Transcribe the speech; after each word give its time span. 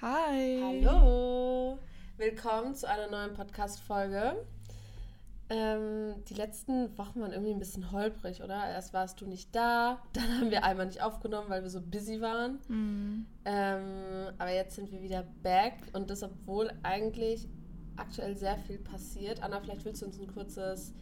Hi. 0.00 0.60
Hallo. 0.62 1.76
Willkommen 2.18 2.76
zu 2.76 2.88
einer 2.88 3.10
neuen 3.10 3.34
Podcast-Folge. 3.34 4.46
Ähm, 5.50 6.14
die 6.28 6.34
letzten 6.34 6.96
Wochen 6.96 7.20
waren 7.20 7.32
irgendwie 7.32 7.50
ein 7.50 7.58
bisschen 7.58 7.90
holprig, 7.90 8.44
oder? 8.44 8.64
Erst 8.70 8.94
warst 8.94 9.20
du 9.20 9.26
nicht 9.26 9.52
da, 9.56 10.00
dann 10.12 10.38
haben 10.38 10.50
wir 10.52 10.62
einmal 10.62 10.86
nicht 10.86 11.02
aufgenommen, 11.02 11.50
weil 11.50 11.64
wir 11.64 11.70
so 11.70 11.80
busy 11.80 12.20
waren. 12.20 12.60
Mhm. 12.68 13.26
Ähm, 13.44 14.32
aber 14.38 14.52
jetzt 14.52 14.76
sind 14.76 14.92
wir 14.92 15.02
wieder 15.02 15.24
back 15.42 15.74
und 15.94 16.10
das, 16.10 16.22
obwohl 16.22 16.70
eigentlich 16.84 17.48
aktuell 17.96 18.36
sehr 18.36 18.56
viel 18.56 18.78
passiert. 18.78 19.42
Anna, 19.42 19.60
vielleicht 19.60 19.84
willst 19.84 20.02
du 20.02 20.06
uns 20.06 20.20
ein 20.20 20.32
kurzes 20.32 20.92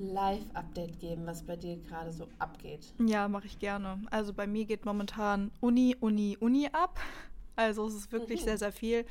Live-Update 0.00 0.98
geben, 0.98 1.24
was 1.24 1.44
bei 1.44 1.54
dir 1.54 1.76
gerade 1.76 2.12
so 2.12 2.26
abgeht. 2.40 2.92
Ja, 2.98 3.28
mache 3.28 3.46
ich 3.46 3.60
gerne. 3.60 4.02
Also 4.10 4.32
bei 4.32 4.48
mir 4.48 4.64
geht 4.64 4.84
momentan 4.84 5.52
Uni, 5.60 5.96
Uni, 6.00 6.36
Uni 6.40 6.68
ab. 6.72 6.98
Also 7.56 7.86
es 7.86 7.94
ist 7.94 8.12
wirklich 8.12 8.40
Mhm. 8.40 8.44
sehr, 8.44 8.58
sehr 8.58 8.72
viel. 8.72 9.04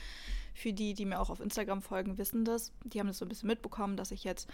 Für 0.53 0.73
die, 0.73 0.93
die 0.93 1.05
mir 1.05 1.19
auch 1.19 1.29
auf 1.29 1.39
Instagram 1.39 1.81
folgen, 1.81 2.17
wissen 2.17 2.45
das. 2.45 2.71
Die 2.83 2.99
haben 2.99 3.07
das 3.07 3.17
so 3.17 3.25
ein 3.25 3.29
bisschen 3.29 3.47
mitbekommen, 3.47 3.97
dass 3.97 4.11
ich 4.11 4.23
jetzt 4.23 4.47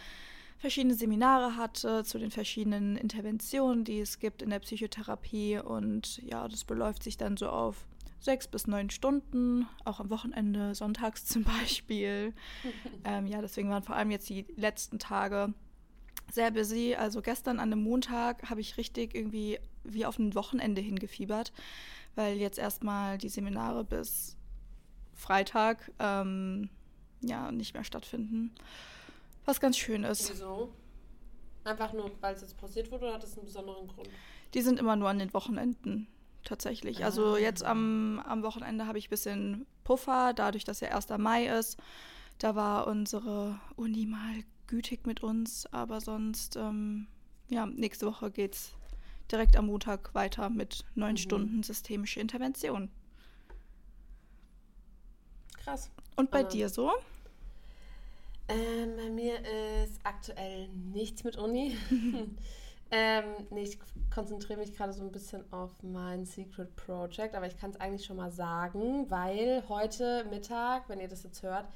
verschiedene 0.58 0.94
Seminare 0.94 1.56
hatte 1.58 2.04
zu 2.04 2.18
den 2.20 2.32
verschiedenen 2.32 2.96
Interventionen, 2.98 3.84
die 3.84 4.00
es 4.00 4.20
gibt 4.20 4.42
in 4.42 4.50
der 4.50 4.60
Psychotherapie. 4.60 5.60
Und 5.60 6.18
ja, 6.24 6.48
das 6.48 6.64
beläuft 6.64 7.04
sich 7.04 7.18
dann 7.18 7.36
so 7.38 7.50
auf 7.50 7.88
sechs 8.22 8.48
bis 8.48 8.68
neun 8.68 8.90
Stunden, 8.90 9.66
auch 9.86 10.00
am 10.02 10.10
Wochenende, 10.10 10.76
sonntags 10.76 11.26
zum 11.26 11.44
Beispiel. 11.62 12.34
ähm, 13.06 13.28
ja, 13.28 13.42
deswegen 13.42 13.70
waren 13.70 13.84
vor 13.84 13.96
allem 13.96 14.12
jetzt 14.12 14.30
die 14.30 14.46
letzten 14.56 15.00
Tage 15.00 15.54
sehr 16.32 16.52
busy. 16.52 16.96
Also 16.96 17.22
gestern 17.22 17.60
an 17.60 17.72
einem 17.72 17.82
Montag 17.84 18.50
habe 18.50 18.62
ich 18.62 18.78
richtig 18.78 19.16
irgendwie 19.16 19.58
wie 19.86 20.06
auf 20.06 20.20
ein 20.20 20.36
Wochenende 20.36 20.82
hingefiebert, 20.82 21.52
weil 22.16 22.38
jetzt 22.38 22.58
erstmal 22.60 23.18
die 23.18 23.30
Seminare 23.30 23.84
bis 23.84 24.36
Freitag 25.14 25.92
ähm, 26.00 26.70
ja 27.22 27.52
nicht 27.52 27.74
mehr 27.74 27.84
stattfinden. 27.84 28.54
Was 29.46 29.60
ganz 29.60 29.78
schön 29.78 30.04
ist. 30.04 30.32
Wieso? 30.32 30.74
Einfach 31.64 31.94
nur, 31.94 32.12
weil 32.22 32.36
es 32.36 32.42
jetzt 32.42 32.58
pausiert 32.58 32.90
wurde 32.92 33.06
oder 33.06 33.14
hat 33.16 33.24
das 33.24 33.36
einen 33.38 33.46
besonderen 33.46 33.88
Grund? 33.88 34.10
Die 34.54 34.62
sind 34.62 34.80
immer 34.80 34.96
nur 34.96 35.10
an 35.10 35.20
den 35.20 35.34
Wochenenden 35.34 36.08
tatsächlich. 36.44 37.04
Also 37.04 37.34
Ah. 37.34 37.38
jetzt 37.38 37.64
am, 37.64 38.22
am 38.26 38.44
Wochenende 38.44 38.88
habe 38.88 38.98
ich 38.98 39.08
ein 39.08 39.10
bisschen 39.10 39.66
Puffer, 39.84 40.34
dadurch, 40.34 40.64
dass 40.64 40.80
ja 40.80 40.90
1. 40.90 41.18
Mai 41.18 41.48
ist. 41.48 41.78
Da 42.38 42.56
war 42.56 42.88
unsere 42.88 43.60
Uni 43.76 44.06
mal 44.06 44.44
gütig 44.68 45.06
mit 45.06 45.22
uns, 45.22 45.66
aber 45.74 46.00
sonst, 46.00 46.56
ähm, 46.56 47.08
ja, 47.50 47.66
nächste 47.66 48.06
Woche 48.06 48.32
geht's 48.32 48.74
direkt 49.32 49.56
am 49.56 49.68
Montag 49.68 50.14
weiter 50.16 50.50
mit 50.50 50.86
neun 50.96 51.12
Mhm. 51.14 51.18
Stunden 51.18 51.64
systemische 51.64 52.20
Intervention. 52.20 52.90
Krass. 55.64 55.90
Und 56.16 56.32
bei 56.32 56.42
Ah. 56.42 56.48
dir 56.48 56.70
so? 56.70 56.92
Ähm, 58.48 58.96
bei 58.98 59.10
mir 59.10 59.36
ist 59.84 60.00
aktuell 60.04 60.70
nichts 60.70 61.24
mit 61.24 61.38
Uni. 61.38 61.78
ähm, 62.92 63.24
nee, 63.52 63.64
ich 63.64 63.78
konzentriere 64.14 64.60
mich 64.60 64.74
gerade 64.76 64.92
so 64.94 65.04
ein 65.04 65.12
bisschen 65.12 65.44
auf 65.54 65.72
mein 65.84 66.26
Secret 66.26 66.76
Project, 66.76 67.36
aber 67.36 67.46
ich 67.46 67.58
kann 67.58 67.70
es 67.70 67.80
eigentlich 67.80 68.06
schon 68.06 68.18
mal 68.18 68.32
sagen, 68.32 69.10
weil 69.12 69.64
heute 69.70 70.26
Mittag, 70.32 70.90
wenn 70.90 71.00
ihr 71.00 71.08
das 71.08 71.24
jetzt 71.24 71.44
hört, 71.44 71.68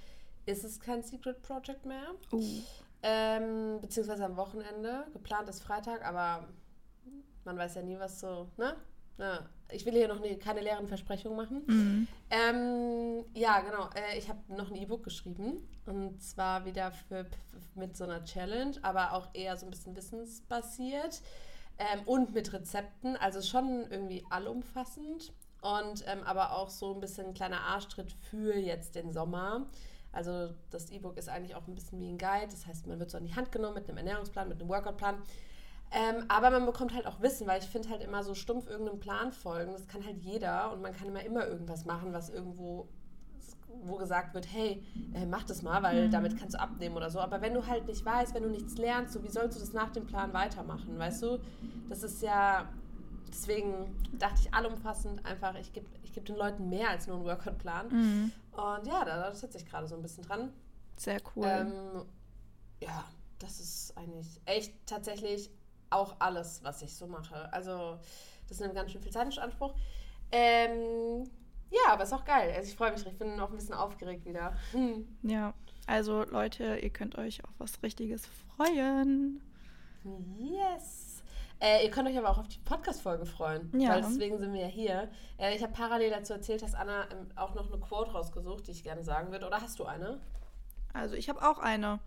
ist 0.46 0.64
es 0.64 0.80
kein 0.80 1.04
Secret 1.04 1.42
Project 1.42 1.86
mehr. 1.86 2.16
Uh, 2.32 2.62
Ähm, 3.06 3.80
beziehungsweise 3.82 4.24
am 4.26 4.38
Wochenende. 4.38 5.06
Geplant 5.12 5.50
ist 5.50 5.62
Freitag, 5.62 6.06
aber 6.06 6.48
man 7.46 7.58
weiß 7.58 7.76
ja 7.76 7.82
nie, 7.82 7.98
was 8.00 8.20
so, 8.20 8.50
ne? 8.58 8.76
Ja, 9.18 9.48
ich 9.70 9.86
will 9.86 9.94
hier 9.94 10.08
noch 10.08 10.20
nie, 10.20 10.36
keine 10.38 10.62
leeren 10.62 10.88
Versprechungen 10.88 11.38
machen. 11.38 11.64
mm, 11.68 12.08
Ähm, 12.32 13.26
ja, 13.36 13.60
genau. 13.62 13.90
Äh, 13.94 14.18
ich 14.18 14.28
habe 14.28 14.40
noch 14.48 14.70
ein 14.72 14.76
E-Book 14.76 15.04
geschrieben. 15.04 15.68
Und 15.86 16.22
zwar 16.24 16.66
wieder 16.66 16.92
für, 16.92 17.26
mit 17.76 17.96
so 17.96 18.06
einer 18.06 18.24
Challenge, 18.24 18.76
aber 18.82 19.14
auch 19.14 19.28
eher 19.34 19.56
so 19.58 19.68
ein 19.68 19.70
bisschen 19.70 19.96
wissensbasiert. 19.96 21.22
Ähm, 21.78 22.02
und 22.06 22.34
mit 22.34 22.54
Rezepten. 22.54 23.16
Also 23.18 23.42
schon 23.42 23.86
irgendwie 23.92 24.26
allumfassend. 24.32 25.32
Und 25.62 26.04
ähm, 26.08 26.24
aber 26.24 26.56
auch 26.56 26.70
so 26.70 26.94
ein 26.94 27.00
bisschen 27.00 27.28
ein 27.28 27.34
kleiner 27.34 27.62
Arschtritt 27.62 28.12
für 28.12 28.56
jetzt 28.56 28.96
den 28.96 29.14
Sommer. 29.14 29.68
Also 30.12 30.54
das 30.72 30.90
E-Book 30.90 31.18
ist 31.18 31.30
eigentlich 31.30 31.56
auch 31.56 31.68
ein 31.68 31.76
bisschen 31.76 32.00
wie 32.00 32.10
ein 32.10 32.18
Guide. 32.18 32.48
Das 32.50 32.66
heißt, 32.68 32.88
man 32.88 33.00
wird 33.00 33.12
so 33.12 33.18
in 33.18 33.26
die 33.26 33.36
Hand 33.36 33.52
genommen 33.52 33.76
mit 33.76 33.88
einem 33.88 33.98
Ernährungsplan, 33.98 34.50
mit 34.50 34.60
einem 34.60 34.70
Workoutplan. 34.70 35.22
Ähm, 35.94 36.26
aber 36.28 36.50
man 36.50 36.66
bekommt 36.66 36.94
halt 36.94 37.06
auch 37.06 37.22
Wissen, 37.22 37.46
weil 37.48 37.62
ich 37.62 37.68
finde 37.68 37.90
halt 37.90 38.02
immer 38.02 38.24
so 38.24 38.34
stumpf 38.34 38.68
irgendeinem 38.68 39.00
Plan 39.00 39.32
folgen. 39.32 39.74
Das 39.74 39.88
kann 39.88 40.04
halt 40.06 40.18
jeder 40.20 40.72
und 40.74 40.82
man 40.82 40.94
kann 40.94 41.08
immer 41.08 41.22
immer 41.24 41.46
irgendwas 41.48 41.86
machen, 41.86 42.14
was 42.14 42.30
irgendwo 42.30 42.88
wo 43.86 43.98
gesagt 43.98 44.36
wird, 44.36 44.46
hey, 44.54 44.84
äh, 45.16 45.26
mach 45.26 45.44
das 45.44 45.64
mal, 45.64 45.82
weil 45.82 46.06
Mhm. 46.08 46.12
damit 46.12 46.38
kannst 46.38 46.54
du 46.56 46.60
abnehmen 46.60 46.96
oder 46.96 47.10
so. 47.10 47.20
Aber 47.20 47.42
wenn 47.42 47.56
du 47.56 47.66
halt 47.66 47.88
nicht 47.88 48.06
weißt, 48.06 48.34
wenn 48.36 48.44
du 48.44 48.50
nichts 48.50 48.78
lernst, 48.78 49.14
so 49.14 49.24
wie 49.24 49.30
sollst 49.30 49.58
du 49.58 49.60
das 49.60 49.74
nach 49.74 49.90
dem 49.90 50.06
Plan 50.06 50.32
weitermachen, 50.32 50.98
weißt 50.98 51.24
du? 51.24 51.40
Das 51.90 52.04
ist 52.04 52.22
ja, 52.22 52.70
deswegen 53.28 53.96
dachte 54.20 54.42
ich 54.42 54.54
allumfassend 54.54 55.26
einfach, 55.26 55.56
ich 55.56 55.74
gebe 55.74 55.88
ich 56.04 56.14
geb 56.14 56.24
den 56.26 56.36
Leuten 56.36 56.70
mehr 56.70 56.90
als 56.92 57.08
nur 57.08 57.16
einen 57.18 57.26
Workout-Plan. 57.26 57.88
mm. 57.88 58.32
Und 58.52 58.86
ja, 58.88 59.04
da, 59.04 59.18
da 59.18 59.34
sitze 59.34 59.58
ich 59.58 59.66
gerade 59.66 59.88
so 59.88 59.96
ein 59.96 60.04
bisschen 60.04 60.24
dran. 60.24 60.54
Sehr 60.98 61.20
cool. 61.36 61.48
Ähm, 61.48 62.06
ja, 62.80 63.04
das 63.40 63.60
ist 63.60 63.98
eigentlich 63.98 64.40
echt 64.46 64.74
tatsächlich 64.86 65.50
auch 65.94 66.16
alles, 66.20 66.64
was 66.64 66.82
ich 66.82 66.96
so 66.96 67.08
mache. 67.08 67.52
Also, 67.54 67.98
das 68.48 68.60
nimmt 68.60 68.76
ganz 68.76 68.92
schön 68.92 69.02
viel 69.02 69.12
Zeit 69.12 69.32
in 69.34 69.40
Anspruch. 69.42 69.74
Ähm, 70.32 71.30
ja, 71.70 71.92
aber 71.92 72.04
ist 72.04 72.14
auch 72.14 72.26
geil. 72.26 72.54
Also, 72.56 72.70
ich 72.70 72.76
freue 72.76 72.92
mich. 72.92 73.06
Ich 73.06 73.18
bin 73.18 73.40
auch 73.40 73.50
ein 73.50 73.56
bisschen 73.56 73.76
aufgeregt 73.76 74.26
wieder. 74.26 74.54
Hm. 74.72 75.08
ja, 75.24 75.54
also 75.88 76.24
Leute, 76.24 76.78
ihr 76.78 76.90
könnt 76.90 77.18
euch 77.18 77.44
auf 77.44 77.52
was 77.58 77.82
Richtiges 77.84 78.24
freuen. 78.56 79.42
Yes. 80.38 81.24
Äh, 81.60 81.86
ihr 81.86 81.92
könnt 81.92 82.10
euch 82.10 82.18
aber 82.18 82.30
auch 82.30 82.40
auf 82.40 82.48
die 82.50 82.60
Podcast-Folge 82.60 83.26
freuen, 83.26 83.72
Ja. 83.80 83.92
weil 83.92 84.02
deswegen 84.02 84.38
sind 84.38 84.52
wir 84.52 84.62
ja 84.62 84.68
hier. 84.68 85.10
Äh, 85.38 85.56
ich 85.56 85.64
habe 85.64 85.72
parallel 85.72 86.10
dazu 86.10 86.34
erzählt, 86.34 86.62
dass 86.62 86.74
Anna 86.76 87.04
ähm, 87.10 87.32
auch 87.38 87.56
noch 87.56 87.72
eine 87.72 87.80
Quote 87.80 88.12
rausgesucht, 88.12 88.68
die 88.68 88.72
ich 88.72 88.84
gerne 88.84 89.04
sagen 89.04 89.32
würde. 89.32 89.48
Oder 89.48 89.62
hast 89.62 89.80
du 89.80 89.86
eine? 89.86 90.20
Also 90.92 91.16
ich 91.16 91.30
habe 91.30 91.42
auch 91.48 91.60
eine. 91.60 92.00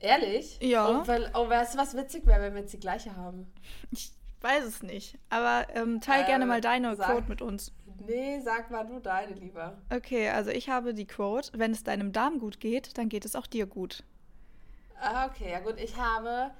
Ehrlich? 0.00 0.58
Ja. 0.62 0.86
Und 0.86 1.08
weil, 1.08 1.30
oh, 1.34 1.48
weißt 1.48 1.74
du, 1.74 1.78
was 1.78 1.96
witzig 1.96 2.26
wäre, 2.26 2.40
wenn 2.42 2.54
wir 2.54 2.60
jetzt 2.60 2.72
die 2.72 2.80
gleiche 2.80 3.16
haben? 3.16 3.50
Ich 3.90 4.12
weiß 4.40 4.64
es 4.64 4.82
nicht. 4.82 5.18
Aber 5.28 5.66
ähm, 5.74 6.00
teil 6.00 6.22
Äh, 6.22 6.26
gerne 6.26 6.46
mal 6.46 6.60
deine 6.60 6.94
sag. 6.96 7.08
Quote 7.10 7.28
mit 7.28 7.42
uns. 7.42 7.72
Nee, 8.06 8.40
sag 8.40 8.70
mal 8.70 8.84
du 8.86 9.00
deine 9.00 9.34
lieber. 9.34 9.76
Okay, 9.90 10.28
also 10.28 10.50
ich 10.50 10.68
habe 10.68 10.94
die 10.94 11.06
Quote, 11.06 11.50
wenn 11.58 11.72
es 11.72 11.82
deinem 11.82 12.12
Darm 12.12 12.38
gut 12.38 12.60
geht, 12.60 12.96
dann 12.96 13.08
geht 13.08 13.24
es 13.24 13.34
auch 13.34 13.46
dir 13.48 13.66
gut. 13.66 14.04
Ah, 15.00 15.26
okay, 15.26 15.50
ja 15.50 15.58
gut. 15.60 15.78
Ich 15.78 15.96
habe 15.96 16.52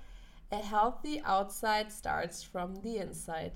A 0.51 0.57
healthy 0.57 1.23
outside 1.25 1.87
starts 1.91 2.43
from 2.43 2.75
the 2.83 2.97
inside. 2.97 3.53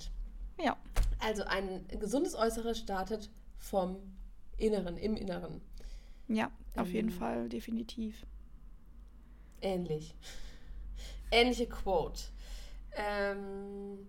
Ja, 0.62 0.76
Also 1.18 1.42
ein 1.44 1.86
gesundes 1.98 2.34
Äußeres 2.36 2.78
startet 2.78 3.30
vom 3.58 3.96
Inneren, 4.58 4.96
im 4.96 5.16
Inneren. 5.16 5.60
ja, 6.28 6.50
auf 6.76 6.88
jeden 6.92 7.08
Ähm. 7.08 7.14
Fall, 7.14 7.48
definitiv. 7.48 8.24
Ähnlich. 9.62 10.14
Ähnliche 11.30 11.66
Quote. 11.68 12.20
Ähm, 12.94 14.06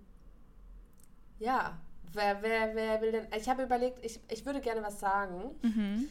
ja, 1.40 1.78
wer, 2.12 2.42
wer, 2.42 2.76
wer 2.76 3.00
will 3.02 3.12
denn. 3.14 3.28
Ich 3.38 3.48
habe 3.48 3.64
überlegt, 3.64 4.04
ich, 4.04 4.20
ich 4.30 4.46
würde 4.46 4.60
gerne 4.60 4.84
was 4.84 5.00
sagen. 5.00 5.56
Mhm. 5.62 6.10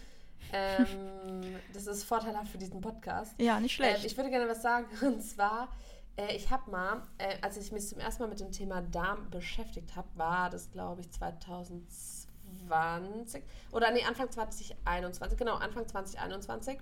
Ähm, 0.52 1.56
das 1.72 1.86
ist 1.86 2.02
vorteilhaft 2.04 2.50
für 2.50 2.58
diesen 2.58 2.80
Podcast. 2.80 3.34
Ja, 3.38 3.60
nicht 3.60 3.78
Ähm, 3.78 3.84
schlecht. 3.86 4.04
ich 4.04 4.16
würde 4.16 4.30
gerne 4.30 4.48
was 4.48 4.62
sagen. 4.62 4.86
Und 5.06 5.22
zwar, 5.22 5.68
äh, 6.16 6.34
ich 6.34 6.50
habe 6.50 6.70
mal, 6.70 7.02
äh, 7.18 7.36
als 7.42 7.56
ich 7.56 7.72
mich 7.72 7.86
zum 7.88 7.98
ersten 8.00 8.22
Mal 8.22 8.28
mit 8.28 8.40
dem 8.40 8.52
Thema 8.52 8.80
Darm 8.82 9.30
beschäftigt 9.30 9.94
habe, 9.96 10.08
war 10.16 10.50
das, 10.50 10.70
glaube 10.70 11.00
ich, 11.02 11.10
2020 11.10 13.42
oder 13.72 13.90
nee, 13.92 14.04
Anfang 14.04 14.30
2021, 14.30 15.38
genau, 15.38 15.54
Anfang 15.56 15.86
2021, 15.86 16.78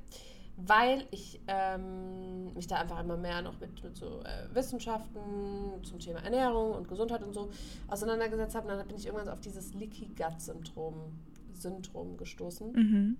weil 0.66 1.06
ich 1.10 1.40
ähm, 1.46 2.52
mich 2.54 2.66
da 2.66 2.76
einfach 2.76 3.00
immer 3.00 3.16
mehr 3.16 3.42
noch 3.42 3.58
mit, 3.60 3.82
mit 3.82 3.96
so 3.96 4.20
äh, 4.20 4.54
Wissenschaften 4.54 5.82
zum 5.82 5.98
Thema 5.98 6.20
Ernährung 6.20 6.72
und 6.72 6.88
Gesundheit 6.88 7.22
und 7.22 7.32
so 7.32 7.50
auseinandergesetzt 7.88 8.54
habe. 8.54 8.68
Und 8.68 8.78
dann 8.78 8.86
bin 8.86 8.96
ich 8.96 9.06
irgendwann 9.06 9.28
auf 9.28 9.40
dieses 9.40 9.74
Leaky 9.74 10.06
Gut 10.16 10.40
Syndrom, 10.40 11.18
Syndrom 11.54 12.16
gestoßen. 12.16 12.72
mhm. 12.72 13.16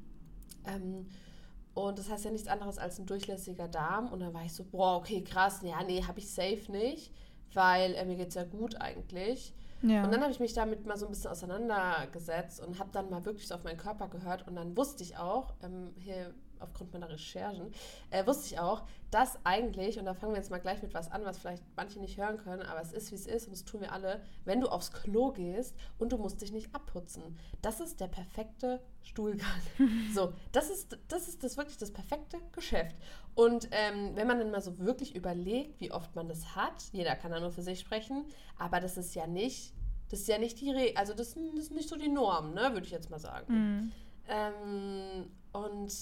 Ähm, 0.67 1.07
und 1.73 1.99
das 1.99 2.11
heißt 2.11 2.25
ja 2.25 2.31
nichts 2.33 2.49
anderes 2.49 2.79
als 2.79 2.99
ein 2.99 3.07
durchlässiger 3.07 3.69
Darm. 3.69 4.09
Und 4.09 4.21
dann 4.21 4.35
war 4.35 4.45
ich 4.45 4.53
so, 4.53 4.65
boah, 4.65 4.97
okay, 4.97 5.23
krass, 5.23 5.61
ja, 5.63 5.83
nee, 5.85 6.03
habe 6.03 6.19
ich 6.19 6.29
safe 6.29 6.71
nicht, 6.71 7.13
weil 7.55 7.95
äh, 7.95 8.05
mir 8.05 8.17
geht 8.17 8.29
es 8.29 8.35
ja 8.35 8.45
gut 8.45 8.81
eigentlich. 8.81 9.55
Ja. 9.83 10.05
Und 10.05 10.13
dann 10.13 10.21
habe 10.21 10.33
ich 10.33 10.41
mich 10.41 10.53
damit 10.53 10.85
mal 10.85 10.97
so 10.97 11.07
ein 11.07 11.13
bisschen 11.13 11.31
auseinandergesetzt 11.31 12.61
und 12.61 12.79
habe 12.79 12.91
dann 12.93 13.09
mal 13.09 13.25
wirklich 13.25 13.49
so 13.49 13.55
auf 13.55 13.65
meinen 13.65 13.79
Körper 13.79 14.09
gehört. 14.09 14.47
Und 14.47 14.57
dann 14.57 14.77
wusste 14.77 15.03
ich 15.03 15.17
auch, 15.17 15.55
ähm, 15.63 15.93
hier 15.97 16.35
aufgrund 16.61 16.93
meiner 16.93 17.09
Recherchen, 17.09 17.73
äh, 18.11 18.27
wusste 18.27 18.47
ich 18.47 18.59
auch, 18.59 18.83
dass 19.11 19.39
eigentlich, 19.45 19.99
und 19.99 20.05
da 20.05 20.15
fangen 20.15 20.33
wir 20.33 20.39
jetzt 20.39 20.51
mal 20.51 20.59
gleich 20.59 20.83
mit 20.83 20.95
was 20.95 21.11
an, 21.11 21.25
was 21.25 21.39
vielleicht 21.39 21.65
manche 21.77 21.99
nicht 21.99 22.17
hören 22.17 22.39
können, 22.39 22.63
aber 22.63 22.81
es 22.81 22.93
ist, 22.93 23.11
wie 23.11 23.17
es 23.17 23.27
ist 23.27 23.47
und 23.47 23.53
das 23.53 23.65
tun 23.65 23.81
wir 23.81 23.93
alle, 23.93 24.21
wenn 24.45 24.61
du 24.61 24.69
aufs 24.69 24.93
Klo 24.93 25.33
gehst 25.33 25.75
und 25.99 26.13
du 26.13 26.19
musst 26.19 26.41
dich 26.43 26.53
nicht 26.53 26.75
abputzen. 26.75 27.23
Das 27.63 27.81
ist 27.81 28.01
der 28.01 28.09
perfekte 28.09 28.81
Stuhlgang. 29.03 29.49
so, 30.15 30.33
das 30.53 30.71
ist, 30.71 30.99
das 31.09 31.29
ist 31.29 31.43
das 31.43 31.57
wirklich 31.57 31.79
das 31.79 31.91
perfekte 31.91 32.39
Geschäft. 32.53 32.97
Und 33.35 33.69
ähm, 33.73 34.13
wenn 34.15 34.27
man 34.27 34.39
dann 34.39 34.51
mal 34.51 34.63
so 34.63 34.79
wirklich 34.79 35.15
überlegt, 35.15 35.81
wie 35.81 35.91
oft 35.91 36.15
man 36.15 36.29
das 36.29 36.55
hat, 36.55 36.83
jeder 36.93 37.17
kann 37.17 37.33
da 37.33 37.41
nur 37.41 37.51
für 37.51 37.63
sich 37.63 37.81
sprechen, 37.81 38.25
aber 38.59 38.81
das 38.81 38.97
ist 38.97 39.15
ja 39.15 39.27
nicht, 39.27 39.73
das 40.09 40.21
ist 40.21 40.29
ja 40.29 40.39
nicht 40.39 40.61
die 40.61 40.71
Re 40.71 40.93
also 40.97 41.15
das, 41.15 41.35
das, 41.35 41.65
ist 41.65 41.73
nicht 41.73 41.89
so 41.89 41.97
die 41.97 42.09
Norm, 42.09 42.55
ne, 42.55 42.71
würde 42.73 42.87
ich 42.87 42.93
jetzt 42.93 43.11
mal 43.11 43.21
sagen. 43.21 43.53
Mhm. 43.53 43.93
Ähm, 44.29 45.31
und 45.53 45.93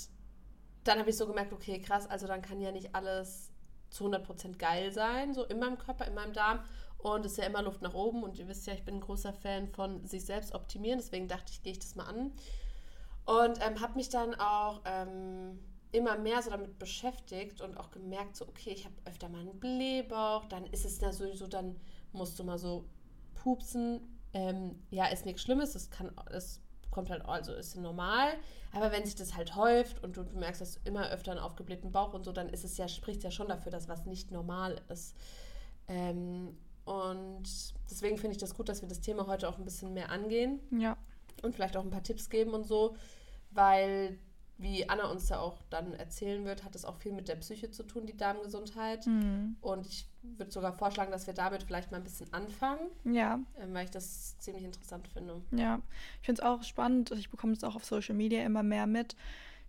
dann 0.88 0.98
habe 0.98 1.10
ich 1.10 1.16
so 1.16 1.26
gemerkt, 1.26 1.52
okay, 1.52 1.80
krass, 1.80 2.08
also 2.08 2.26
dann 2.26 2.42
kann 2.42 2.60
ja 2.60 2.72
nicht 2.72 2.94
alles 2.94 3.52
zu 3.90 4.06
100% 4.06 4.56
geil 4.56 4.92
sein, 4.92 5.34
so 5.34 5.44
in 5.44 5.58
meinem 5.58 5.78
Körper, 5.78 6.06
in 6.06 6.14
meinem 6.14 6.32
Darm. 6.32 6.60
Und 6.98 7.24
es 7.24 7.32
ist 7.32 7.38
ja 7.38 7.44
immer 7.44 7.62
Luft 7.62 7.80
nach 7.80 7.94
oben. 7.94 8.22
Und 8.22 8.38
ihr 8.38 8.48
wisst 8.48 8.66
ja, 8.66 8.74
ich 8.74 8.84
bin 8.84 8.96
ein 8.96 9.00
großer 9.00 9.32
Fan 9.32 9.68
von 9.68 10.04
sich 10.04 10.24
selbst 10.24 10.54
optimieren. 10.54 10.98
Deswegen 10.98 11.28
dachte 11.28 11.52
ich, 11.52 11.62
gehe 11.62 11.72
ich 11.72 11.78
das 11.78 11.94
mal 11.94 12.06
an. 12.06 12.32
Und 13.24 13.58
ähm, 13.64 13.80
habe 13.80 13.94
mich 13.94 14.08
dann 14.08 14.34
auch 14.34 14.80
ähm, 14.84 15.60
immer 15.92 16.18
mehr 16.18 16.42
so 16.42 16.50
damit 16.50 16.78
beschäftigt 16.78 17.60
und 17.60 17.76
auch 17.76 17.90
gemerkt, 17.90 18.36
so, 18.36 18.48
okay, 18.48 18.70
ich 18.70 18.84
habe 18.84 18.94
öfter 19.04 19.28
mal 19.28 19.40
einen 19.40 19.60
Blähbauch. 19.60 20.46
Dann 20.46 20.66
ist 20.66 20.84
es 20.84 21.00
ja 21.00 21.12
sowieso, 21.12 21.46
dann 21.46 21.76
musst 22.12 22.38
du 22.38 22.44
mal 22.44 22.58
so 22.58 22.84
pupsen. 23.34 24.18
Ähm, 24.32 24.82
ja, 24.90 25.06
ist 25.06 25.24
nichts 25.24 25.42
Schlimmes. 25.42 25.74
Das 25.74 25.90
kann, 25.90 26.10
das 26.30 26.60
kommt 26.98 27.10
halt, 27.10 27.24
also 27.26 27.52
ist 27.52 27.76
normal. 27.76 28.32
Aber 28.72 28.90
wenn 28.90 29.04
sich 29.04 29.14
das 29.14 29.36
halt 29.36 29.54
häuft 29.54 30.02
und 30.02 30.16
du, 30.16 30.24
du 30.24 30.36
merkst, 30.36 30.60
dass 30.60 30.80
immer 30.84 31.08
öfter 31.10 31.30
einen 31.30 31.38
aufgeblähten 31.38 31.92
Bauch 31.92 32.12
und 32.12 32.24
so, 32.24 32.32
dann 32.32 32.48
ist 32.48 32.64
es 32.64 32.76
ja, 32.76 32.88
spricht 32.88 33.18
es 33.18 33.24
ja 33.24 33.30
schon 33.30 33.48
dafür, 33.48 33.70
dass 33.70 33.88
was 33.88 34.04
nicht 34.04 34.32
normal 34.32 34.80
ist. 34.88 35.14
Ähm, 35.86 36.56
und 36.84 37.44
deswegen 37.88 38.18
finde 38.18 38.32
ich 38.32 38.40
das 38.40 38.56
gut, 38.56 38.68
dass 38.68 38.82
wir 38.82 38.88
das 38.88 39.00
Thema 39.00 39.28
heute 39.28 39.48
auch 39.48 39.58
ein 39.58 39.64
bisschen 39.64 39.94
mehr 39.94 40.10
angehen. 40.10 40.58
Ja. 40.72 40.96
Und 41.42 41.54
vielleicht 41.54 41.76
auch 41.76 41.84
ein 41.84 41.90
paar 41.90 42.02
Tipps 42.02 42.30
geben 42.30 42.52
und 42.52 42.66
so, 42.66 42.96
weil 43.52 44.18
wie 44.56 44.88
Anna 44.88 45.08
uns 45.08 45.28
da 45.28 45.38
auch 45.38 45.62
dann 45.70 45.94
erzählen 45.94 46.44
wird, 46.44 46.64
hat 46.64 46.74
es 46.74 46.84
auch 46.84 46.96
viel 46.96 47.12
mit 47.12 47.28
der 47.28 47.36
Psyche 47.36 47.70
zu 47.70 47.84
tun, 47.84 48.06
die 48.06 48.16
Darmgesundheit. 48.16 49.06
Mhm. 49.06 49.56
Und 49.60 49.86
ich 49.86 50.08
würde 50.36 50.50
sogar 50.50 50.72
vorschlagen, 50.72 51.10
dass 51.10 51.26
wir 51.26 51.34
damit 51.34 51.62
vielleicht 51.62 51.90
mal 51.90 51.98
ein 51.98 52.04
bisschen 52.04 52.32
anfangen. 52.32 52.90
Ja. 53.04 53.40
Ähm, 53.58 53.74
weil 53.74 53.84
ich 53.84 53.90
das 53.90 54.38
ziemlich 54.38 54.64
interessant 54.64 55.08
finde. 55.08 55.40
Ja, 55.52 55.80
ich 56.20 56.26
finde 56.26 56.42
es 56.42 56.46
auch 56.46 56.62
spannend. 56.62 57.10
Ich 57.12 57.30
bekomme 57.30 57.52
es 57.52 57.64
auch 57.64 57.76
auf 57.76 57.84
Social 57.84 58.14
Media 58.14 58.44
immer 58.44 58.62
mehr 58.62 58.86
mit. 58.86 59.16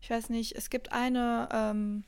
Ich 0.01 0.09
weiß 0.09 0.29
nicht, 0.29 0.55
es 0.55 0.69
gibt 0.69 0.91
eine 0.91 1.49
ähm, 1.51 2.03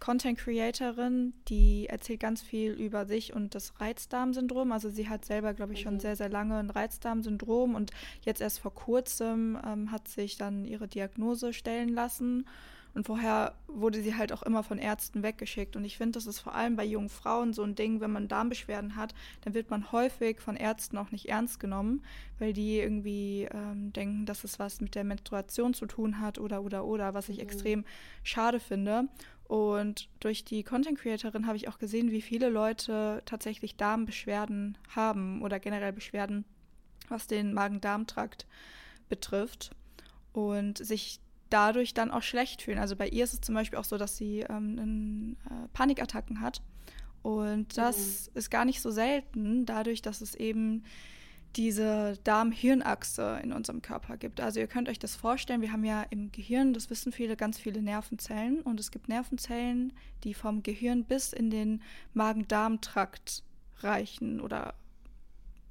Content 0.00 0.38
Creatorin, 0.38 1.34
die 1.48 1.88
erzählt 1.88 2.20
ganz 2.20 2.42
viel 2.42 2.72
über 2.72 3.06
sich 3.06 3.32
und 3.32 3.54
das 3.54 3.80
Reizdarmsyndrom. 3.80 4.72
Also 4.72 4.90
sie 4.90 5.08
hat 5.08 5.24
selber, 5.24 5.54
glaube 5.54 5.72
ich, 5.72 5.80
schon 5.80 5.94
mhm. 5.94 6.00
sehr, 6.00 6.16
sehr 6.16 6.28
lange 6.28 6.58
ein 6.58 6.70
Reizdarmsyndrom 6.70 7.74
und 7.74 7.90
jetzt 8.22 8.40
erst 8.40 8.60
vor 8.60 8.74
kurzem 8.74 9.58
ähm, 9.66 9.90
hat 9.90 10.08
sich 10.08 10.36
dann 10.36 10.64
ihre 10.64 10.88
Diagnose 10.88 11.52
stellen 11.52 11.88
lassen. 11.88 12.46
Und 12.98 13.04
vorher 13.04 13.54
wurde 13.68 14.02
sie 14.02 14.16
halt 14.16 14.32
auch 14.32 14.42
immer 14.42 14.64
von 14.64 14.76
Ärzten 14.76 15.22
weggeschickt. 15.22 15.76
Und 15.76 15.84
ich 15.84 15.96
finde, 15.96 16.14
das 16.14 16.26
ist 16.26 16.40
vor 16.40 16.56
allem 16.56 16.74
bei 16.74 16.84
jungen 16.84 17.08
Frauen 17.08 17.52
so 17.52 17.62
ein 17.62 17.76
Ding, 17.76 18.00
wenn 18.00 18.10
man 18.10 18.26
Darmbeschwerden 18.26 18.96
hat, 18.96 19.14
dann 19.42 19.54
wird 19.54 19.70
man 19.70 19.92
häufig 19.92 20.40
von 20.40 20.56
Ärzten 20.56 20.98
auch 20.98 21.12
nicht 21.12 21.28
ernst 21.28 21.60
genommen, 21.60 22.02
weil 22.40 22.52
die 22.52 22.80
irgendwie 22.80 23.46
ähm, 23.54 23.92
denken, 23.92 24.26
dass 24.26 24.42
es 24.42 24.58
was 24.58 24.80
mit 24.80 24.96
der 24.96 25.04
Menstruation 25.04 25.74
zu 25.74 25.86
tun 25.86 26.18
hat 26.18 26.40
oder 26.40 26.60
oder 26.64 26.84
oder, 26.84 27.14
was 27.14 27.28
ich 27.28 27.36
mhm. 27.36 27.42
extrem 27.44 27.84
schade 28.24 28.58
finde. 28.58 29.04
Und 29.44 30.08
durch 30.18 30.44
die 30.44 30.64
Content 30.64 30.98
Creatorin 30.98 31.46
habe 31.46 31.56
ich 31.56 31.68
auch 31.68 31.78
gesehen, 31.78 32.10
wie 32.10 32.20
viele 32.20 32.48
Leute 32.48 33.22
tatsächlich 33.26 33.76
Darmbeschwerden 33.76 34.76
haben 34.96 35.40
oder 35.42 35.60
generell 35.60 35.92
Beschwerden, 35.92 36.44
was 37.08 37.28
den 37.28 37.54
Magen-Darm-Trakt 37.54 38.48
betrifft 39.08 39.70
und 40.32 40.78
sich 40.78 41.20
dadurch 41.50 41.94
dann 41.94 42.10
auch 42.10 42.22
schlecht 42.22 42.62
fühlen. 42.62 42.78
Also 42.78 42.96
bei 42.96 43.08
ihr 43.08 43.24
ist 43.24 43.34
es 43.34 43.40
zum 43.40 43.54
Beispiel 43.54 43.78
auch 43.78 43.84
so, 43.84 43.98
dass 43.98 44.16
sie 44.16 44.40
ähm, 44.40 45.36
äh, 45.46 45.68
Panikattacken 45.72 46.40
hat. 46.40 46.62
Und 47.22 47.76
das 47.76 48.30
mhm. 48.32 48.38
ist 48.38 48.50
gar 48.50 48.64
nicht 48.64 48.80
so 48.80 48.90
selten, 48.90 49.66
dadurch, 49.66 50.02
dass 50.02 50.20
es 50.20 50.34
eben 50.34 50.84
diese 51.56 52.18
Darm-Hirn-Achse 52.24 53.40
in 53.42 53.52
unserem 53.52 53.82
Körper 53.82 54.16
gibt. 54.16 54.40
Also 54.40 54.60
ihr 54.60 54.66
könnt 54.66 54.88
euch 54.88 54.98
das 54.98 55.16
vorstellen, 55.16 55.60
wir 55.60 55.72
haben 55.72 55.84
ja 55.84 56.02
im 56.10 56.30
Gehirn, 56.30 56.72
das 56.72 56.90
wissen 56.90 57.10
viele, 57.10 57.36
ganz 57.36 57.58
viele 57.58 57.82
Nervenzellen 57.82 58.60
und 58.60 58.78
es 58.78 58.90
gibt 58.90 59.08
Nervenzellen, 59.08 59.92
die 60.24 60.34
vom 60.34 60.62
Gehirn 60.62 61.04
bis 61.04 61.32
in 61.32 61.50
den 61.50 61.82
Magen-Darm-Trakt 62.14 63.42
reichen 63.80 64.40
oder 64.40 64.74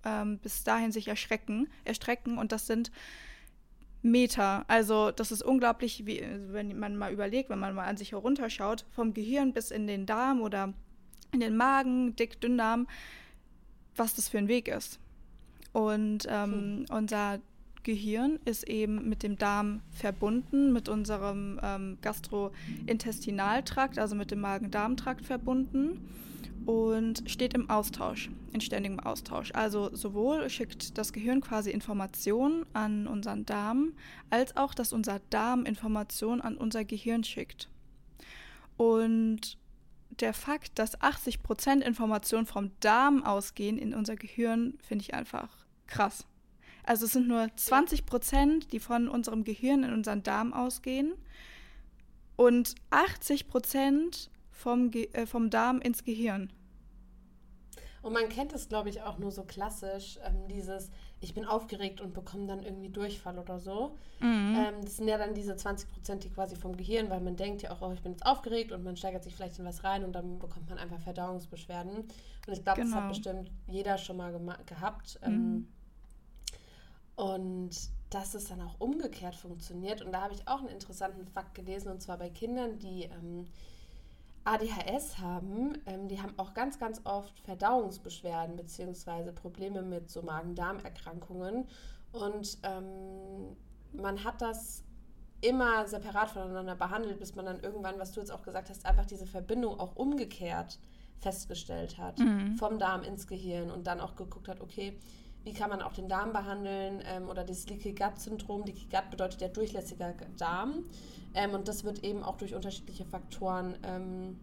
ähm, 0.03 0.39
bis 0.39 0.63
dahin 0.63 0.91
sich 0.91 1.07
erschrecken, 1.07 1.68
erstrecken 1.85 2.38
und 2.38 2.51
das 2.51 2.68
sind 2.68 2.91
Meter. 4.12 4.65
Also 4.68 5.12
das 5.12 5.31
ist 5.31 5.44
unglaublich, 5.44 6.06
wie, 6.06 6.24
wenn 6.50 6.77
man 6.77 6.95
mal 6.95 7.12
überlegt, 7.12 7.50
wenn 7.50 7.59
man 7.59 7.75
mal 7.75 7.86
an 7.86 7.98
sich 7.98 8.12
herunterschaut, 8.12 8.86
vom 8.92 9.13
Gehirn 9.13 9.54
bis 9.54 9.71
in 9.71 9.88
den 9.88 10.06
Darm 10.06 10.42
oder 10.42 10.74
in 11.31 11.39
den 11.39 11.57
Magen, 11.57 12.15
Dick, 12.15 12.39
Dünndarm, 12.42 12.88
was 13.95 14.15
das 14.15 14.30
für 14.30 14.38
ein 14.38 14.48
Weg 14.48 14.68
ist. 14.68 15.00
Und 15.74 16.27
ähm, 16.30 16.51
hm. 16.51 16.86
unser 16.89 17.39
Gehirn 17.83 18.39
ist 18.45 18.68
eben 18.68 19.07
mit 19.07 19.24
dem 19.24 19.38
Darm 19.38 19.81
verbunden, 19.92 20.74
mit 20.74 20.89
unserem 20.89 21.59
ähm, 21.63 21.98
Gastrointestinaltrakt, 22.01 24.00
also 24.00 24.15
mit 24.15 24.31
dem 24.31 24.42
Magen-Darm-Trakt 24.42 25.25
verbunden 25.25 26.01
und 26.65 27.24
steht 27.30 27.54
im 27.54 27.69
Austausch, 27.69 28.30
in 28.51 28.62
ständigem 28.62 29.00
Austausch. 29.00 29.51
Also 29.54 29.94
sowohl 29.95 30.50
schickt 30.50 30.98
das 30.98 31.13
Gehirn 31.13 31.42
quasi 31.42 31.71
Informationen 31.71 32.65
an 32.74 33.07
unseren 33.07 33.45
Darm, 33.45 33.94
als 34.30 34.57
auch, 34.57 34.74
dass 34.74 34.94
unser 34.94 35.19
Darm 35.30 35.65
Informationen 35.65 36.42
an 36.42 36.57
unser 36.57 36.83
Gehirn 36.86 37.24
schickt. 37.24 37.69
Und 38.75 39.57
der 40.19 40.33
Fakt, 40.33 40.80
dass 40.80 41.00
80% 41.00 41.81
Informationen 41.81 42.45
vom 42.45 42.71
Darm 42.80 43.24
ausgehen 43.24 43.77
in 43.77 43.94
unser 43.94 44.15
Gehirn, 44.15 44.77
finde 44.81 45.04
ich 45.04 45.13
einfach 45.13 45.50
krass. 45.86 46.25
Also 46.83 47.06
es 47.06 47.12
sind 47.12 47.27
nur 47.27 47.50
20 47.56 48.06
Prozent, 48.06 48.71
die 48.71 48.80
von 48.80 49.09
unserem 49.09 49.44
Gehirn 49.44 49.83
in 49.83 49.94
unseren 49.94 50.24
Darm 50.24 50.54
ausgehen 50.54 51.13
und 52.38 52.75
80 52.92 53.48
Vom, 54.57 54.92
äh, 54.92 55.27
vom 55.27 55.51
Darm 55.51 55.80
ins 55.80 56.04
Gehirn. 56.04 56.51
Und 58.01 58.13
man 58.13 58.27
kennt 58.30 58.54
es, 58.54 58.69
glaube 58.69 58.89
ich, 58.89 59.01
auch 59.01 59.18
nur 59.18 59.31
so 59.31 59.44
klassisch, 59.44 60.18
ähm, 60.24 60.48
dieses, 60.48 60.89
ich 61.19 61.33
bin 61.33 61.45
aufgeregt 61.45 62.01
und 62.01 62.13
bekomme 62.13 62.48
dann 62.48 62.63
irgendwie 62.63 62.89
Durchfall 62.89 63.38
oder 63.38 63.59
so. 63.59 63.98
Mhm. 64.19 64.56
Ähm, 64.57 64.75
das 64.81 64.98
sind 64.98 65.07
ja 65.07 65.18
dann 65.18 65.33
diese 65.33 65.56
20 65.56 65.92
Prozent, 65.92 66.24
die 66.24 66.30
quasi 66.30 66.56
vom 66.56 66.75
Gehirn, 66.75 67.09
weil 67.09 67.21
man 67.21 67.35
denkt 67.35 67.61
ja 67.61 67.71
auch, 67.71 67.81
oh, 67.81 67.92
ich 67.92 68.02
bin 68.02 68.14
jetzt 68.14 68.26
aufgeregt 68.26 68.71
und 68.71 68.83
man 68.83 68.97
steigert 68.97 69.23
sich 69.23 69.35
vielleicht 69.35 69.59
in 69.59 69.66
was 69.66 69.83
rein 69.83 70.04
und 70.04 70.14
dann 70.14 70.40
bekommt 70.40 70.69
man 70.69 70.78
einfach 70.78 70.99
Verdauungsbeschwerden. 70.99 71.97
Und 71.97 72.54
ich 72.54 72.64
glaube, 72.64 72.81
genau. 72.81 72.95
das 72.95 73.04
hat 73.04 73.09
bestimmt 73.09 73.52
jeder 73.68 73.97
schon 73.97 74.18
mal 74.18 74.31
gehabt. 74.66 75.19
Ähm, 75.23 75.54
mhm. 75.54 75.68
Und 77.16 77.71
dass 78.09 78.33
es 78.35 78.45
dann 78.45 78.61
auch 78.61 78.80
umgekehrt 78.80 79.35
funktioniert. 79.35 80.02
Und 80.02 80.14
da 80.14 80.21
habe 80.21 80.33
ich 80.33 80.47
auch 80.47 80.59
einen 80.59 80.69
interessanten 80.69 81.28
Fakt 81.28 81.56
gelesen, 81.56 81.92
und 81.92 82.02
zwar 82.02 82.18
bei 82.18 82.30
Kindern, 82.30 82.80
die 82.80 83.04
ähm, 83.04 83.47
ADHS 84.47 85.19
haben, 85.19 85.77
ähm, 85.85 86.07
die 86.07 86.21
haben 86.21 86.33
auch 86.37 86.54
ganz, 86.54 86.80
ganz 86.80 87.01
oft 87.04 87.39
Verdauungsbeschwerden 87.42 88.56
bzw. 88.56 89.31
Probleme 89.31 89.81
mit 89.81 90.09
so 90.09 90.21
Magen-Darm-Erkrankungen. 90.21 91.68
Und 92.13 92.57
ähm, 92.63 93.56
man 93.94 94.23
hat 94.23 94.42
das 94.42 94.83
immer 95.42 95.87
separat 95.87 96.30
voneinander 96.30 96.75
behandelt, 96.75 97.19
bis 97.19 97.35
man 97.35 97.45
dann 97.45 97.59
irgendwann, 97.59 97.99
was 97.99 98.11
du 98.11 98.21
jetzt 98.21 98.31
auch 98.31 98.42
gesagt 98.42 98.69
hast, 98.69 98.85
einfach 98.85 99.06
diese 99.06 99.27
Verbindung 99.27 99.80
auch 99.80 99.95
umgekehrt 99.95 100.80
festgestellt 101.19 101.97
hat, 101.97 102.19
mhm. 102.19 102.56
vom 102.56 102.80
Darm 102.80 103.04
ins 103.04 103.27
Gehirn 103.27 103.71
und 103.71 103.87
dann 103.87 103.99
auch 103.99 104.16
geguckt 104.16 104.47
hat, 104.47 104.61
okay, 104.61 104.97
wie 105.47 105.54
kann 105.54 105.69
man 105.69 105.81
auch 105.81 105.94
den 105.94 106.09
Darm 106.09 106.33
behandeln 106.33 107.01
ähm, 107.06 107.30
oder 107.30 107.45
das 107.45 107.69
Leaky 107.69 107.94
Gut 107.94 108.19
Syndrom. 108.19 108.66
Leaky 108.66 108.87
Gut 108.92 109.09
bedeutet 109.09 109.39
ja 109.39 109.47
durchlässiger 109.47 110.13
Darm. 110.37 110.83
Ähm, 111.33 111.54
und 111.54 111.69
das 111.69 111.85
wird 111.85 112.04
eben 112.04 112.21
auch 112.21 112.35
durch 112.35 112.54
unterschiedliche 112.54 113.06
Faktoren 113.06 113.77
ähm, 113.83 114.37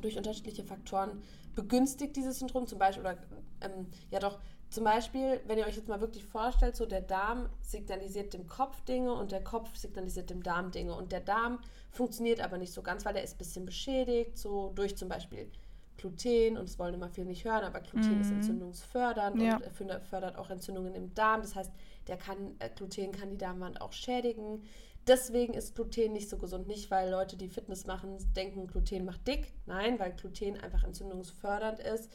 durch 0.00 0.18
unterschiedliche 0.18 0.64
Faktoren 0.64 1.22
begünstigt 1.54 2.16
dieses 2.16 2.40
Syndrom. 2.40 2.66
Zum 2.66 2.80
Beispiel 2.80 3.02
oder 3.02 3.18
ähm, 3.60 3.86
ja 4.10 4.18
doch 4.18 4.40
zum 4.68 4.82
Beispiel, 4.82 5.40
wenn 5.46 5.58
ihr 5.58 5.66
euch 5.66 5.76
jetzt 5.76 5.88
mal 5.88 6.00
wirklich 6.00 6.24
vorstellt, 6.24 6.74
so 6.74 6.86
der 6.86 7.02
Darm 7.02 7.48
signalisiert 7.62 8.34
dem 8.34 8.48
Kopf 8.48 8.80
Dinge 8.82 9.12
und 9.12 9.30
der 9.30 9.44
Kopf 9.44 9.76
signalisiert 9.76 10.28
dem 10.28 10.42
Darm 10.42 10.72
Dinge. 10.72 10.92
Und 10.94 11.12
der 11.12 11.20
Darm 11.20 11.60
funktioniert 11.92 12.40
aber 12.40 12.58
nicht 12.58 12.72
so 12.72 12.82
ganz, 12.82 13.04
weil 13.04 13.14
der 13.14 13.22
ist 13.22 13.36
ein 13.36 13.38
bisschen 13.38 13.64
beschädigt, 13.64 14.36
so 14.36 14.72
durch 14.74 14.96
zum 14.96 15.08
Beispiel 15.08 15.48
Gluten 15.96 16.56
und 16.56 16.64
es 16.64 16.78
wollen 16.78 16.94
immer 16.94 17.08
viele 17.08 17.26
nicht 17.26 17.44
hören, 17.44 17.64
aber 17.64 17.80
Gluten 17.80 18.16
mhm. 18.16 18.20
ist 18.20 18.30
entzündungsfördernd 18.30 19.40
ja. 19.40 19.56
und 19.56 20.02
fördert 20.04 20.36
auch 20.36 20.50
Entzündungen 20.50 20.94
im 20.94 21.14
Darm. 21.14 21.42
Das 21.42 21.54
heißt, 21.54 21.72
der 22.06 22.16
kann, 22.16 22.56
äh, 22.58 22.70
Gluten 22.70 23.12
kann 23.12 23.30
die 23.30 23.38
Darmwand 23.38 23.80
auch 23.80 23.92
schädigen. 23.92 24.62
deswegen 25.06 25.54
ist 25.54 25.74
Gluten 25.74 26.12
nicht 26.12 26.28
so 26.28 26.36
gesund. 26.36 26.66
Nicht, 26.66 26.90
weil 26.90 27.10
Leute, 27.10 27.36
die 27.36 27.48
Fitness 27.48 27.86
machen, 27.86 28.16
denken, 28.34 28.66
Gluten 28.66 29.04
macht 29.04 29.26
dick. 29.26 29.52
Nein, 29.66 29.98
weil 29.98 30.12
Gluten 30.12 30.56
einfach 30.56 30.84
entzündungsfördernd 30.84 31.78
ist 31.78 32.10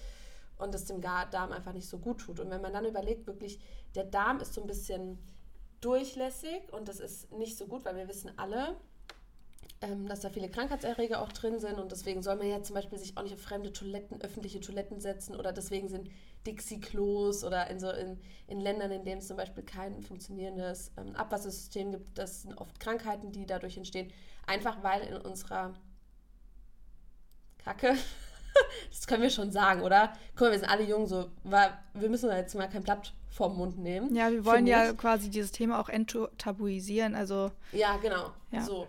und 0.57 0.75
es 0.75 0.85
dem 0.85 1.01
Darm 1.01 1.51
einfach 1.51 1.73
nicht 1.73 1.87
so 1.87 1.97
gut 1.97 2.19
tut. 2.19 2.39
Und 2.39 2.49
wenn 2.49 2.61
man 2.61 2.73
dann 2.73 2.85
überlegt, 2.85 3.27
wirklich, 3.27 3.59
der 3.95 4.03
Darm 4.03 4.39
ist 4.39 4.53
so 4.53 4.61
ein 4.61 4.67
bisschen 4.67 5.17
durchlässig 5.81 6.71
und 6.71 6.87
das 6.87 6.99
ist 6.99 7.31
nicht 7.31 7.57
so 7.57 7.65
gut, 7.65 7.85
weil 7.85 7.95
wir 7.95 8.07
wissen 8.07 8.31
alle, 8.37 8.75
ähm, 9.81 10.07
dass 10.07 10.21
da 10.21 10.29
viele 10.29 10.49
Krankheitserreger 10.49 11.21
auch 11.21 11.31
drin 11.31 11.59
sind 11.59 11.79
und 11.79 11.91
deswegen 11.91 12.21
soll 12.21 12.35
man 12.35 12.47
ja 12.47 12.61
zum 12.61 12.75
Beispiel 12.75 12.99
sich 12.99 13.17
auch 13.17 13.23
nicht 13.23 13.33
auf 13.33 13.41
fremde 13.41 13.73
Toiletten, 13.73 14.21
öffentliche 14.21 14.59
Toiletten 14.59 14.99
setzen 14.99 15.35
oder 15.35 15.51
deswegen 15.51 15.89
sind 15.89 16.09
Dixie-Klos 16.45 17.43
oder 17.43 17.67
in, 17.69 17.79
so 17.79 17.89
in, 17.89 18.19
in 18.47 18.59
Ländern, 18.59 18.91
in 18.91 19.03
denen 19.03 19.19
es 19.19 19.27
zum 19.27 19.37
Beispiel 19.37 19.63
kein 19.63 20.01
funktionierendes 20.03 20.91
ähm, 20.97 21.15
Abwassersystem 21.15 21.91
gibt, 21.91 22.17
das 22.17 22.43
sind 22.43 22.55
oft 22.57 22.79
Krankheiten, 22.79 23.31
die 23.31 23.47
dadurch 23.47 23.75
entstehen, 23.77 24.11
einfach 24.45 24.83
weil 24.83 25.01
in 25.01 25.17
unserer 25.17 25.73
Kacke, 27.57 27.95
das 28.89 29.07
können 29.07 29.23
wir 29.23 29.31
schon 29.31 29.51
sagen, 29.51 29.81
oder? 29.81 30.13
Guck 30.35 30.41
mal, 30.41 30.51
wir 30.51 30.59
sind 30.59 30.69
alle 30.69 30.83
jung, 30.83 31.07
so, 31.07 31.31
wir 31.43 32.09
müssen 32.09 32.29
jetzt 32.29 32.53
mal 32.53 32.69
kein 32.69 32.83
Blatt 32.83 33.13
vorm 33.31 33.57
Mund 33.57 33.79
nehmen. 33.79 34.13
Ja, 34.13 34.29
wir 34.29 34.45
wollen 34.45 34.67
ja 34.67 34.93
quasi 34.93 35.29
dieses 35.31 35.51
Thema 35.51 35.79
auch 35.79 35.89
enttabuisieren, 35.89 37.15
also. 37.15 37.51
Ja, 37.71 37.97
genau, 37.97 38.31
ja. 38.51 38.61
so. 38.61 38.87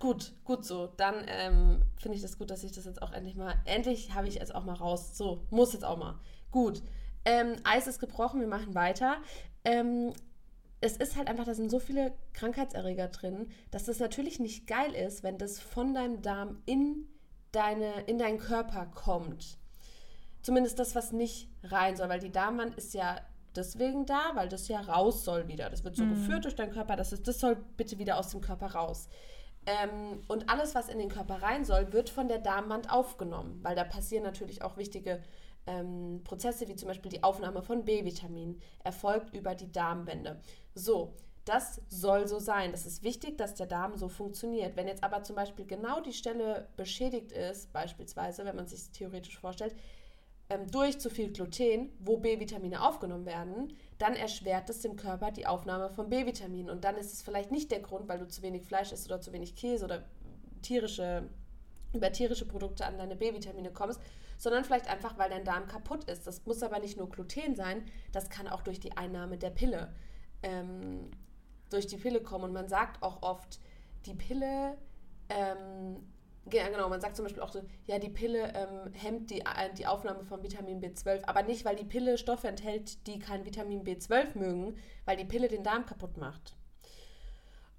Gut, 0.00 0.32
gut 0.44 0.64
so. 0.64 0.88
Dann 0.96 1.26
ähm, 1.28 1.82
finde 1.96 2.16
ich 2.16 2.22
das 2.22 2.38
gut, 2.38 2.50
dass 2.50 2.64
ich 2.64 2.72
das 2.72 2.86
jetzt 2.86 3.02
auch 3.02 3.12
endlich 3.12 3.36
mal, 3.36 3.54
endlich 3.66 4.14
habe 4.14 4.26
ich 4.26 4.40
es 4.40 4.50
auch 4.50 4.64
mal 4.64 4.74
raus. 4.74 5.16
So, 5.16 5.44
muss 5.50 5.74
jetzt 5.74 5.84
auch 5.84 5.98
mal. 5.98 6.18
Gut. 6.50 6.82
Ähm, 7.26 7.56
Eis 7.64 7.86
ist 7.86 8.00
gebrochen, 8.00 8.40
wir 8.40 8.48
machen 8.48 8.74
weiter. 8.74 9.18
Ähm, 9.62 10.14
es 10.80 10.96
ist 10.96 11.16
halt 11.16 11.28
einfach, 11.28 11.44
da 11.44 11.52
sind 11.52 11.70
so 11.70 11.78
viele 11.78 12.14
Krankheitserreger 12.32 13.08
drin, 13.08 13.50
dass 13.70 13.84
das 13.84 13.98
natürlich 13.98 14.40
nicht 14.40 14.66
geil 14.66 14.94
ist, 14.94 15.22
wenn 15.22 15.36
das 15.36 15.60
von 15.60 15.92
deinem 15.92 16.22
Darm 16.22 16.62
in, 16.64 17.06
deine, 17.52 18.00
in 18.06 18.16
deinen 18.16 18.38
Körper 18.38 18.86
kommt. 18.86 19.58
Zumindest 20.40 20.78
das, 20.78 20.94
was 20.94 21.12
nicht 21.12 21.50
rein 21.62 21.96
soll, 21.96 22.08
weil 22.08 22.20
die 22.20 22.32
Darmwand 22.32 22.74
ist 22.76 22.94
ja 22.94 23.20
deswegen 23.54 24.06
da, 24.06 24.32
weil 24.34 24.48
das 24.48 24.68
ja 24.68 24.80
raus 24.80 25.24
soll 25.24 25.46
wieder. 25.48 25.68
Das 25.68 25.84
wird 25.84 25.96
so 25.96 26.04
mhm. 26.04 26.14
geführt 26.14 26.46
durch 26.46 26.54
deinen 26.54 26.72
Körper, 26.72 26.96
das, 26.96 27.12
ist, 27.12 27.28
das 27.28 27.38
soll 27.38 27.56
bitte 27.76 27.98
wieder 27.98 28.16
aus 28.16 28.30
dem 28.30 28.40
Körper 28.40 28.72
raus. 28.72 29.10
Ähm, 29.66 30.22
und 30.28 30.48
alles, 30.48 30.74
was 30.74 30.88
in 30.88 30.98
den 30.98 31.10
Körper 31.10 31.42
rein 31.42 31.64
soll, 31.64 31.92
wird 31.92 32.10
von 32.10 32.28
der 32.28 32.38
Darmwand 32.38 32.90
aufgenommen, 32.90 33.60
weil 33.62 33.76
da 33.76 33.84
passieren 33.84 34.24
natürlich 34.24 34.62
auch 34.62 34.76
wichtige 34.76 35.22
ähm, 35.66 36.22
Prozesse, 36.24 36.66
wie 36.68 36.76
zum 36.76 36.88
Beispiel 36.88 37.10
die 37.10 37.22
Aufnahme 37.22 37.62
von 37.62 37.84
B-Vitamin, 37.84 38.60
erfolgt 38.82 39.34
über 39.34 39.54
die 39.54 39.70
Darmwände. 39.70 40.40
So, 40.74 41.14
das 41.44 41.80
soll 41.88 42.28
so 42.28 42.38
sein. 42.38 42.70
Das 42.72 42.86
ist 42.86 43.02
wichtig, 43.02 43.38
dass 43.38 43.54
der 43.54 43.66
Darm 43.66 43.96
so 43.96 44.08
funktioniert. 44.08 44.76
Wenn 44.76 44.88
jetzt 44.88 45.04
aber 45.04 45.22
zum 45.22 45.36
Beispiel 45.36 45.66
genau 45.66 46.00
die 46.00 46.12
Stelle 46.12 46.68
beschädigt 46.76 47.32
ist, 47.32 47.72
beispielsweise, 47.72 48.44
wenn 48.44 48.56
man 48.56 48.66
sich 48.66 48.90
theoretisch 48.90 49.38
vorstellt, 49.38 49.74
ähm, 50.48 50.70
durch 50.70 50.98
zu 50.98 51.10
viel 51.10 51.32
Gluten, 51.32 51.92
wo 51.98 52.18
B-Vitamine 52.18 52.82
aufgenommen 52.82 53.26
werden, 53.26 53.76
dann 54.00 54.16
erschwert 54.16 54.70
es 54.70 54.80
dem 54.80 54.96
Körper 54.96 55.30
die 55.30 55.46
Aufnahme 55.46 55.90
von 55.90 56.08
B-Vitaminen. 56.08 56.70
Und 56.70 56.84
dann 56.84 56.96
ist 56.96 57.12
es 57.12 57.22
vielleicht 57.22 57.50
nicht 57.50 57.70
der 57.70 57.80
Grund, 57.80 58.08
weil 58.08 58.18
du 58.18 58.26
zu 58.26 58.40
wenig 58.40 58.64
Fleisch 58.64 58.92
isst 58.92 59.06
oder 59.06 59.20
zu 59.20 59.32
wenig 59.32 59.56
Käse 59.56 59.84
oder 59.84 60.04
tierische, 60.62 61.28
über 61.92 62.10
tierische 62.10 62.48
Produkte 62.48 62.86
an 62.86 62.96
deine 62.96 63.14
B-Vitamine 63.14 63.70
kommst, 63.70 64.00
sondern 64.38 64.64
vielleicht 64.64 64.88
einfach, 64.88 65.18
weil 65.18 65.28
dein 65.28 65.44
Darm 65.44 65.68
kaputt 65.68 66.04
ist. 66.04 66.26
Das 66.26 66.46
muss 66.46 66.62
aber 66.62 66.78
nicht 66.78 66.96
nur 66.96 67.10
Gluten 67.10 67.54
sein, 67.54 67.84
das 68.10 68.30
kann 68.30 68.48
auch 68.48 68.62
durch 68.62 68.80
die 68.80 68.96
Einnahme 68.96 69.36
der 69.36 69.50
Pille, 69.50 69.92
ähm, 70.42 71.10
durch 71.68 71.86
die 71.86 71.98
Pille 71.98 72.22
kommen. 72.22 72.44
Und 72.44 72.52
man 72.54 72.68
sagt 72.68 73.02
auch 73.02 73.22
oft, 73.22 73.60
die 74.06 74.14
Pille 74.14 74.78
ähm, 75.28 76.08
ja, 76.52 76.68
genau, 76.68 76.88
man 76.88 77.00
sagt 77.00 77.16
zum 77.16 77.24
Beispiel 77.24 77.42
auch 77.42 77.52
so, 77.52 77.62
ja, 77.86 77.98
die 77.98 78.08
Pille 78.08 78.52
ähm, 78.54 78.92
hemmt 78.92 79.30
die, 79.30 79.40
äh, 79.40 79.72
die 79.76 79.86
Aufnahme 79.86 80.24
von 80.24 80.42
Vitamin 80.42 80.80
B12, 80.80 81.24
aber 81.26 81.42
nicht, 81.42 81.64
weil 81.64 81.76
die 81.76 81.84
Pille 81.84 82.18
Stoffe 82.18 82.48
enthält, 82.48 83.06
die 83.06 83.18
kein 83.18 83.44
Vitamin 83.44 83.84
B12 83.84 84.38
mögen, 84.38 84.76
weil 85.04 85.16
die 85.16 85.24
Pille 85.24 85.48
den 85.48 85.62
Darm 85.62 85.86
kaputt 85.86 86.16
macht. 86.16 86.54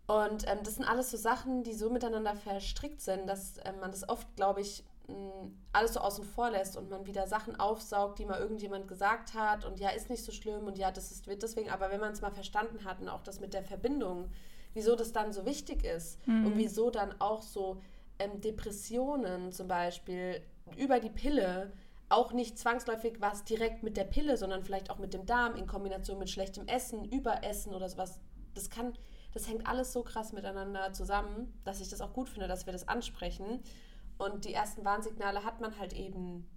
Und 0.07 0.47
ähm, 0.47 0.59
das 0.63 0.75
sind 0.75 0.85
alles 0.85 1.11
so 1.11 1.17
Sachen, 1.17 1.63
die 1.63 1.73
so 1.73 1.89
miteinander 1.89 2.35
verstrickt 2.35 3.01
sind, 3.01 3.27
dass 3.27 3.57
ähm, 3.65 3.79
man 3.79 3.91
das 3.91 4.07
oft, 4.07 4.27
glaube 4.35 4.61
ich, 4.61 4.83
mh, 5.07 5.51
alles 5.73 5.93
so 5.93 5.99
außen 6.01 6.23
vor 6.23 6.51
lässt 6.51 6.77
und 6.77 6.89
man 6.89 7.05
wieder 7.05 7.27
Sachen 7.27 7.59
aufsaugt, 7.59 8.19
die 8.19 8.25
mal 8.25 8.39
irgendjemand 8.39 8.87
gesagt 8.87 9.33
hat 9.33 9.65
und 9.65 9.79
ja, 9.79 9.89
ist 9.89 10.09
nicht 10.09 10.23
so 10.23 10.31
schlimm 10.31 10.65
und 10.67 10.77
ja, 10.77 10.91
das 10.91 11.11
ist, 11.11 11.27
wird 11.27 11.43
deswegen, 11.43 11.69
aber 11.69 11.91
wenn 11.91 11.99
man 11.99 12.11
es 12.11 12.21
mal 12.21 12.31
verstanden 12.31 12.83
hat 12.85 12.99
und 13.01 13.09
auch 13.09 13.23
das 13.23 13.39
mit 13.39 13.53
der 13.53 13.63
Verbindung, 13.63 14.29
wieso 14.73 14.95
das 14.95 15.11
dann 15.11 15.31
so 15.31 15.45
wichtig 15.45 15.83
ist 15.83 16.25
mhm. 16.27 16.45
und 16.45 16.57
wieso 16.57 16.89
dann 16.89 17.19
auch 17.19 17.41
so 17.41 17.81
ähm, 18.19 18.41
Depressionen 18.41 19.51
zum 19.51 19.67
Beispiel 19.67 20.41
über 20.77 20.99
die 20.99 21.09
Pille 21.09 21.71
auch 22.11 22.33
nicht 22.33 22.59
zwangsläufig 22.59 23.21
was 23.21 23.43
direkt 23.45 23.83
mit 23.83 23.95
der 23.95 24.03
Pille, 24.03 24.35
sondern 24.37 24.63
vielleicht 24.63 24.89
auch 24.89 24.99
mit 24.99 25.13
dem 25.13 25.25
Darm 25.25 25.55
in 25.55 25.65
Kombination 25.65 26.19
mit 26.19 26.29
schlechtem 26.29 26.67
Essen, 26.67 27.05
Überessen 27.05 27.73
oder 27.73 27.87
sowas. 27.87 28.19
Das 28.53 28.69
kann, 28.69 28.93
das 29.33 29.47
hängt 29.47 29.65
alles 29.65 29.93
so 29.93 30.03
krass 30.03 30.33
miteinander 30.33 30.91
zusammen, 30.91 31.53
dass 31.63 31.79
ich 31.79 31.89
das 31.89 32.01
auch 32.01 32.13
gut 32.13 32.29
finde, 32.29 32.47
dass 32.47 32.65
wir 32.65 32.73
das 32.73 32.87
ansprechen. 32.87 33.61
Und 34.17 34.45
die 34.45 34.53
ersten 34.53 34.83
Warnsignale 34.83 35.45
hat 35.45 35.61
man 35.61 35.79
halt 35.79 35.93
eben 35.93 36.47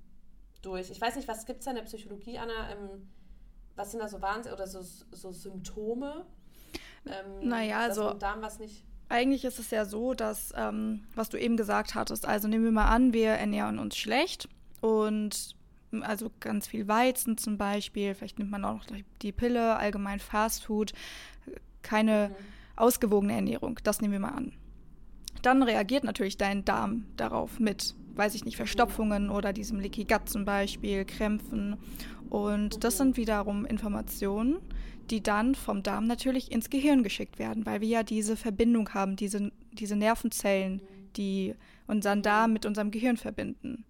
durch. 0.61 0.91
Ich 0.91 1.01
weiß 1.01 1.17
nicht, 1.17 1.29
was 1.29 1.47
gibt 1.47 1.61
es 1.61 1.65
da 1.65 1.71
in 1.71 1.77
der 1.77 1.85
Psychologie, 1.85 2.39
Anna? 2.39 2.71
Ähm, 2.71 3.09
was 3.77 3.93
sind 3.93 4.01
da 4.01 4.09
so 4.09 4.21
Warnsignale 4.21 4.57
oder 4.57 4.67
so, 4.67 4.83
so 4.83 5.33
Symptome? 5.33 6.27
Ähm, 7.07 7.49
naja, 7.49 7.79
also. 7.79 8.15
Darm 8.15 8.43
was 8.43 8.59
nicht 8.59 8.85
eigentlich 9.09 9.45
ist 9.45 9.59
es 9.59 9.71
ja 9.71 9.85
so, 9.85 10.15
dass, 10.15 10.53
ähm, 10.57 11.05
was 11.15 11.29
du 11.29 11.39
eben 11.39 11.57
gesagt 11.57 11.95
hattest, 11.95 12.27
also 12.27 12.49
nehmen 12.49 12.65
wir 12.65 12.73
mal 12.73 12.89
an, 12.89 13.13
wir 13.13 13.31
ernähren 13.31 13.79
uns 13.79 13.97
schlecht 13.97 14.49
und 14.81 15.55
also 16.03 16.31
ganz 16.41 16.67
viel 16.67 16.89
Weizen 16.89 17.39
zum 17.39 17.57
Beispiel, 17.57 18.15
vielleicht 18.15 18.39
nimmt 18.39 18.51
man 18.51 18.65
auch 18.65 18.75
noch 18.75 18.87
die 19.23 19.33
Pille, 19.33 19.77
allgemein 19.77 20.19
Fastfood, 20.19 20.93
keine 21.83 22.31
mhm. 22.31 22.35
ausgewogene 22.77 23.35
Ernährung, 23.35 23.79
das 23.85 24.01
nehmen 24.01 24.13
wir 24.13 24.21
mal 24.21 24.31
an. 24.31 24.53
Dann 25.43 25.63
reagiert 25.63 26.05
natürlich 26.05 26.37
dein 26.37 26.65
Darm 26.65 27.05
darauf 27.17 27.61
mit, 27.61 27.95
weiß 28.15 28.35
ich 28.35 28.45
nicht, 28.45 28.57
Verstopfungen 28.57 29.31
oder 29.31 29.53
diesem 29.53 29.79
Leaky 29.79 30.05
Gut 30.05 30.29
zum 30.29 30.45
Beispiel, 30.45 31.05
Krämpfen. 31.05 31.77
Und 32.31 32.83
das 32.83 32.97
sind 32.97 33.19
wiederum 33.19 33.67
Informationen, 33.67 34.57
die 35.11 35.23
dann 35.23 35.55
vom 35.55 35.83
Darm 35.83 36.07
natürlich 36.07 36.51
ins 36.51 36.71
Gehirn 36.71 37.03
geschickt 37.03 37.39
werden, 37.39 37.67
weil 37.67 37.81
wir 37.81 37.89
ja 37.89 38.03
diese 38.03 38.37
Verbindung 38.37 38.95
haben, 38.95 39.17
diese, 39.17 39.53
diese 39.73 39.97
Nervenzellen, 39.97 40.81
die 41.17 41.55
unseren 41.87 42.23
Darm 42.23 42.53
mit 42.53 42.67
unserem 42.67 42.91
Gehirn 42.91 43.17
verbinden. 43.17 43.85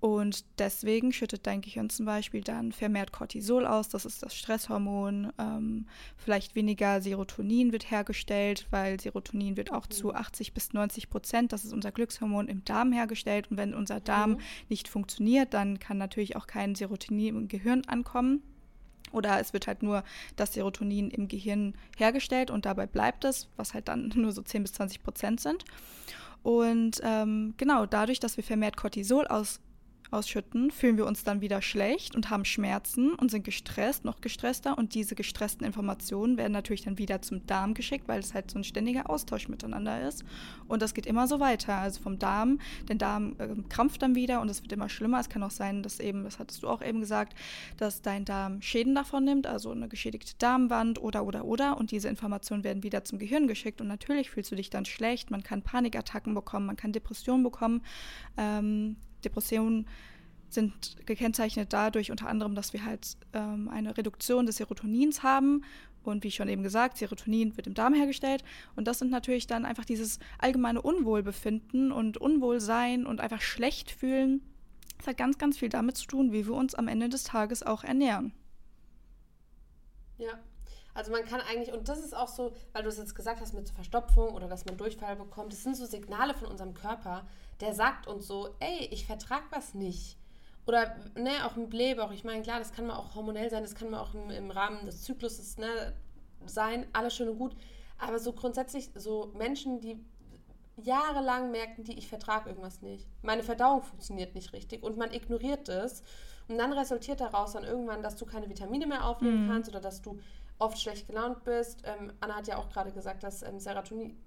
Und 0.00 0.46
deswegen 0.58 1.12
schüttet 1.12 1.46
dein 1.46 1.60
Gehirn 1.60 1.90
zum 1.90 2.06
Beispiel 2.06 2.40
dann 2.40 2.72
vermehrt 2.72 3.12
Cortisol 3.12 3.66
aus, 3.66 3.90
das 3.90 4.06
ist 4.06 4.22
das 4.22 4.34
Stresshormon. 4.34 5.30
Ähm, 5.38 5.86
vielleicht 6.16 6.54
weniger 6.54 7.02
Serotonin 7.02 7.70
wird 7.70 7.90
hergestellt, 7.90 8.66
weil 8.70 8.98
Serotonin 8.98 9.58
wird 9.58 9.72
auch 9.72 9.86
mhm. 9.86 9.90
zu 9.90 10.14
80 10.14 10.54
bis 10.54 10.72
90 10.72 11.10
Prozent, 11.10 11.52
das 11.52 11.66
ist 11.66 11.74
unser 11.74 11.92
Glückshormon, 11.92 12.48
im 12.48 12.64
Darm 12.64 12.92
hergestellt. 12.92 13.50
Und 13.50 13.58
wenn 13.58 13.74
unser 13.74 14.00
Darm 14.00 14.32
mhm. 14.32 14.38
nicht 14.70 14.88
funktioniert, 14.88 15.52
dann 15.52 15.78
kann 15.78 15.98
natürlich 15.98 16.34
auch 16.34 16.46
kein 16.46 16.74
Serotonin 16.74 17.36
im 17.36 17.48
Gehirn 17.48 17.84
ankommen. 17.84 18.42
Oder 19.12 19.40
es 19.40 19.52
wird 19.52 19.66
halt 19.66 19.82
nur 19.82 20.04
das 20.36 20.54
Serotonin 20.54 21.10
im 21.10 21.28
Gehirn 21.28 21.74
hergestellt 21.96 22.50
und 22.50 22.66
dabei 22.66 22.86
bleibt 22.86 23.24
es, 23.24 23.48
was 23.56 23.74
halt 23.74 23.88
dann 23.88 24.12
nur 24.14 24.32
so 24.32 24.42
10 24.42 24.62
bis 24.62 24.72
20 24.72 25.02
Prozent 25.02 25.40
sind. 25.40 25.64
Und 26.42 27.00
ähm, 27.02 27.54
genau, 27.56 27.86
dadurch, 27.86 28.20
dass 28.20 28.36
wir 28.36 28.44
vermehrt 28.44 28.76
Cortisol 28.76 29.26
aus, 29.26 29.60
ausschütten, 30.12 30.70
fühlen 30.70 30.96
wir 30.96 31.06
uns 31.06 31.24
dann 31.24 31.40
wieder 31.40 31.62
schlecht 31.62 32.14
und 32.14 32.30
haben 32.30 32.44
Schmerzen 32.44 33.14
und 33.14 33.30
sind 33.30 33.44
gestresst, 33.44 34.04
noch 34.04 34.20
gestresster. 34.20 34.76
Und 34.76 34.94
diese 34.94 35.14
gestressten 35.14 35.66
Informationen 35.66 36.36
werden 36.36 36.52
natürlich 36.52 36.82
dann 36.82 36.98
wieder 36.98 37.22
zum 37.22 37.46
Darm 37.46 37.74
geschickt, 37.74 38.08
weil 38.08 38.20
es 38.20 38.34
halt 38.34 38.50
so 38.50 38.58
ein 38.58 38.64
ständiger 38.64 39.08
Austausch 39.08 39.48
miteinander 39.48 40.06
ist. 40.06 40.24
Und 40.68 40.82
das 40.82 40.94
geht 40.94 41.06
immer 41.06 41.26
so 41.26 41.40
weiter. 41.40 41.76
Also 41.76 42.00
vom 42.02 42.18
Darm, 42.18 42.58
der 42.88 42.96
Darm 42.96 43.36
äh, 43.38 43.48
krampft 43.68 44.02
dann 44.02 44.14
wieder 44.14 44.40
und 44.40 44.48
es 44.48 44.62
wird 44.62 44.72
immer 44.72 44.88
schlimmer. 44.88 45.20
Es 45.20 45.28
kann 45.28 45.42
auch 45.42 45.50
sein, 45.50 45.82
dass 45.82 46.00
eben, 46.00 46.24
das 46.24 46.38
hattest 46.38 46.62
du 46.62 46.68
auch 46.68 46.82
eben 46.82 47.00
gesagt, 47.00 47.34
dass 47.76 48.02
dein 48.02 48.24
Darm 48.24 48.62
Schäden 48.62 48.94
davon 48.94 49.24
nimmt, 49.24 49.46
also 49.46 49.70
eine 49.70 49.88
geschädigte 49.88 50.34
Darmwand 50.38 51.00
oder, 51.00 51.24
oder, 51.24 51.44
oder. 51.44 51.76
Und 51.76 51.90
diese 51.90 52.08
Informationen 52.08 52.64
werden 52.64 52.82
wieder 52.82 53.04
zum 53.04 53.18
Gehirn 53.18 53.46
geschickt. 53.46 53.80
Und 53.80 53.88
natürlich 53.88 54.30
fühlst 54.30 54.50
du 54.50 54.56
dich 54.56 54.70
dann 54.70 54.84
schlecht. 54.84 55.30
Man 55.30 55.42
kann 55.42 55.62
Panikattacken 55.62 56.34
bekommen, 56.34 56.66
man 56.66 56.76
kann 56.76 56.92
Depressionen 56.92 57.42
bekommen. 57.42 57.82
Ähm, 58.36 58.96
Depressionen 59.20 59.86
sind 60.48 60.96
gekennzeichnet 61.06 61.72
dadurch 61.72 62.10
unter 62.10 62.28
anderem, 62.28 62.54
dass 62.54 62.72
wir 62.72 62.84
halt 62.84 63.16
ähm, 63.32 63.68
eine 63.68 63.96
Reduktion 63.96 64.46
des 64.46 64.56
Serotonins 64.56 65.22
haben. 65.22 65.64
Und 66.02 66.24
wie 66.24 66.30
schon 66.30 66.48
eben 66.48 66.62
gesagt, 66.62 66.96
Serotonin 66.96 67.56
wird 67.56 67.66
im 67.66 67.74
Darm 67.74 67.94
hergestellt. 67.94 68.42
Und 68.74 68.88
das 68.88 68.98
sind 68.98 69.10
natürlich 69.10 69.46
dann 69.46 69.66
einfach 69.66 69.84
dieses 69.84 70.18
allgemeine 70.38 70.80
Unwohlbefinden 70.80 71.92
und 71.92 72.16
Unwohlsein 72.16 73.06
und 73.06 73.20
einfach 73.20 73.42
schlecht 73.42 73.90
fühlen. 73.90 74.42
Das 74.98 75.08
hat 75.08 75.18
ganz, 75.18 75.38
ganz 75.38 75.58
viel 75.58 75.68
damit 75.68 75.96
zu 75.96 76.06
tun, 76.06 76.32
wie 76.32 76.46
wir 76.46 76.54
uns 76.54 76.74
am 76.74 76.88
Ende 76.88 77.08
des 77.08 77.24
Tages 77.24 77.62
auch 77.62 77.84
ernähren. 77.84 78.32
Ja, 80.18 80.38
Also 80.92 81.12
man 81.12 81.24
kann 81.24 81.40
eigentlich, 81.40 81.72
und 81.72 81.88
das 81.88 82.04
ist 82.04 82.14
auch 82.14 82.28
so, 82.28 82.52
weil 82.72 82.82
du 82.82 82.88
es 82.88 82.98
jetzt 82.98 83.14
gesagt 83.14 83.40
hast 83.40 83.54
mit 83.54 83.70
Verstopfung 83.70 84.34
oder 84.34 84.48
dass 84.48 84.64
man 84.64 84.76
Durchfall 84.76 85.16
bekommt, 85.16 85.52
das 85.52 85.62
sind 85.62 85.76
so 85.76 85.86
Signale 85.86 86.34
von 86.34 86.48
unserem 86.48 86.74
Körper, 86.74 87.26
der 87.60 87.74
sagt 87.74 88.06
uns 88.06 88.26
so, 88.26 88.54
ey, 88.60 88.88
ich 88.90 89.06
vertrag 89.06 89.42
was 89.50 89.74
nicht. 89.74 90.16
Oder 90.66 90.96
ne, 91.16 91.44
auch 91.44 91.56
ein 91.56 91.68
Blähbauch. 91.68 92.12
Ich 92.12 92.24
meine, 92.24 92.42
klar, 92.42 92.58
das 92.58 92.72
kann 92.72 92.86
man 92.86 92.96
auch 92.96 93.14
hormonell 93.14 93.50
sein, 93.50 93.62
das 93.62 93.74
kann 93.74 93.90
man 93.90 94.00
auch 94.00 94.14
im, 94.14 94.30
im 94.30 94.50
Rahmen 94.50 94.86
des 94.86 95.02
Zykluses 95.02 95.58
ne, 95.58 95.94
sein, 96.46 96.86
alles 96.92 97.14
schön 97.14 97.28
und 97.28 97.38
gut. 97.38 97.56
Aber 97.98 98.18
so 98.18 98.32
grundsätzlich, 98.32 98.90
so 98.94 99.32
Menschen, 99.36 99.80
die 99.80 99.98
jahrelang 100.84 101.50
merken, 101.50 101.84
die 101.84 101.98
ich 101.98 102.08
vertrage 102.08 102.48
irgendwas 102.48 102.82
nicht. 102.82 103.06
Meine 103.22 103.42
Verdauung 103.42 103.82
funktioniert 103.82 104.34
nicht 104.34 104.52
richtig 104.52 104.82
und 104.82 104.96
man 104.96 105.12
ignoriert 105.12 105.68
es. 105.68 106.02
Und 106.48 106.58
dann 106.58 106.72
resultiert 106.72 107.20
daraus 107.20 107.52
dann 107.52 107.64
irgendwann, 107.64 108.02
dass 108.02 108.16
du 108.16 108.26
keine 108.26 108.48
Vitamine 108.48 108.86
mehr 108.86 109.04
aufnehmen 109.04 109.46
mhm. 109.46 109.50
kannst 109.50 109.70
oder 109.70 109.80
dass 109.80 110.02
du 110.02 110.18
oft 110.58 110.80
schlecht 110.80 111.06
gelaunt 111.06 111.44
bist. 111.44 111.82
Ähm, 111.84 112.12
Anna 112.20 112.36
hat 112.36 112.48
ja 112.48 112.58
auch 112.58 112.68
gerade 112.68 112.92
gesagt, 112.92 113.22
dass 113.22 113.42
ähm, 113.42 113.60
Serotonin, 113.60 114.18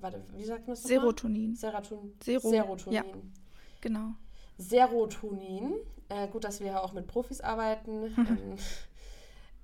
warte, 0.00 0.22
wie 0.36 0.44
sagt 0.44 0.66
man 0.66 0.74
das? 0.74 0.82
Serotonin. 0.84 1.54
Serotonin. 1.54 2.14
Zero. 2.20 2.50
Serotonin. 2.50 2.94
Ja, 2.94 3.04
genau. 3.80 4.14
Serotonin. 4.58 5.74
Äh, 6.08 6.28
gut, 6.28 6.44
dass 6.44 6.60
wir 6.60 6.68
ja 6.68 6.82
auch 6.82 6.92
mit 6.92 7.06
Profis 7.06 7.40
arbeiten. 7.40 8.04
ähm, 8.16 8.56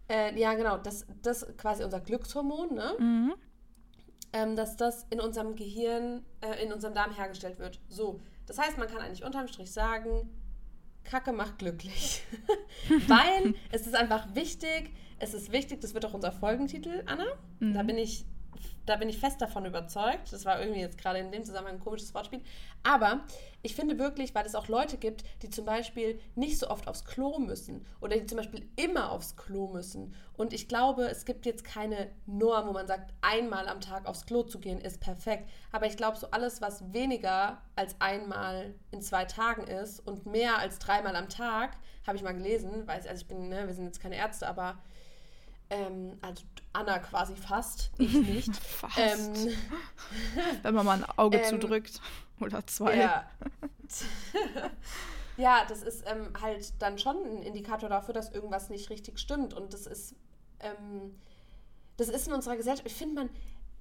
äh, 0.09 0.38
ja, 0.38 0.55
genau, 0.55 0.76
das, 0.78 1.07
das 1.23 1.47
quasi 1.57 1.83
unser 1.85 2.00
Glückshormon, 2.00 2.75
ne? 2.75 2.95
Mhm. 2.99 3.35
Ähm, 4.33 4.57
dass 4.57 4.76
das 4.76 5.07
in 5.11 5.21
unserem 5.21 5.57
Gehirn, 5.57 6.25
äh, 6.40 6.62
in 6.64 6.73
unserem 6.73 6.95
Darm 6.95 7.12
hergestellt 7.12 7.59
wird. 7.59 7.81
So, 7.88 8.21
das 8.47 8.59
heißt, 8.59 8.78
man 8.78 8.88
kann 8.88 8.99
eigentlich 8.99 9.25
unterm 9.25 9.49
Strich 9.49 9.73
sagen, 9.73 10.28
Kacke 11.05 11.33
macht 11.33 11.59
glücklich. 11.59 12.23
Weil 13.07 13.55
es 13.73 13.87
ist 13.87 13.95
einfach 13.95 14.35
wichtig, 14.35 14.93
es 15.19 15.35
ist 15.35 15.52
wichtig, 15.52 15.81
das 15.81 15.95
wird 15.95 16.05
auch 16.05 16.14
unser 16.14 16.33
Folgentitel, 16.33 17.02
Anna. 17.07 17.25
Mhm. 17.61 17.75
Da 17.75 17.83
bin 17.83 17.99
ich 17.99 18.26
da 18.87 18.97
bin 18.97 19.09
ich 19.09 19.19
fest 19.19 19.40
davon 19.40 19.66
überzeugt. 19.66 20.33
Das 20.33 20.45
war 20.45 20.61
irgendwie 20.61 20.81
jetzt 20.81 20.99
gerade 20.99 21.19
in 21.19 21.31
dem 21.31 21.45
Zusammenhang 21.45 21.75
ein 21.75 21.81
komisches 21.81 22.14
Wortspiel. 22.14 22.40
Aber 22.83 23.21
ich 23.62 23.75
finde 23.75 23.99
wirklich, 23.99 24.35
weil 24.35 24.47
es 24.47 24.55
auch 24.55 24.69
Leute 24.69 24.97
gibt, 24.97 25.25
die 25.43 25.50
zum 25.50 25.64
Beispiel 25.64 26.21
nicht 26.37 26.59
so 26.59 26.69
oft 26.69 26.87
aufs 26.87 27.05
Klo 27.05 27.38
müssen 27.38 27.85
oder 28.00 28.16
die 28.16 28.26
zum 28.26 28.38
Beispiel 28.38 28.69
immer 28.76 29.11
aufs 29.11 29.37
Klo 29.37 29.66
müssen. 29.66 30.14
Und 30.37 30.52
ich 30.52 30.69
glaube, 30.69 31.09
es 31.09 31.25
gibt 31.25 31.47
jetzt 31.47 31.64
keine 31.64 32.11
Norm, 32.26 32.69
wo 32.69 32.73
man 32.73 32.87
sagt, 32.87 33.12
einmal 33.23 33.69
am 33.69 33.81
Tag 33.81 34.07
aufs 34.07 34.25
Klo 34.25 34.45
zu 34.45 34.61
gehen 34.61 34.81
ist 34.81 35.00
perfekt. 35.00 35.50
Aber 35.73 35.87
ich 35.87 35.97
glaube, 35.97 36.16
so 36.16 36.31
alles, 36.31 36.61
was 36.61 36.93
weniger 36.93 37.61
als 37.75 37.97
einmal 38.00 38.75
in 38.93 39.02
zwei 39.02 39.25
Tagen 39.25 39.66
ist 39.66 39.99
und 40.07 40.26
mehr 40.26 40.59
als 40.59 40.78
dreimal 40.78 41.16
am 41.16 41.28
Tag, 41.28 41.76
habe 42.07 42.16
ich 42.16 42.23
mal 42.23 42.35
gelesen, 42.35 42.87
weil 42.87 43.00
also 43.00 43.21
ich 43.21 43.26
bin, 43.26 43.49
ne, 43.49 43.66
wir 43.66 43.75
sind 43.75 43.87
jetzt 43.87 44.00
keine 44.00 44.16
Ärzte, 44.16 44.47
aber 44.47 44.78
ähm, 45.70 46.18
also 46.23 46.42
Anna 46.73 46.99
quasi 46.99 47.35
fast, 47.37 47.90
ich 47.99 48.12
nicht. 48.14 48.56
fast. 48.56 48.99
Ähm, 48.99 49.56
Wenn 50.62 50.75
man 50.75 50.87
mal 50.87 51.02
ein 51.02 51.18
Auge 51.18 51.38
ähm, 51.38 51.44
zudrückt. 51.49 52.00
Oder 52.40 52.66
zwei. 52.66 52.96
Ja. 52.96 53.30
ja, 55.37 55.64
das 55.68 55.82
ist 55.82 56.04
ähm, 56.06 56.28
halt 56.40 56.75
dann 56.80 56.99
schon 56.99 57.16
ein 57.16 57.42
Indikator 57.42 57.88
dafür, 57.88 58.12
dass 58.12 58.30
irgendwas 58.30 58.68
nicht 58.68 58.90
richtig 58.90 59.18
stimmt. 59.18 59.54
Und 59.54 59.73
das 59.73 59.87
ist, 59.87 60.14
ähm, 60.61 61.18
das 61.96 62.08
ist 62.08 62.28
in 62.28 62.35
unserer 62.35 62.56
Gesellschaft, 62.56 62.87
ich 62.87 62.94
finde, 62.94 63.14
man, 63.14 63.30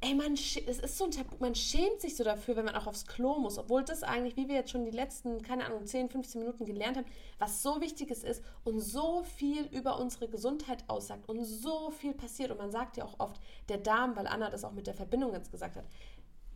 ey, 0.05 0.13
man, 0.13 0.33
es 0.33 0.55
ist 0.55 0.97
so 0.97 1.05
ein 1.05 1.11
Tabu, 1.11 1.35
man 1.39 1.55
schämt 1.55 1.99
sich 1.99 2.15
so 2.15 2.23
dafür, 2.23 2.55
wenn 2.55 2.65
man 2.65 2.75
auch 2.75 2.87
aufs 2.87 3.07
Klo 3.07 3.39
muss, 3.39 3.57
obwohl 3.57 3.83
das 3.83 4.03
eigentlich, 4.03 4.37
wie 4.37 4.47
wir 4.47 4.55
jetzt 4.55 4.71
schon 4.71 4.85
die 4.85 4.91
letzten, 4.91 5.41
keine 5.41 5.65
Ahnung, 5.65 5.85
10, 5.85 6.09
15 6.09 6.41
Minuten 6.41 6.65
gelernt 6.65 6.97
haben, 6.97 7.07
was 7.39 7.63
so 7.63 7.81
Wichtiges 7.81 8.23
ist 8.23 8.43
und 8.63 8.79
so 8.79 9.23
viel 9.23 9.65
über 9.67 9.99
unsere 9.99 10.27
Gesundheit 10.27 10.83
aussagt 10.87 11.27
und 11.27 11.43
so 11.43 11.89
viel 11.89 12.13
passiert. 12.13 12.51
Und 12.51 12.57
man 12.57 12.71
sagt 12.71 12.97
ja 12.97 13.05
auch 13.05 13.19
oft, 13.19 13.41
der 13.69 13.77
Darm, 13.77 14.15
weil 14.15 14.27
Anna 14.27 14.49
das 14.49 14.63
auch 14.63 14.73
mit 14.73 14.87
der 14.87 14.93
Verbindung 14.93 15.33
jetzt 15.33 15.51
gesagt 15.51 15.75
hat, 15.75 15.85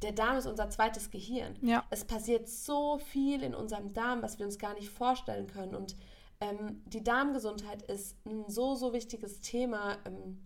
der 0.01 0.11
Darm 0.11 0.37
ist 0.37 0.45
unser 0.45 0.69
zweites 0.69 1.09
Gehirn. 1.09 1.57
Ja. 1.61 1.83
Es 1.89 2.05
passiert 2.05 2.47
so 2.47 2.99
viel 2.99 3.43
in 3.43 3.53
unserem 3.53 3.93
Darm, 3.93 4.21
was 4.21 4.39
wir 4.39 4.45
uns 4.45 4.57
gar 4.57 4.73
nicht 4.75 4.89
vorstellen 4.89 5.47
können. 5.47 5.75
Und 5.75 5.95
ähm, 6.39 6.81
die 6.85 7.03
Darmgesundheit 7.03 7.81
ist 7.83 8.15
ein 8.25 8.45
so, 8.47 8.75
so 8.75 8.93
wichtiges 8.93 9.41
Thema, 9.41 9.97
ähm, 10.05 10.39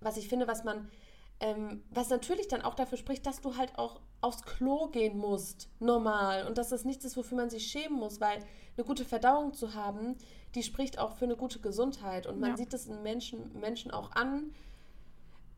was 0.00 0.18
ich 0.18 0.28
finde, 0.28 0.46
was 0.46 0.64
man 0.64 0.90
ähm, 1.40 1.82
was 1.90 2.08
natürlich 2.08 2.48
dann 2.48 2.62
auch 2.62 2.74
dafür 2.74 2.98
spricht, 2.98 3.26
dass 3.26 3.40
du 3.40 3.56
halt 3.56 3.78
auch 3.78 4.00
aufs 4.20 4.42
Klo 4.42 4.88
gehen 4.88 5.18
musst, 5.18 5.68
normal. 5.80 6.46
Und 6.46 6.58
dass 6.58 6.70
das 6.70 6.84
nichts 6.84 7.04
ist, 7.04 7.16
wofür 7.16 7.36
man 7.36 7.50
sich 7.50 7.66
schämen 7.66 7.98
muss, 7.98 8.20
weil 8.20 8.38
eine 8.76 8.86
gute 8.86 9.04
Verdauung 9.04 9.52
zu 9.52 9.74
haben, 9.74 10.16
die 10.54 10.62
spricht 10.62 10.98
auch 10.98 11.16
für 11.16 11.26
eine 11.26 11.36
gute 11.36 11.60
Gesundheit. 11.60 12.26
Und 12.26 12.40
man 12.40 12.50
ja. 12.50 12.56
sieht 12.56 12.72
das 12.72 12.86
in 12.86 13.02
Menschen, 13.02 13.58
Menschen 13.60 13.90
auch 13.90 14.12
an. 14.12 14.54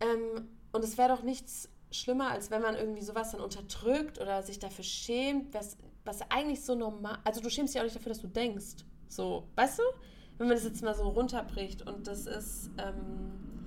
Ähm, 0.01 0.49
und 0.73 0.85
es 0.85 0.99
wäre 0.99 1.09
doch 1.09 1.23
nichts 1.23 1.69
schlimmer, 1.91 2.31
als 2.31 2.51
wenn 2.51 2.61
man 2.61 2.75
irgendwie 2.75 3.03
sowas 3.03 3.31
dann 3.31 3.41
unterdrückt 3.41 4.21
oder 4.21 4.43
sich 4.43 4.59
dafür 4.59 4.85
schämt, 4.85 5.55
was, 5.55 5.77
was 6.05 6.23
eigentlich 6.31 6.65
so 6.65 6.75
normal. 6.75 7.19
Also 7.25 7.41
du 7.41 7.49
schämst 7.49 7.75
dich 7.75 7.81
auch 7.81 7.85
nicht 7.85 7.97
dafür, 7.97 8.11
dass 8.11 8.21
du 8.21 8.29
denkst. 8.29 8.85
So, 9.09 9.45
weißt 9.55 9.79
du? 9.79 9.83
Wenn 10.37 10.49
man 10.49 10.57
das 10.57 10.65
jetzt 10.65 10.83
mal 10.83 10.95
so 10.95 11.09
runterbricht 11.09 11.87
und 11.87 12.07
das 12.09 12.27
ist. 12.27 12.71
Ähm, 12.79 13.58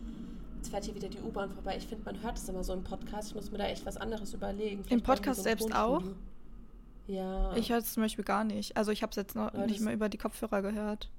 Jetzt 0.62 0.70
fährt 0.70 0.86
hier 0.86 0.94
wieder 0.94 1.10
die 1.10 1.20
U-Bahn 1.20 1.50
vorbei. 1.50 1.76
Ich 1.76 1.88
finde, 1.88 2.06
man 2.06 2.22
hört 2.22 2.38
es 2.38 2.48
immer 2.48 2.64
so 2.64 2.74
im 2.74 2.84
Podcast. 2.84 3.30
Ich 3.30 3.36
muss 3.36 3.52
mir 3.52 3.58
da 3.58 3.66
echt 3.66 3.84
was 3.84 3.98
anderes 3.98 4.32
überlegen. 4.36 4.84
Vielleicht 4.84 4.92
Im 4.92 5.02
Podcast 5.02 5.38
so 5.38 5.42
selbst 5.42 5.74
auch? 5.74 6.04
Ja. 7.08 7.56
Ich 7.56 7.72
höre 7.72 7.80
es 7.80 7.94
zum 7.94 8.04
Beispiel 8.04 8.24
gar 8.24 8.44
nicht. 8.44 8.78
Also 8.78 8.92
ich 8.92 9.02
habe 9.02 9.10
es 9.10 9.16
jetzt 9.16 9.36
noch 9.36 9.52
ja, 9.56 9.66
nicht 9.66 9.82
mehr 9.82 9.92
über 9.92 10.08
die 10.08 10.20
Kopfhörer 10.20 10.62
gehört. 10.62 11.10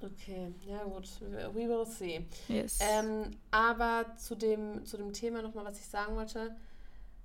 Okay, 0.00 0.54
ja 0.66 0.82
gut, 0.84 1.06
we 1.52 1.68
will 1.68 1.84
see. 1.84 2.24
Yes. 2.48 2.78
Ähm, 2.80 3.36
aber 3.50 4.06
zu 4.16 4.34
dem, 4.36 4.86
zu 4.86 4.96
dem 4.96 5.12
Thema 5.12 5.42
nochmal, 5.42 5.66
was 5.66 5.78
ich 5.78 5.84
sagen 5.84 6.16
wollte 6.16 6.56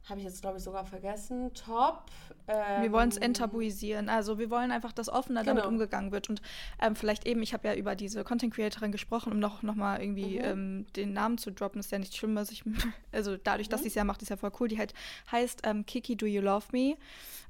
habe 0.10 0.20
ich 0.20 0.26
jetzt, 0.26 0.41
glaube 0.41 0.58
ich, 0.58 0.63
sogar 0.63 0.86
vergessen. 0.86 1.54
Top. 1.54 2.06
Ähm, 2.48 2.84
wir 2.84 2.91
wollen 2.91 3.10
es 3.10 3.17
enttabuisieren. 3.17 4.08
Also 4.08 4.39
wir 4.39 4.50
wollen 4.50 4.72
einfach, 4.72 4.93
dass 4.93 5.10
offener 5.10 5.41
genau. 5.41 5.56
damit 5.56 5.65
umgegangen 5.65 6.12
wird. 6.12 6.30
Und 6.30 6.41
ähm, 6.82 6.96
vielleicht 6.96 7.28
eben, 7.28 7.41
ich 7.43 7.54
habe 7.54 7.67
ja 7.67 7.76
über 7.76 7.96
diese 7.96 8.24
Content 8.24 8.54
Creatorin 8.54 8.91
gesprochen, 8.91 9.34
um 9.34 9.39
noch, 9.39 9.63
noch 9.63 9.76
mal 9.76 10.02
irgendwie 10.02 10.39
mhm. 10.39 10.46
ähm, 10.46 10.86
den 10.96 11.13
Namen 11.13 11.38
zu 11.38 11.52
droppen, 11.52 11.80
ist 11.80 11.91
ja 11.91 12.00
nichts 12.00 12.15
Schlimmes. 12.15 12.52
Ich, 12.52 12.63
also 13.12 13.36
dadurch, 13.38 13.67
mhm. 13.67 13.72
dass 13.72 13.82
sie 13.82 13.89
es 13.89 13.96
ja 13.96 14.04
macht, 14.06 14.22
ist 14.22 14.30
ja 14.30 14.38
voll 14.38 14.52
cool. 14.60 14.70
Die 14.70 14.78
halt 14.78 14.93
heißt 15.32 15.62
ähm, 15.65 15.86
Kiki 15.86 16.15
Do 16.15 16.26
You 16.26 16.41
Love 16.41 16.67
Me. 16.72 16.96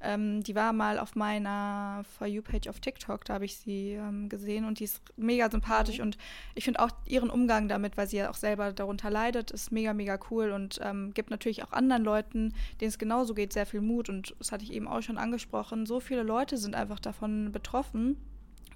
Ähm, 0.00 0.42
die 0.42 0.54
war 0.54 0.72
mal 0.72 0.98
auf 0.98 1.16
meiner 1.16 2.04
For 2.16 2.26
You-Page 2.26 2.68
auf 2.68 2.78
TikTok, 2.78 3.24
da 3.24 3.34
habe 3.34 3.44
ich 3.44 3.56
sie 3.56 3.94
ähm, 3.94 4.28
gesehen 4.28 4.64
und 4.64 4.78
die 4.78 4.84
ist 4.84 5.00
mega 5.16 5.50
sympathisch. 5.50 5.98
Mhm. 5.98 6.04
Und 6.04 6.18
ich 6.54 6.64
finde 6.64 6.80
auch 6.80 6.90
ihren 7.04 7.30
Umgang 7.30 7.68
damit, 7.68 7.96
weil 7.96 8.08
sie 8.08 8.18
ja 8.18 8.30
auch 8.30 8.36
selber 8.36 8.72
darunter 8.72 9.10
leidet, 9.10 9.50
ist 9.50 9.72
mega, 9.72 9.94
mega 9.94 10.18
cool 10.30 10.50
und 10.52 10.80
gibt 11.14 11.30
natürlich 11.30 11.64
auch 11.64 11.72
anderen 11.72 12.04
Leuten 12.04 12.47
denen 12.80 12.88
es 12.88 12.98
genauso 12.98 13.34
geht, 13.34 13.52
sehr 13.52 13.66
viel 13.66 13.80
Mut. 13.80 14.08
Und 14.08 14.34
das 14.38 14.52
hatte 14.52 14.64
ich 14.64 14.72
eben 14.72 14.88
auch 14.88 15.02
schon 15.02 15.18
angesprochen. 15.18 15.86
So 15.86 16.00
viele 16.00 16.22
Leute 16.22 16.56
sind 16.56 16.74
einfach 16.74 17.00
davon 17.00 17.52
betroffen 17.52 18.16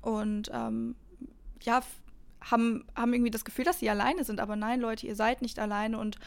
und 0.01 0.51
ähm, 0.53 0.95
ja, 1.63 1.83
haben, 2.51 2.85
haben 2.97 3.13
irgendwie 3.13 3.31
das 3.31 3.45
Gefühl, 3.45 3.65
dass 3.65 3.81
sie 3.81 3.91
alleine 3.91 4.25
sind. 4.25 4.41
Aber 4.41 4.57
nein, 4.57 4.81
Leute, 4.81 5.07
ihr 5.07 5.17
seid 5.17 5.43
nicht 5.43 5.59
alleine. 5.59 5.99
Und 5.99 6.19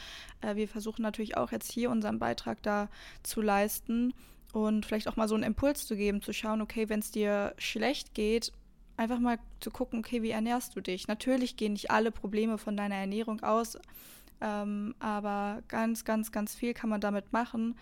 äh, 0.41 0.55
wir 0.55 0.67
versuchen 0.67 1.01
natürlich 1.01 1.37
auch 1.37 1.51
jetzt 1.51 1.71
hier 1.71 1.89
unseren 1.89 2.19
Beitrag 2.19 2.61
da 2.63 2.89
zu 3.23 3.41
leisten 3.41 4.13
und 4.53 4.85
vielleicht 4.85 5.07
auch 5.07 5.17
mal 5.17 5.27
so 5.27 5.35
einen 5.35 5.43
Impuls 5.43 5.85
zu 5.85 5.95
geben, 5.97 6.21
zu 6.21 6.31
schauen, 6.31 6.61
okay, 6.61 6.87
wenn 6.87 7.01
es 7.01 7.11
dir 7.11 7.53
schlecht 7.57 8.13
geht, 8.13 8.53
einfach 8.95 9.19
mal 9.19 9.37
zu 9.59 9.69
gucken, 9.69 9.99
okay, 9.99 10.21
wie 10.21 10.29
ernährst 10.29 10.75
du 10.75 10.81
dich? 10.81 11.07
Natürlich 11.07 11.57
gehen 11.57 11.73
nicht 11.73 11.91
alle 11.91 12.11
Probleme 12.11 12.57
von 12.57 12.77
deiner 12.77 12.95
Ernährung 12.95 13.43
aus, 13.43 13.77
ähm, 14.41 14.95
aber 14.99 15.63
ganz, 15.67 16.05
ganz, 16.05 16.31
ganz 16.31 16.55
viel 16.55 16.73
kann 16.73 16.89
man 16.89 17.01
damit 17.01 17.33
machen, 17.33 17.75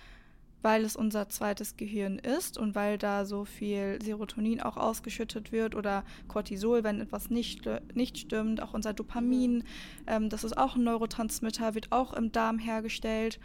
weil 0.61 0.85
es 0.85 0.95
unser 0.95 1.27
zweites 1.27 1.75
Gehirn 1.75 2.17
ist 2.17 2.57
und 2.57 2.73
weil 2.73 2.97
da 2.97 3.25
so 3.25 3.43
viel 3.43 3.99
Serotonin 4.01 4.61
auch 4.61 4.77
ausgeschüttet 4.77 5.51
wird 5.51 5.75
oder 5.75 6.05
Cortisol, 6.29 6.83
wenn 6.83 7.01
etwas 7.01 7.29
nicht, 7.29 7.69
nicht 7.93 8.17
stimmt, 8.17 8.61
auch 8.61 8.73
unser 8.73 8.93
Dopamin, 8.93 9.57
mhm. 9.57 9.63
ähm, 10.07 10.29
das 10.29 10.43
ist 10.43 10.57
auch 10.57 10.75
ein 10.75 10.83
Neurotransmitter, 10.83 11.75
wird 11.75 11.91
auch 11.91 12.13
im 12.13 12.31
Darm 12.31 12.59
hergestellt. 12.59 13.39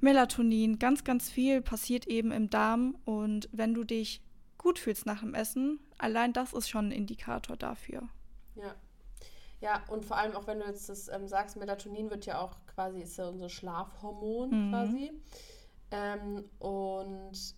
Melatonin, 0.00 0.78
ganz, 0.78 1.04
ganz 1.04 1.30
viel 1.30 1.60
passiert 1.60 2.06
eben 2.06 2.32
im 2.32 2.50
Darm 2.50 2.96
und 3.04 3.48
wenn 3.52 3.74
du 3.74 3.84
dich 3.84 4.22
gut 4.58 4.78
fühlst 4.78 5.06
nach 5.06 5.20
dem 5.20 5.34
Essen, 5.34 5.78
allein 5.98 6.32
das 6.32 6.52
ist 6.52 6.68
schon 6.68 6.88
ein 6.88 6.92
Indikator 6.92 7.56
dafür. 7.56 8.08
Ja, 8.56 8.74
ja, 9.60 9.82
und 9.88 10.04
vor 10.04 10.16
allem 10.16 10.34
auch 10.34 10.46
wenn 10.46 10.60
du 10.60 10.66
jetzt 10.66 10.88
das 10.88 11.08
ähm, 11.08 11.28
sagst, 11.28 11.56
Melatonin 11.56 12.10
wird 12.10 12.26
ja 12.26 12.40
auch 12.40 12.56
quasi, 12.66 13.00
ist 13.00 13.18
ja 13.18 13.28
unser 13.28 13.48
Schlafhormon 13.48 14.68
mhm. 14.68 14.70
quasi. 14.70 15.12
Ähm, 15.90 16.44
und 16.58 17.54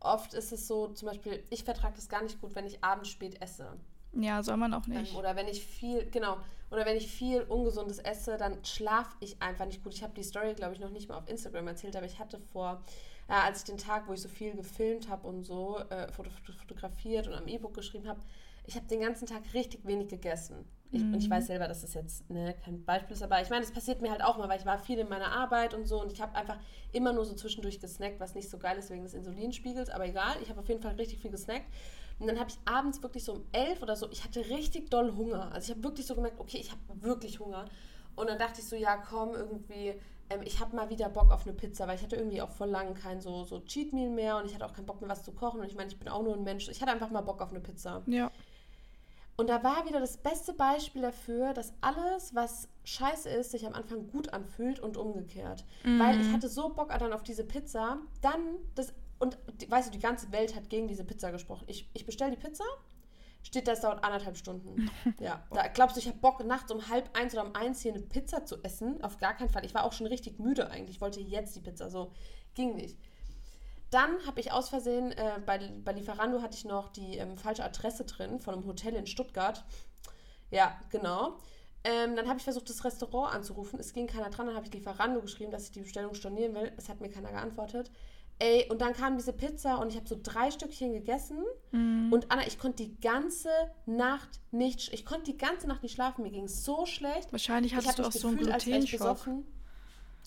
oft 0.00 0.34
ist 0.34 0.52
es 0.52 0.66
so, 0.66 0.88
zum 0.88 1.08
Beispiel, 1.08 1.44
ich 1.50 1.64
vertrage 1.64 1.94
das 1.96 2.08
gar 2.08 2.22
nicht 2.22 2.40
gut, 2.40 2.54
wenn 2.54 2.66
ich 2.66 2.82
abends 2.82 3.10
spät 3.10 3.40
esse. 3.42 3.76
Ja, 4.12 4.42
soll 4.42 4.56
man 4.56 4.74
auch 4.74 4.86
nicht. 4.86 5.12
Ähm, 5.12 5.18
oder 5.18 5.36
wenn 5.36 5.46
ich 5.46 5.64
viel, 5.64 6.08
genau, 6.10 6.38
oder 6.70 6.86
wenn 6.86 6.96
ich 6.96 7.10
viel 7.10 7.42
Ungesundes 7.42 7.98
esse, 7.98 8.36
dann 8.36 8.64
schlafe 8.64 9.16
ich 9.20 9.40
einfach 9.42 9.66
nicht 9.66 9.84
gut. 9.84 9.94
Ich 9.94 10.02
habe 10.02 10.14
die 10.14 10.22
Story, 10.22 10.54
glaube 10.54 10.74
ich, 10.74 10.80
noch 10.80 10.90
nicht 10.90 11.08
mal 11.08 11.16
auf 11.16 11.28
Instagram 11.28 11.68
erzählt, 11.68 11.96
aber 11.96 12.06
ich 12.06 12.18
hatte 12.18 12.38
vor, 12.38 12.82
äh, 13.28 13.32
als 13.32 13.58
ich 13.58 13.64
den 13.64 13.78
Tag, 13.78 14.08
wo 14.08 14.12
ich 14.12 14.22
so 14.22 14.28
viel 14.28 14.54
gefilmt 14.54 15.08
habe 15.08 15.26
und 15.26 15.44
so, 15.44 15.78
äh, 15.90 16.10
fotografiert 16.12 17.28
und 17.28 17.34
am 17.34 17.46
E-Book 17.46 17.74
geschrieben 17.74 18.08
habe, 18.08 18.20
ich 18.66 18.76
habe 18.76 18.86
den 18.86 19.00
ganzen 19.00 19.26
Tag 19.26 19.42
richtig 19.54 19.84
wenig 19.86 20.08
gegessen. 20.08 20.64
Ich, 20.92 21.02
mhm. 21.02 21.14
Und 21.14 21.20
ich 21.20 21.28
mhm. 21.28 21.32
weiß 21.32 21.46
selber, 21.46 21.68
dass 21.68 21.82
das 21.82 21.94
jetzt 21.94 22.28
ne, 22.30 22.54
kein 22.64 22.84
Beispiel 22.84 23.14
ist, 23.14 23.22
aber 23.22 23.40
ich 23.40 23.50
meine, 23.50 23.62
das 23.62 23.72
passiert 23.72 24.02
mir 24.02 24.10
halt 24.10 24.22
auch 24.22 24.38
mal, 24.38 24.48
weil 24.48 24.58
ich 24.58 24.66
war 24.66 24.78
viel 24.78 24.98
in 24.98 25.08
meiner 25.08 25.30
Arbeit 25.30 25.74
und 25.74 25.86
so 25.86 26.00
und 26.00 26.12
ich 26.12 26.20
habe 26.20 26.34
einfach 26.34 26.58
immer 26.92 27.12
nur 27.12 27.24
so 27.24 27.34
zwischendurch 27.34 27.80
gesnackt, 27.80 28.18
was 28.18 28.34
nicht 28.34 28.50
so 28.50 28.58
geil 28.58 28.76
ist 28.78 28.90
wegen 28.90 29.04
des 29.04 29.14
Insulinspiegels, 29.14 29.88
aber 29.90 30.06
egal, 30.06 30.36
ich 30.42 30.50
habe 30.50 30.60
auf 30.60 30.68
jeden 30.68 30.82
Fall 30.82 30.94
richtig 30.94 31.20
viel 31.20 31.30
gesnackt. 31.30 31.66
Und 32.18 32.26
dann 32.26 32.38
habe 32.38 32.50
ich 32.50 32.58
abends 32.66 33.02
wirklich 33.02 33.24
so 33.24 33.32
um 33.32 33.44
elf 33.52 33.82
oder 33.82 33.96
so, 33.96 34.10
ich 34.10 34.24
hatte 34.24 34.50
richtig 34.50 34.90
doll 34.90 35.16
Hunger. 35.16 35.52
Also 35.52 35.70
ich 35.70 35.76
habe 35.76 35.84
wirklich 35.84 36.06
so 36.06 36.14
gemerkt, 36.14 36.38
okay, 36.38 36.58
ich 36.58 36.70
habe 36.70 36.80
wirklich 37.00 37.40
Hunger. 37.40 37.64
Und 38.14 38.28
dann 38.28 38.38
dachte 38.38 38.60
ich 38.60 38.66
so, 38.66 38.76
ja 38.76 38.98
komm, 38.98 39.34
irgendwie, 39.34 39.94
ähm, 40.28 40.42
ich 40.44 40.60
habe 40.60 40.76
mal 40.76 40.90
wieder 40.90 41.08
Bock 41.08 41.30
auf 41.30 41.46
eine 41.46 41.54
Pizza, 41.54 41.88
weil 41.88 41.96
ich 41.96 42.02
hatte 42.02 42.16
irgendwie 42.16 42.42
auch 42.42 42.50
vor 42.50 42.66
langem 42.66 42.94
kein 42.94 43.22
so, 43.22 43.44
so 43.44 43.60
Cheat 43.60 43.94
Meal 43.94 44.10
mehr 44.10 44.36
und 44.36 44.44
ich 44.44 44.54
hatte 44.54 44.66
auch 44.66 44.74
keinen 44.74 44.84
Bock 44.84 45.00
mehr 45.00 45.08
was 45.08 45.22
zu 45.22 45.32
kochen. 45.32 45.60
Und 45.60 45.66
ich 45.66 45.76
meine, 45.76 45.88
ich 45.88 45.98
bin 45.98 46.08
auch 46.08 46.22
nur 46.22 46.34
ein 46.34 46.42
Mensch. 46.42 46.68
Ich 46.68 46.82
hatte 46.82 46.92
einfach 46.92 47.10
mal 47.10 47.22
Bock 47.22 47.40
auf 47.40 47.50
eine 47.50 47.60
Pizza. 47.60 48.02
Ja. 48.06 48.30
Und 49.40 49.46
da 49.46 49.64
war 49.64 49.86
wieder 49.86 50.00
das 50.00 50.18
beste 50.18 50.52
Beispiel 50.52 51.00
dafür, 51.00 51.54
dass 51.54 51.72
alles, 51.80 52.34
was 52.34 52.68
scheiße 52.84 53.26
ist, 53.30 53.52
sich 53.52 53.66
am 53.66 53.72
Anfang 53.72 54.06
gut 54.08 54.34
anfühlt 54.34 54.80
und 54.80 54.98
umgekehrt. 54.98 55.64
Mhm. 55.82 55.98
Weil 55.98 56.20
ich 56.20 56.30
hatte 56.30 56.50
so 56.50 56.68
Bock 56.68 56.90
dann 56.90 57.14
auf 57.14 57.22
diese 57.22 57.44
Pizza, 57.44 58.00
dann 58.20 58.58
das, 58.74 58.92
und 59.18 59.38
weißt 59.66 59.88
du, 59.88 59.92
die 59.92 59.98
ganze 59.98 60.30
Welt 60.30 60.54
hat 60.54 60.68
gegen 60.68 60.88
diese 60.88 61.04
Pizza 61.04 61.30
gesprochen. 61.30 61.64
Ich, 61.68 61.88
ich 61.94 62.04
bestelle 62.04 62.32
die 62.32 62.36
Pizza, 62.36 62.64
steht 63.42 63.66
das 63.66 63.80
dauert 63.80 64.04
anderthalb 64.04 64.36
Stunden. 64.36 64.90
Ja, 65.20 65.42
da 65.50 65.68
glaubst 65.68 65.96
du, 65.96 66.00
ich 66.00 66.08
habe 66.08 66.18
Bock, 66.18 66.44
nachts 66.44 66.70
um 66.70 66.90
halb 66.90 67.08
eins 67.16 67.32
oder 67.32 67.46
um 67.46 67.54
eins 67.54 67.80
hier 67.80 67.94
eine 67.94 68.02
Pizza 68.02 68.44
zu 68.44 68.62
essen? 68.62 69.02
Auf 69.02 69.16
gar 69.16 69.32
keinen 69.32 69.48
Fall. 69.48 69.64
Ich 69.64 69.72
war 69.72 69.84
auch 69.84 69.94
schon 69.94 70.06
richtig 70.06 70.38
müde 70.38 70.68
eigentlich. 70.68 70.96
Ich 70.96 71.00
wollte 71.00 71.20
jetzt 71.20 71.56
die 71.56 71.60
Pizza, 71.60 71.88
so 71.88 72.12
ging 72.54 72.76
nicht. 72.76 72.98
Dann 73.90 74.24
habe 74.26 74.40
ich 74.40 74.52
aus 74.52 74.68
Versehen, 74.68 75.12
äh, 75.12 75.40
bei, 75.44 75.58
bei 75.84 75.92
Lieferando 75.92 76.42
hatte 76.42 76.56
ich 76.56 76.64
noch 76.64 76.90
die 76.90 77.16
ähm, 77.16 77.36
falsche 77.36 77.64
Adresse 77.64 78.04
drin 78.04 78.38
von 78.38 78.54
einem 78.54 78.66
Hotel 78.66 78.94
in 78.94 79.06
Stuttgart. 79.06 79.64
Ja, 80.50 80.78
genau. 80.90 81.38
Ähm, 81.82 82.14
dann 82.14 82.28
habe 82.28 82.38
ich 82.38 82.44
versucht, 82.44 82.68
das 82.68 82.84
Restaurant 82.84 83.34
anzurufen. 83.34 83.80
Es 83.80 83.92
ging 83.92 84.06
keiner 84.06 84.30
dran. 84.30 84.46
Dann 84.46 84.54
habe 84.54 84.66
ich 84.66 84.72
Lieferando 84.72 85.20
geschrieben, 85.20 85.50
dass 85.50 85.64
ich 85.64 85.70
die 85.72 85.80
Bestellung 85.80 86.14
stornieren 86.14 86.54
will. 86.54 86.72
Es 86.76 86.88
hat 86.88 87.00
mir 87.00 87.10
keiner 87.10 87.30
geantwortet. 87.30 87.90
Ey, 88.38 88.66
und 88.70 88.80
dann 88.80 88.94
kam 88.94 89.16
diese 89.18 89.34
Pizza 89.34 89.76
und 89.76 89.90
ich 89.90 89.96
habe 89.96 90.08
so 90.08 90.16
drei 90.20 90.50
Stückchen 90.50 90.94
gegessen. 90.94 91.44
Mm. 91.72 92.10
Und 92.10 92.30
Anna, 92.30 92.46
ich 92.46 92.58
konnte 92.58 92.84
die 92.84 92.98
ganze 92.98 93.50
Nacht 93.84 94.40
nicht, 94.50 94.92
ich 94.94 95.04
konnte 95.04 95.32
die 95.32 95.36
ganze 95.36 95.66
Nacht 95.66 95.82
nicht 95.82 95.92
schlafen. 95.92 96.22
Mir 96.22 96.30
ging 96.30 96.44
es 96.44 96.64
so 96.64 96.86
schlecht. 96.86 97.32
Wahrscheinlich 97.32 97.74
hattest 97.74 97.98
du 97.98 98.02
auch 98.02 98.12
so 98.12 98.28
einen 98.28 98.38
Glutenschock. 98.38 99.28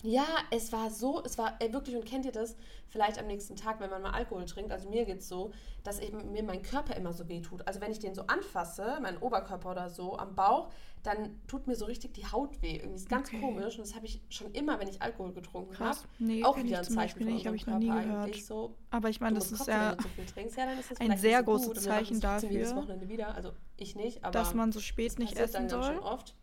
Ja, 0.04 0.26
es 0.50 0.70
war 0.70 0.90
so, 0.90 1.22
es 1.24 1.38
war 1.38 1.56
ey, 1.60 1.72
wirklich, 1.72 1.96
und 1.96 2.04
kennt 2.04 2.26
ihr 2.26 2.32
das 2.32 2.56
vielleicht 2.88 3.18
am 3.18 3.26
nächsten 3.26 3.56
Tag, 3.56 3.80
wenn 3.80 3.88
man 3.88 4.02
mal 4.02 4.10
Alkohol 4.10 4.44
trinkt? 4.44 4.70
Also 4.70 4.90
mir 4.90 5.06
geht 5.06 5.20
es 5.20 5.28
so, 5.28 5.50
dass 5.82 5.98
eben 5.98 6.30
mir 6.30 6.42
mein 6.42 6.60
Körper 6.60 6.94
immer 6.94 7.14
so 7.14 7.26
weh 7.26 7.40
tut. 7.40 7.66
Also 7.66 7.80
wenn 7.80 7.90
ich 7.90 8.00
den 8.00 8.14
so 8.14 8.26
anfasse, 8.26 8.98
meinen 9.00 9.16
Oberkörper 9.16 9.70
oder 9.70 9.88
so, 9.88 10.18
am 10.18 10.34
Bauch, 10.34 10.68
dann 11.04 11.40
tut 11.46 11.66
mir 11.66 11.74
so 11.74 11.86
richtig 11.86 12.12
die 12.12 12.26
Haut 12.26 12.60
weh. 12.60 12.76
Irgendwie 12.76 12.96
ist 12.96 13.08
ganz 13.08 13.28
okay. 13.28 13.40
komisch. 13.40 13.78
Und 13.78 13.86
das 13.86 13.94
habe 13.94 14.04
ich 14.04 14.20
schon 14.28 14.52
immer, 14.52 14.78
wenn 14.78 14.88
ich 14.88 15.00
Alkohol 15.00 15.32
getrunken 15.32 15.78
habe. 15.78 15.98
Nee, 16.18 16.44
auch 16.44 16.58
wieder 16.58 16.78
ein 16.78 16.84
Zeichen 16.84 17.18
von 17.20 17.32
unserem 17.32 17.54
ich 17.54 17.66
noch 17.66 17.78
nie 17.78 17.88
gehört. 17.88 18.36
So, 18.36 18.76
Aber 18.90 19.08
ich 19.08 19.20
meine, 19.20 19.36
das 19.36 19.52
ist 19.52 19.66
ja, 19.66 19.96
so 19.98 20.54
ja 20.56 20.66
ein 20.98 21.16
sehr 21.16 21.38
so 21.38 21.44
großes 21.46 21.82
Zeichen 21.82 22.20
dafür, 22.20 22.50
jedes 22.50 22.76
Wochenende 22.76 23.08
wieder. 23.08 23.34
Also 23.34 23.52
ich 23.78 23.96
nicht, 23.96 24.22
aber 24.22 24.32
dass 24.32 24.52
man 24.52 24.70
so 24.70 24.80
spät 24.80 25.18
nicht 25.18 25.38
essen 25.38 25.70
soll. 25.70 25.94
Schon 25.94 25.98
oft. 26.00 26.34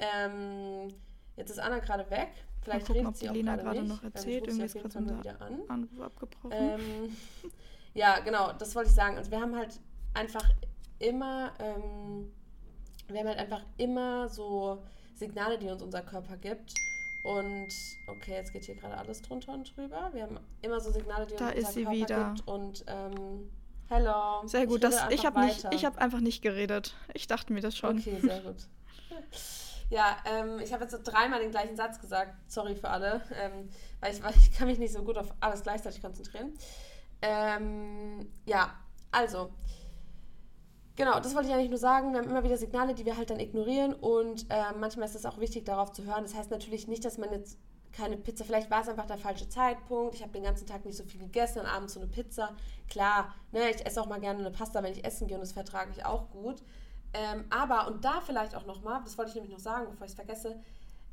Ähm, 0.00 0.88
jetzt 1.36 1.50
ist 1.50 1.60
Anna 1.60 1.78
gerade 1.78 2.10
weg. 2.10 2.30
Vielleicht 2.70 2.86
gucken, 2.86 3.06
redet 3.06 3.16
sie 3.16 3.28
auch 3.28 3.34
Lena 3.34 3.56
gerade 3.56 3.82
noch 3.84 4.02
erzählt. 4.02 4.46
Irgendwie 4.46 4.64
ist 4.66 4.74
gerade 4.74 4.98
unser 4.98 5.18
wieder 5.18 5.40
an. 5.40 5.60
Anruf 5.68 6.00
abgebrochen. 6.00 6.52
Ähm, 6.52 7.16
ja, 7.94 8.20
genau, 8.20 8.52
das 8.52 8.74
wollte 8.74 8.90
ich 8.90 8.94
sagen. 8.94 9.16
Also 9.16 9.30
wir 9.30 9.40
haben 9.40 9.56
halt 9.56 9.80
einfach 10.14 10.48
immer, 10.98 11.52
ähm, 11.58 12.30
wir 13.08 13.20
haben 13.20 13.28
halt 13.28 13.38
einfach 13.38 13.62
immer 13.76 14.28
so 14.28 14.82
Signale, 15.14 15.58
die 15.58 15.68
uns 15.68 15.82
unser 15.82 16.02
Körper 16.02 16.36
gibt. 16.36 16.74
Und 17.24 17.68
okay, 18.06 18.32
jetzt 18.34 18.52
geht 18.52 18.64
hier 18.64 18.76
gerade 18.76 18.96
alles 18.96 19.20
drunter 19.22 19.52
und 19.52 19.76
drüber. 19.76 20.10
Wir 20.12 20.22
haben 20.22 20.38
immer 20.62 20.80
so 20.80 20.90
Signale, 20.90 21.26
die 21.26 21.34
da 21.34 21.48
uns 21.48 21.56
unser 21.56 21.72
Körper 21.82 21.92
wieder. 21.96 22.34
gibt. 22.34 22.48
Und 22.48 22.84
ähm, 22.86 23.50
hello. 23.88 24.46
Sehr 24.46 24.66
gut. 24.66 24.76
Ich, 24.76 24.90
das, 24.90 25.10
ich 25.10 25.26
habe 25.26 25.40
hab 25.40 25.98
einfach 25.98 26.20
nicht 26.20 26.42
geredet. 26.42 26.94
Ich 27.14 27.26
dachte 27.26 27.52
mir 27.52 27.60
das 27.60 27.76
schon. 27.76 27.98
Okay, 27.98 28.18
sehr 28.20 28.40
gut. 28.40 28.56
Ja, 29.90 30.18
ähm, 30.26 30.58
ich 30.60 30.72
habe 30.72 30.84
jetzt 30.84 30.92
so 30.92 30.98
dreimal 31.02 31.40
den 31.40 31.50
gleichen 31.50 31.76
Satz 31.76 32.00
gesagt. 32.00 32.34
Sorry 32.46 32.74
für 32.74 32.90
alle, 32.90 33.22
ähm, 33.34 33.70
weil 34.00 34.12
ich, 34.12 34.22
weil 34.22 34.34
ich 34.36 34.52
kann 34.52 34.68
mich 34.68 34.78
nicht 34.78 34.92
so 34.92 35.02
gut 35.02 35.16
auf 35.16 35.32
alles 35.40 35.62
gleichzeitig 35.62 36.02
konzentrieren. 36.02 36.52
Ähm, 37.22 38.30
ja, 38.44 38.74
also, 39.10 39.50
genau, 40.96 41.20
das 41.20 41.34
wollte 41.34 41.48
ich 41.48 41.54
eigentlich 41.54 41.70
nur 41.70 41.78
sagen. 41.78 42.12
Wir 42.12 42.20
haben 42.20 42.28
immer 42.28 42.44
wieder 42.44 42.58
Signale, 42.58 42.94
die 42.94 43.06
wir 43.06 43.16
halt 43.16 43.30
dann 43.30 43.40
ignorieren 43.40 43.94
und 43.94 44.46
äh, 44.50 44.72
manchmal 44.78 45.08
ist 45.08 45.14
es 45.14 45.24
auch 45.24 45.38
wichtig, 45.38 45.64
darauf 45.64 45.92
zu 45.92 46.04
hören. 46.04 46.22
Das 46.22 46.34
heißt 46.34 46.50
natürlich 46.50 46.86
nicht, 46.86 47.04
dass 47.04 47.16
man 47.16 47.32
jetzt 47.32 47.58
keine 47.92 48.18
Pizza, 48.18 48.44
vielleicht 48.44 48.70
war 48.70 48.82
es 48.82 48.88
einfach 48.88 49.06
der 49.06 49.18
falsche 49.18 49.48
Zeitpunkt. 49.48 50.14
Ich 50.14 50.22
habe 50.22 50.32
den 50.32 50.42
ganzen 50.42 50.66
Tag 50.66 50.84
nicht 50.84 50.96
so 50.96 51.04
viel 51.04 51.20
gegessen, 51.20 51.60
dann 51.62 51.66
abends 51.66 51.94
so 51.94 52.00
eine 52.00 52.08
Pizza. 52.08 52.54
Klar, 52.88 53.34
ne, 53.50 53.70
ich 53.70 53.84
esse 53.84 54.00
auch 54.00 54.06
mal 54.06 54.20
gerne 54.20 54.40
eine 54.40 54.50
Pasta, 54.50 54.82
wenn 54.82 54.92
ich 54.92 55.04
essen 55.04 55.26
gehe 55.26 55.36
und 55.36 55.40
das 55.40 55.52
vertrage 55.52 55.90
ich 55.90 56.04
auch 56.04 56.30
gut. 56.30 56.62
Ähm, 57.14 57.44
aber, 57.50 57.88
und 57.88 58.04
da 58.04 58.20
vielleicht 58.20 58.54
auch 58.54 58.66
nochmal, 58.66 59.00
das 59.04 59.16
wollte 59.16 59.30
ich 59.30 59.34
nämlich 59.34 59.52
noch 59.52 59.60
sagen, 59.60 59.86
bevor 59.90 60.04
ich 60.04 60.12
es 60.12 60.16
vergesse, 60.16 60.60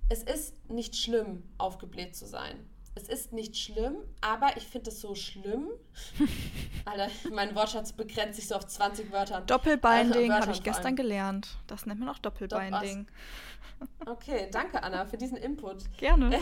es 0.09 0.23
ist 0.23 0.69
nicht 0.69 0.95
schlimm, 0.95 1.43
aufgebläht 1.57 2.15
zu 2.15 2.25
sein. 2.25 2.67
Es 2.97 3.09
ist 3.09 3.33
nicht 3.33 3.57
schlimm, 3.57 3.97
aber 4.21 4.55
ich 4.55 4.67
finde 4.67 4.89
es 4.89 5.01
so 5.01 5.15
schlimm. 5.15 5.67
Alter, 6.85 7.09
mein 7.31 7.53
Wortschatz 7.53 7.91
begrenzt 7.91 8.37
sich 8.37 8.47
so 8.47 8.55
auf 8.55 8.67
20 8.67 9.11
Wörtern. 9.11 9.45
Doppelbinding 9.47 10.31
habe 10.31 10.51
ich 10.51 10.63
gestern 10.63 10.95
gelernt. 10.95 11.57
Das 11.67 11.85
nennt 11.85 11.99
man 11.99 12.09
auch 12.09 12.19
Doppelbinding. 12.19 13.07
Okay, 14.05 14.47
danke 14.51 14.81
Anna 14.81 15.05
für 15.05 15.17
diesen 15.17 15.35
Input. 15.35 15.83
Gerne. 15.97 16.39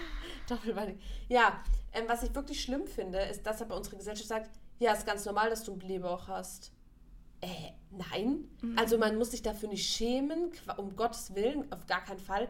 Doppelbinding. 0.48 1.00
Ja, 1.28 1.60
ähm, 1.92 2.04
was 2.06 2.22
ich 2.22 2.32
wirklich 2.34 2.62
schlimm 2.62 2.86
finde, 2.86 3.18
ist, 3.18 3.44
dass 3.44 3.60
aber 3.60 3.76
unsere 3.76 3.96
Gesellschaft 3.96 4.28
sagt, 4.28 4.50
ja, 4.78 4.92
ist 4.92 5.06
ganz 5.06 5.24
normal, 5.24 5.50
dass 5.50 5.64
du 5.64 5.72
einen 5.72 5.80
Blähbauch 5.80 6.28
hast. 6.28 6.70
Äh, 7.40 7.72
nein. 7.90 8.48
Mhm. 8.62 8.78
Also 8.78 8.98
man 8.98 9.16
muss 9.16 9.30
sich 9.30 9.42
dafür 9.42 9.68
nicht 9.68 9.88
schämen, 9.88 10.50
um 10.76 10.96
Gottes 10.96 11.34
Willen, 11.34 11.70
auf 11.72 11.86
gar 11.86 12.04
keinen 12.04 12.18
Fall. 12.18 12.48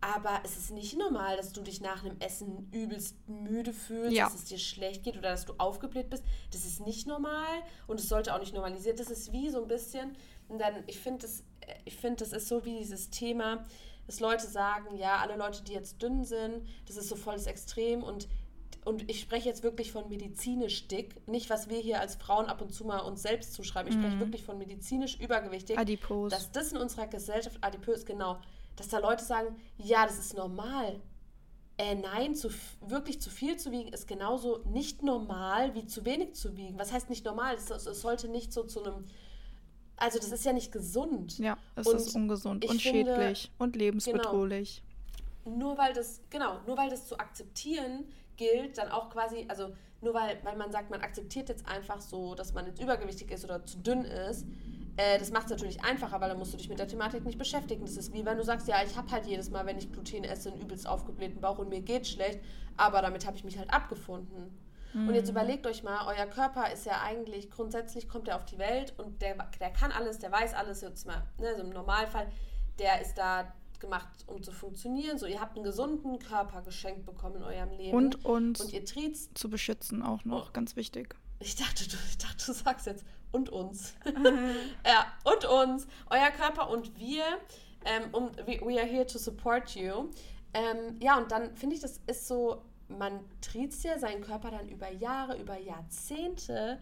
Aber 0.00 0.40
es 0.44 0.58
ist 0.58 0.70
nicht 0.70 0.98
normal, 0.98 1.38
dass 1.38 1.52
du 1.52 1.62
dich 1.62 1.80
nach 1.80 2.04
einem 2.04 2.18
Essen 2.20 2.68
übelst 2.72 3.16
müde 3.26 3.72
fühlst, 3.72 4.12
ja. 4.12 4.24
dass 4.24 4.34
es 4.34 4.44
dir 4.44 4.58
schlecht 4.58 5.02
geht 5.02 5.16
oder 5.16 5.30
dass 5.30 5.46
du 5.46 5.54
aufgebläht 5.56 6.10
bist. 6.10 6.22
Das 6.52 6.66
ist 6.66 6.84
nicht 6.84 7.06
normal 7.06 7.62
und 7.86 7.98
es 7.98 8.08
sollte 8.10 8.34
auch 8.34 8.40
nicht 8.40 8.52
normalisiert. 8.52 9.00
Das 9.00 9.10
ist 9.10 9.32
wie 9.32 9.48
so 9.48 9.62
ein 9.62 9.68
bisschen, 9.68 10.14
und 10.48 10.58
dann, 10.58 10.84
ich 10.88 10.98
finde, 10.98 11.22
das, 11.22 11.40
äh, 11.60 11.74
ich 11.86 11.96
find, 11.96 12.20
das 12.20 12.32
ist 12.32 12.48
so 12.48 12.66
wie 12.66 12.76
dieses 12.76 13.08
Thema, 13.08 13.64
dass 14.06 14.20
Leute 14.20 14.46
sagen, 14.46 14.96
ja, 14.96 15.20
alle 15.20 15.36
Leute, 15.36 15.62
die 15.64 15.72
jetzt 15.72 16.02
dünn 16.02 16.24
sind, 16.24 16.66
das 16.86 16.96
ist 16.96 17.08
so 17.08 17.16
volles 17.16 17.46
Extrem 17.46 18.02
und 18.02 18.28
und 18.84 19.08
ich 19.10 19.20
spreche 19.20 19.48
jetzt 19.48 19.62
wirklich 19.62 19.92
von 19.92 20.08
medizinisch 20.08 20.88
dick, 20.88 21.26
nicht 21.26 21.48
was 21.48 21.70
wir 21.70 21.78
hier 21.78 22.00
als 22.00 22.16
Frauen 22.16 22.46
ab 22.46 22.60
und 22.60 22.72
zu 22.72 22.84
mal 22.84 22.98
uns 23.00 23.22
selbst 23.22 23.54
zuschreiben. 23.54 23.90
Ich 23.90 23.98
spreche 23.98 24.16
mhm. 24.16 24.20
wirklich 24.20 24.44
von 24.44 24.58
medizinisch 24.58 25.18
übergewichtig. 25.18 25.78
Adipos. 25.78 26.30
Dass 26.30 26.52
das 26.52 26.72
in 26.72 26.78
unserer 26.78 27.06
Gesellschaft 27.06 27.56
adipös, 27.62 28.04
genau, 28.04 28.38
dass 28.76 28.88
da 28.88 28.98
Leute 28.98 29.24
sagen, 29.24 29.56
ja, 29.78 30.04
das 30.04 30.18
ist 30.18 30.36
normal. 30.36 31.00
Äh, 31.78 31.94
nein, 31.96 32.34
zu, 32.34 32.50
wirklich 32.86 33.20
zu 33.20 33.30
viel 33.30 33.56
zu 33.56 33.72
wiegen 33.72 33.92
ist 33.92 34.06
genauso 34.06 34.58
nicht 34.66 35.02
normal 35.02 35.74
wie 35.74 35.86
zu 35.86 36.04
wenig 36.04 36.34
zu 36.34 36.56
wiegen. 36.56 36.78
Was 36.78 36.92
heißt 36.92 37.08
nicht 37.08 37.24
normal? 37.24 37.54
Es, 37.54 37.70
es 37.70 38.00
sollte 38.00 38.28
nicht 38.28 38.52
so 38.52 38.64
zu 38.64 38.84
einem 38.84 39.06
also 39.96 40.18
das 40.18 40.32
ist 40.32 40.44
ja 40.44 40.52
nicht 40.52 40.72
gesund. 40.72 41.38
Ja, 41.38 41.56
es 41.76 41.86
und 41.86 41.96
ist 41.96 42.14
ungesund 42.16 42.64
und 42.64 42.80
schädlich 42.80 43.50
und 43.58 43.76
lebensbedrohlich. 43.76 44.82
Genau, 45.44 45.56
nur 45.56 45.78
weil 45.78 45.92
das, 45.92 46.20
genau, 46.30 46.58
nur 46.66 46.76
weil 46.76 46.90
das 46.90 47.06
zu 47.06 47.18
akzeptieren 47.18 48.04
gilt 48.36 48.78
dann 48.78 48.90
auch 48.90 49.10
quasi, 49.10 49.46
also 49.48 49.74
nur 50.00 50.14
weil, 50.14 50.38
weil 50.42 50.56
man 50.56 50.70
sagt, 50.70 50.90
man 50.90 51.00
akzeptiert 51.00 51.48
jetzt 51.48 51.66
einfach 51.66 52.00
so, 52.00 52.34
dass 52.34 52.52
man 52.52 52.66
jetzt 52.66 52.80
übergewichtig 52.80 53.30
ist 53.30 53.44
oder 53.44 53.64
zu 53.64 53.78
dünn 53.78 54.04
ist, 54.04 54.46
äh, 54.96 55.18
das 55.18 55.30
macht 55.30 55.44
es 55.44 55.50
natürlich 55.50 55.82
einfacher, 55.82 56.20
weil 56.20 56.28
dann 56.28 56.38
musst 56.38 56.52
du 56.52 56.56
dich 56.56 56.68
mit 56.68 56.78
der 56.78 56.86
Thematik 56.86 57.24
nicht 57.24 57.38
beschäftigen. 57.38 57.84
Das 57.84 57.96
ist 57.96 58.12
wie 58.12 58.24
wenn 58.24 58.36
du 58.36 58.44
sagst, 58.44 58.68
ja, 58.68 58.76
ich 58.84 58.96
habe 58.96 59.10
halt 59.10 59.26
jedes 59.26 59.50
Mal, 59.50 59.66
wenn 59.66 59.78
ich 59.78 59.90
Gluten 59.90 60.24
esse, 60.24 60.52
einen 60.52 60.60
übelst 60.60 60.86
aufgeblähten 60.86 61.40
Bauch 61.40 61.58
und 61.58 61.68
mir 61.68 61.80
geht 61.80 62.06
schlecht, 62.06 62.40
aber 62.76 63.02
damit 63.02 63.26
habe 63.26 63.36
ich 63.36 63.44
mich 63.44 63.58
halt 63.58 63.72
abgefunden. 63.72 64.56
Mhm. 64.92 65.08
Und 65.08 65.14
jetzt 65.14 65.26
mhm. 65.26 65.36
überlegt 65.36 65.66
euch 65.66 65.82
mal, 65.82 66.06
euer 66.06 66.26
Körper 66.26 66.72
ist 66.72 66.86
ja 66.86 67.02
eigentlich, 67.02 67.50
grundsätzlich 67.50 68.08
kommt 68.08 68.28
er 68.28 68.36
auf 68.36 68.44
die 68.44 68.58
Welt 68.58 68.94
und 68.98 69.20
der, 69.20 69.34
der 69.58 69.70
kann 69.70 69.90
alles, 69.90 70.18
der 70.20 70.30
weiß 70.30 70.54
alles, 70.54 70.80
jetzt 70.80 71.06
mal, 71.06 71.22
ne, 71.38 71.54
so 71.56 71.62
im 71.62 71.70
Normalfall, 71.70 72.30
der 72.78 73.00
ist 73.00 73.14
da 73.18 73.52
gemacht, 73.80 74.08
um 74.26 74.42
zu 74.42 74.52
funktionieren. 74.52 75.18
So, 75.18 75.26
ihr 75.26 75.40
habt 75.40 75.56
einen 75.56 75.64
gesunden 75.64 76.18
Körper 76.18 76.62
geschenkt 76.62 77.06
bekommen 77.06 77.36
in 77.36 77.42
eurem 77.42 77.70
Leben. 77.70 77.96
Und 77.96 78.24
uns 78.24 78.60
und 78.60 78.72
ihr 78.72 78.84
triezt 78.84 79.36
zu 79.36 79.48
beschützen 79.50 80.02
auch 80.02 80.24
noch, 80.24 80.48
oh. 80.48 80.52
ganz 80.52 80.76
wichtig. 80.76 81.16
Ich 81.40 81.56
dachte, 81.56 81.88
du, 81.88 81.96
ich 82.08 82.18
dachte, 82.18 82.46
du 82.46 82.52
sagst 82.52 82.86
jetzt 82.86 83.04
und 83.32 83.50
uns. 83.50 83.94
ja, 84.86 85.06
und 85.24 85.44
uns, 85.44 85.86
euer 86.10 86.30
Körper 86.30 86.70
und 86.70 86.98
wir. 86.98 87.24
Ähm, 87.86 88.04
um, 88.12 88.30
we 88.46 88.80
are 88.80 88.86
here 88.86 89.06
to 89.06 89.18
support 89.18 89.74
you. 89.74 90.08
Ähm, 90.54 90.96
ja, 91.00 91.18
und 91.18 91.30
dann 91.30 91.54
finde 91.56 91.76
ich, 91.76 91.82
das 91.82 92.00
ist 92.06 92.28
so, 92.28 92.62
man 92.88 93.20
triezt 93.40 93.84
ja 93.84 93.98
seinen 93.98 94.22
Körper 94.22 94.50
dann 94.50 94.68
über 94.68 94.90
Jahre, 94.90 95.36
über 95.38 95.58
Jahrzehnte 95.58 96.80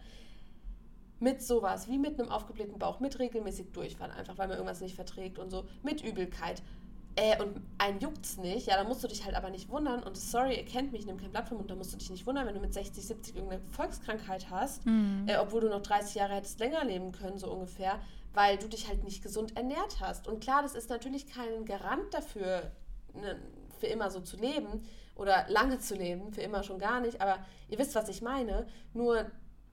mit 1.19 1.41
sowas, 1.41 1.87
wie 1.87 1.97
mit 1.97 2.19
einem 2.19 2.29
aufgeblähten 2.29 2.77
Bauch, 2.77 2.99
mit 2.99 3.17
regelmäßig 3.17 3.71
Durchfall, 3.71 4.11
einfach 4.11 4.37
weil 4.37 4.47
man 4.47 4.57
irgendwas 4.57 4.81
nicht 4.81 4.95
verträgt 4.95 5.39
und 5.39 5.49
so, 5.49 5.65
mit 5.81 6.03
Übelkeit. 6.03 6.61
Äh, 7.15 7.39
und 7.41 7.61
einen 7.77 7.99
juckt's 7.99 8.37
nicht, 8.37 8.67
ja, 8.67 8.75
dann 8.75 8.87
musst 8.87 9.03
du 9.03 9.07
dich 9.07 9.23
halt 9.23 9.35
aber 9.35 9.51
nicht 9.51 9.69
wundern. 9.69 10.01
Und 10.01 10.17
sorry, 10.17 10.57
ihr 10.57 10.65
kennt 10.65 10.91
mich, 10.91 11.05
nimm 11.05 11.17
kein 11.17 11.31
Blatt 11.31 11.47
vom 11.47 11.57
Mund, 11.57 11.69
da 11.69 11.75
musst 11.75 11.93
du 11.93 11.97
dich 11.97 12.09
nicht 12.09 12.25
wundern, 12.25 12.47
wenn 12.47 12.55
du 12.55 12.59
mit 12.59 12.73
60, 12.73 13.05
70 13.05 13.35
irgendeine 13.35 13.61
Volkskrankheit 13.69 14.49
hast, 14.49 14.85
mhm. 14.85 15.25
äh, 15.27 15.37
obwohl 15.37 15.61
du 15.61 15.69
noch 15.69 15.81
30 15.81 16.15
Jahre 16.15 16.33
hättest 16.33 16.59
länger 16.59 16.83
leben 16.83 17.11
können, 17.11 17.37
so 17.37 17.51
ungefähr, 17.51 17.99
weil 18.33 18.57
du 18.57 18.67
dich 18.67 18.87
halt 18.87 19.03
nicht 19.03 19.21
gesund 19.21 19.55
ernährt 19.55 19.99
hast. 19.99 20.27
Und 20.27 20.41
klar, 20.41 20.63
das 20.63 20.73
ist 20.73 20.89
natürlich 20.89 21.27
kein 21.27 21.65
Garant 21.65 22.11
dafür, 22.11 22.71
ne, 23.13 23.39
für 23.79 23.87
immer 23.87 24.09
so 24.09 24.19
zu 24.19 24.37
leben 24.37 24.83
oder 25.15 25.45
lange 25.49 25.77
zu 25.77 25.95
leben, 25.95 26.31
für 26.31 26.41
immer 26.41 26.63
schon 26.63 26.79
gar 26.79 26.99
nicht, 26.99 27.21
aber 27.21 27.37
ihr 27.69 27.77
wisst, 27.77 27.93
was 27.93 28.09
ich 28.09 28.23
meine. 28.23 28.65
Nur, 28.93 29.29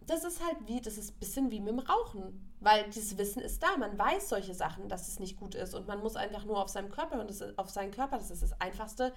das 0.06 0.24
ist 0.24 0.44
halt 0.44 0.56
wie, 0.66 0.80
das 0.80 0.98
ist 0.98 1.12
ein 1.12 1.18
bisschen 1.20 1.50
wie 1.50 1.60
mit 1.60 1.70
dem 1.70 1.78
Rauchen. 1.78 2.49
Weil 2.60 2.84
dieses 2.90 3.16
Wissen 3.18 3.40
ist 3.40 3.62
da. 3.62 3.76
Man 3.78 3.98
weiß 3.98 4.28
solche 4.28 4.54
Sachen, 4.54 4.88
dass 4.88 5.08
es 5.08 5.18
nicht 5.18 5.38
gut 5.38 5.54
ist. 5.54 5.74
Und 5.74 5.88
man 5.88 6.00
muss 6.00 6.16
einfach 6.16 6.44
nur 6.44 6.62
auf 6.62 6.68
seinem 6.68 6.90
Körper 6.90 7.20
und 7.20 7.30
das 7.30 7.40
ist, 7.40 7.58
auf 7.58 7.70
seinen 7.70 7.90
Körper, 7.90 8.18
das 8.18 8.30
ist 8.30 8.42
das 8.42 8.60
Einfachste. 8.60 9.12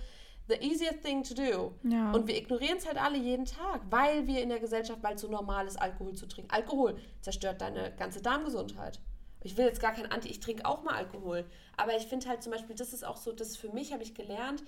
The 0.47 0.55
easiest 0.55 1.01
thing 1.01 1.23
to 1.23 1.33
do. 1.33 1.73
Ja. 1.83 2.11
Und 2.11 2.27
wir 2.27 2.35
ignorieren 2.35 2.77
es 2.77 2.85
halt 2.85 3.01
alle 3.01 3.17
jeden 3.17 3.45
Tag, 3.45 3.81
weil 3.89 4.27
wir 4.27 4.41
in 4.41 4.49
der 4.49 4.59
Gesellschaft, 4.59 4.99
es 5.13 5.21
so 5.21 5.29
normal 5.29 5.67
ist, 5.67 5.81
Alkohol 5.81 6.13
zu 6.15 6.27
trinken. 6.27 6.51
Alkohol 6.51 6.97
zerstört 7.21 7.61
deine 7.61 7.93
ganze 7.95 8.21
Darmgesundheit. 8.21 8.99
Ich 9.43 9.57
will 9.57 9.65
jetzt 9.65 9.81
gar 9.81 9.93
kein 9.93 10.09
Anti, 10.11 10.29
ich 10.29 10.39
trinke 10.39 10.65
auch 10.65 10.83
mal 10.83 10.95
Alkohol. 10.95 11.45
Aber 11.77 11.95
ich 11.95 12.07
finde 12.07 12.27
halt 12.27 12.43
zum 12.43 12.51
Beispiel, 12.51 12.75
das 12.75 12.93
ist 12.93 13.05
auch 13.05 13.17
so, 13.17 13.31
das 13.31 13.55
für 13.55 13.69
mich 13.69 13.93
habe 13.93 14.03
ich 14.03 14.15
gelernt, 14.15 14.63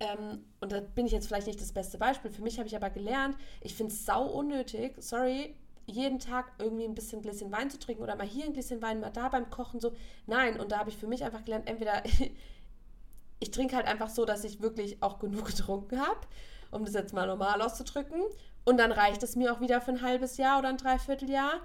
ähm, 0.00 0.44
und 0.60 0.72
da 0.72 0.80
bin 0.80 1.06
ich 1.06 1.12
jetzt 1.12 1.28
vielleicht 1.28 1.46
nicht 1.46 1.60
das 1.60 1.72
beste 1.72 1.98
Beispiel, 1.98 2.30
für 2.30 2.42
mich 2.42 2.58
habe 2.58 2.66
ich 2.66 2.74
aber 2.74 2.90
gelernt, 2.90 3.36
ich 3.60 3.74
finde 3.74 3.92
es 3.92 4.04
sau 4.04 4.26
unnötig, 4.26 4.94
sorry, 4.98 5.54
jeden 5.86 6.18
Tag 6.18 6.52
irgendwie 6.58 6.84
ein 6.84 6.94
bisschen 6.94 7.22
Gläschen 7.22 7.52
Wein 7.52 7.70
zu 7.70 7.78
trinken 7.78 8.02
oder 8.02 8.16
mal 8.16 8.26
hier 8.26 8.44
ein 8.44 8.52
Gläschen 8.52 8.82
Wein, 8.82 9.00
mal 9.00 9.10
da 9.10 9.28
beim 9.28 9.50
Kochen 9.50 9.80
so. 9.80 9.92
Nein, 10.26 10.60
und 10.60 10.72
da 10.72 10.78
habe 10.78 10.90
ich 10.90 10.96
für 10.96 11.06
mich 11.06 11.24
einfach 11.24 11.44
gelernt, 11.44 11.68
entweder 11.68 12.02
ich 13.40 13.50
trinke 13.50 13.76
halt 13.76 13.86
einfach 13.86 14.08
so, 14.08 14.24
dass 14.24 14.44
ich 14.44 14.60
wirklich 14.60 15.02
auch 15.02 15.18
genug 15.18 15.44
getrunken 15.46 16.00
habe, 16.00 16.20
um 16.70 16.84
das 16.84 16.94
jetzt 16.94 17.12
mal 17.12 17.26
normal 17.26 17.60
auszudrücken. 17.60 18.20
Und 18.64 18.78
dann 18.78 18.92
reicht 18.92 19.22
es 19.22 19.34
mir 19.34 19.52
auch 19.52 19.60
wieder 19.60 19.80
für 19.80 19.90
ein 19.90 20.02
halbes 20.02 20.36
Jahr 20.36 20.58
oder 20.60 20.68
ein 20.68 20.76
Dreivierteljahr. 20.76 21.60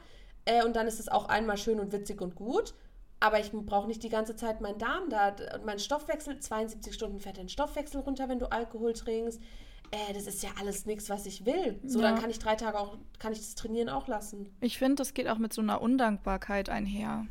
Äh, 0.45 0.63
und 0.65 0.75
dann 0.75 0.87
ist 0.87 0.99
es 0.99 1.09
auch 1.09 1.29
einmal 1.29 1.57
schön 1.57 1.79
und 1.79 1.91
witzig 1.91 2.21
und 2.21 2.35
gut. 2.35 2.73
Aber 3.19 3.39
ich 3.39 3.51
brauche 3.51 3.87
nicht 3.87 4.03
die 4.03 4.09
ganze 4.09 4.35
Zeit 4.35 4.61
meinen 4.61 4.77
Darm 4.77 5.09
da. 5.09 5.35
Mein 5.65 5.79
Stoffwechsel, 5.79 6.39
72 6.39 6.93
Stunden 6.93 7.19
fährt 7.19 7.37
den 7.37 7.49
Stoffwechsel 7.49 8.01
runter, 8.01 8.29
wenn 8.29 8.39
du 8.39 8.51
Alkohol 8.51 8.93
trinkst 8.93 9.41
äh, 9.91 10.13
das 10.13 10.27
ist 10.27 10.43
ja 10.43 10.49
alles 10.59 10.85
nichts, 10.85 11.09
was 11.09 11.25
ich 11.25 11.45
will. 11.45 11.79
So, 11.85 12.01
ja. 12.01 12.09
dann 12.09 12.21
kann 12.21 12.29
ich 12.29 12.39
drei 12.39 12.55
Tage 12.55 12.79
auch, 12.79 12.97
kann 13.19 13.33
ich 13.33 13.39
das 13.39 13.55
Trainieren 13.55 13.89
auch 13.89 14.07
lassen. 14.07 14.49
Ich 14.61 14.77
finde, 14.77 14.95
das 14.95 15.13
geht 15.13 15.27
auch 15.27 15.37
mit 15.37 15.53
so 15.53 15.61
einer 15.61 15.81
Undankbarkeit 15.81 16.69
einher. 16.69 17.27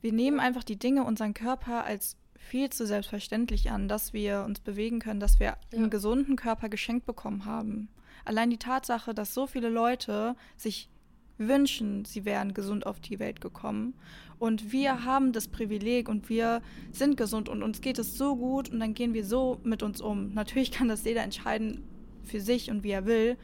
Wir 0.00 0.12
nehmen 0.12 0.40
einfach 0.40 0.64
die 0.64 0.78
Dinge, 0.78 1.04
unseren 1.04 1.34
Körper 1.34 1.84
als 1.84 2.16
viel 2.36 2.70
zu 2.70 2.86
selbstverständlich 2.86 3.70
an, 3.70 3.88
dass 3.88 4.12
wir 4.12 4.44
uns 4.44 4.60
bewegen 4.60 5.00
können, 5.00 5.20
dass 5.20 5.40
wir 5.40 5.46
ja. 5.46 5.56
einen 5.72 5.90
gesunden 5.90 6.36
Körper 6.36 6.68
geschenkt 6.68 7.06
bekommen 7.06 7.44
haben. 7.44 7.88
Allein 8.24 8.50
die 8.50 8.58
Tatsache, 8.58 9.14
dass 9.14 9.34
so 9.34 9.46
viele 9.46 9.68
Leute 9.68 10.36
sich 10.56 10.90
wünschen, 11.38 12.04
sie 12.04 12.24
wären 12.24 12.54
gesund 12.54 12.86
auf 12.86 13.00
die 13.00 13.18
Welt 13.18 13.40
gekommen. 13.40 13.94
Und 14.38 14.72
wir 14.72 15.04
haben 15.04 15.32
das 15.32 15.48
Privileg 15.48 16.08
und 16.08 16.28
wir 16.28 16.60
sind 16.92 17.16
gesund 17.16 17.48
und 17.48 17.62
uns 17.62 17.80
geht 17.80 17.98
es 17.98 18.18
so 18.18 18.36
gut 18.36 18.70
und 18.70 18.80
dann 18.80 18.94
gehen 18.94 19.14
wir 19.14 19.24
so 19.24 19.60
mit 19.64 19.82
uns 19.82 20.00
um. 20.00 20.34
Natürlich 20.34 20.70
kann 20.70 20.88
das 20.88 21.04
jeder 21.04 21.22
entscheiden 21.22 21.82
für 22.24 22.40
sich 22.40 22.70
und 22.70 22.82
wie 22.82 22.90
er 22.90 23.06
will. 23.06 23.36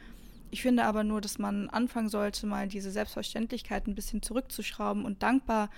Ich 0.51 0.61
finde 0.61 0.83
aber 0.83 1.03
nur, 1.03 1.21
dass 1.21 1.39
man 1.39 1.69
anfangen 1.69 2.09
sollte, 2.09 2.45
mal 2.45 2.67
diese 2.67 2.91
Selbstverständlichkeit 2.91 3.87
ein 3.87 3.95
bisschen 3.95 4.21
zurückzuschrauben 4.21 5.05
und 5.05 5.23
dankbar 5.23 5.69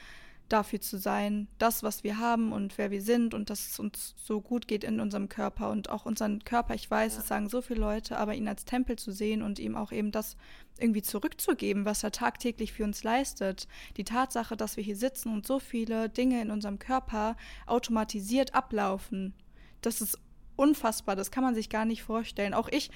dafür 0.49 0.81
zu 0.81 0.97
sein, 0.97 1.47
das, 1.57 1.83
was 1.83 2.03
wir 2.03 2.17
haben 2.19 2.51
und 2.51 2.77
wer 2.77 2.91
wir 2.91 3.01
sind 3.01 3.33
und 3.33 3.49
dass 3.49 3.67
es 3.67 3.79
uns 3.79 4.13
so 4.17 4.41
gut 4.41 4.67
geht 4.67 4.83
in 4.83 4.99
unserem 4.99 5.29
Körper 5.29 5.71
und 5.71 5.89
auch 5.89 6.05
unseren 6.05 6.43
Körper, 6.43 6.75
ich 6.75 6.89
weiß, 6.89 7.15
ja. 7.15 7.19
es 7.21 7.27
sagen 7.27 7.49
so 7.49 7.61
viele 7.61 7.79
Leute, 7.79 8.17
aber 8.17 8.35
ihn 8.35 8.47
als 8.47 8.65
Tempel 8.65 8.97
zu 8.97 9.11
sehen 9.11 9.41
und 9.41 9.59
ihm 9.59 9.75
auch 9.75 9.91
eben 9.91 10.11
das 10.11 10.37
irgendwie 10.77 11.01
zurückzugeben, 11.01 11.85
was 11.85 12.03
er 12.03 12.11
tagtäglich 12.11 12.73
für 12.73 12.83
uns 12.83 13.03
leistet. 13.03 13.67
Die 13.97 14.03
Tatsache, 14.03 14.57
dass 14.57 14.77
wir 14.77 14.83
hier 14.83 14.97
sitzen 14.97 15.33
und 15.33 15.47
so 15.47 15.59
viele 15.59 16.09
Dinge 16.09 16.41
in 16.41 16.51
unserem 16.51 16.79
Körper 16.79 17.35
automatisiert 17.65 18.53
ablaufen, 18.53 19.33
das 19.81 20.01
ist 20.01 20.19
unfassbar, 20.55 21.15
das 21.15 21.31
kann 21.31 21.43
man 21.43 21.55
sich 21.55 21.69
gar 21.69 21.85
nicht 21.85 22.03
vorstellen. 22.03 22.53
Auch 22.53 22.69
ich, 22.69 22.91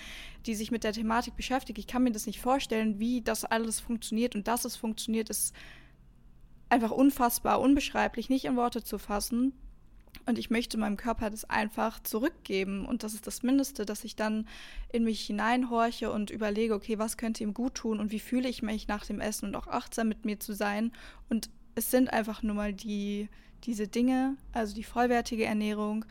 die 0.46 0.56
sich 0.56 0.72
mit 0.72 0.84
der 0.84 0.94
Thematik 0.94 1.36
beschäftigt, 1.36 1.80
ich 1.80 1.88
kann 1.88 2.04
mir 2.04 2.12
das 2.12 2.26
nicht 2.28 2.40
vorstellen, 2.40 3.00
wie 3.00 3.22
das 3.22 3.46
alles 3.46 3.80
funktioniert 3.80 4.36
und 4.36 4.48
dass 4.48 4.66
es 4.66 4.76
funktioniert, 4.76 5.30
ist 5.30 5.54
einfach 6.70 6.92
unfassbar, 6.92 7.60
unbeschreiblich, 7.60 8.30
nicht 8.30 8.46
in 8.46 8.56
Worte 8.56 8.84
zu 8.84 8.98
fassen. 8.98 9.54
Und 10.26 10.38
ich 10.38 10.50
möchte 10.50 10.78
meinem 10.78 10.98
Körper 10.98 11.30
das 11.30 11.50
einfach 11.50 12.02
zurückgeben. 12.02 12.86
Und 12.86 13.04
das 13.04 13.14
ist 13.14 13.28
das 13.28 13.44
Mindeste, 13.44 13.86
dass 13.86 14.04
ich 14.04 14.16
dann 14.16 14.48
in 14.92 15.04
mich 15.04 15.22
hineinhorche 15.22 16.12
und 16.12 16.32
überlege, 16.32 16.74
okay, 16.74 17.00
was 17.00 17.18
könnte 17.18 17.44
ihm 17.44 17.54
gut 17.54 17.76
tun 17.76 18.00
und 18.00 18.12
wie 18.12 18.20
fühle 18.20 18.50
ich 18.50 18.62
mich 18.62 18.88
nach 18.88 19.06
dem 19.06 19.22
Essen 19.22 19.46
und 19.46 19.56
auch 19.56 19.68
achtsam 19.68 20.10
mit 20.10 20.26
mir 20.26 20.40
zu 20.40 20.54
sein. 20.54 20.92
Und 21.30 21.50
es 21.76 21.92
sind 21.92 22.12
einfach 22.12 22.44
nur 22.44 22.56
mal 22.56 22.74
die, 22.74 23.30
diese 23.64 23.88
Dinge, 23.88 24.36
also 24.52 24.76
die 24.76 24.84
vollwertige 24.84 25.46
Ernährung, 25.46 26.04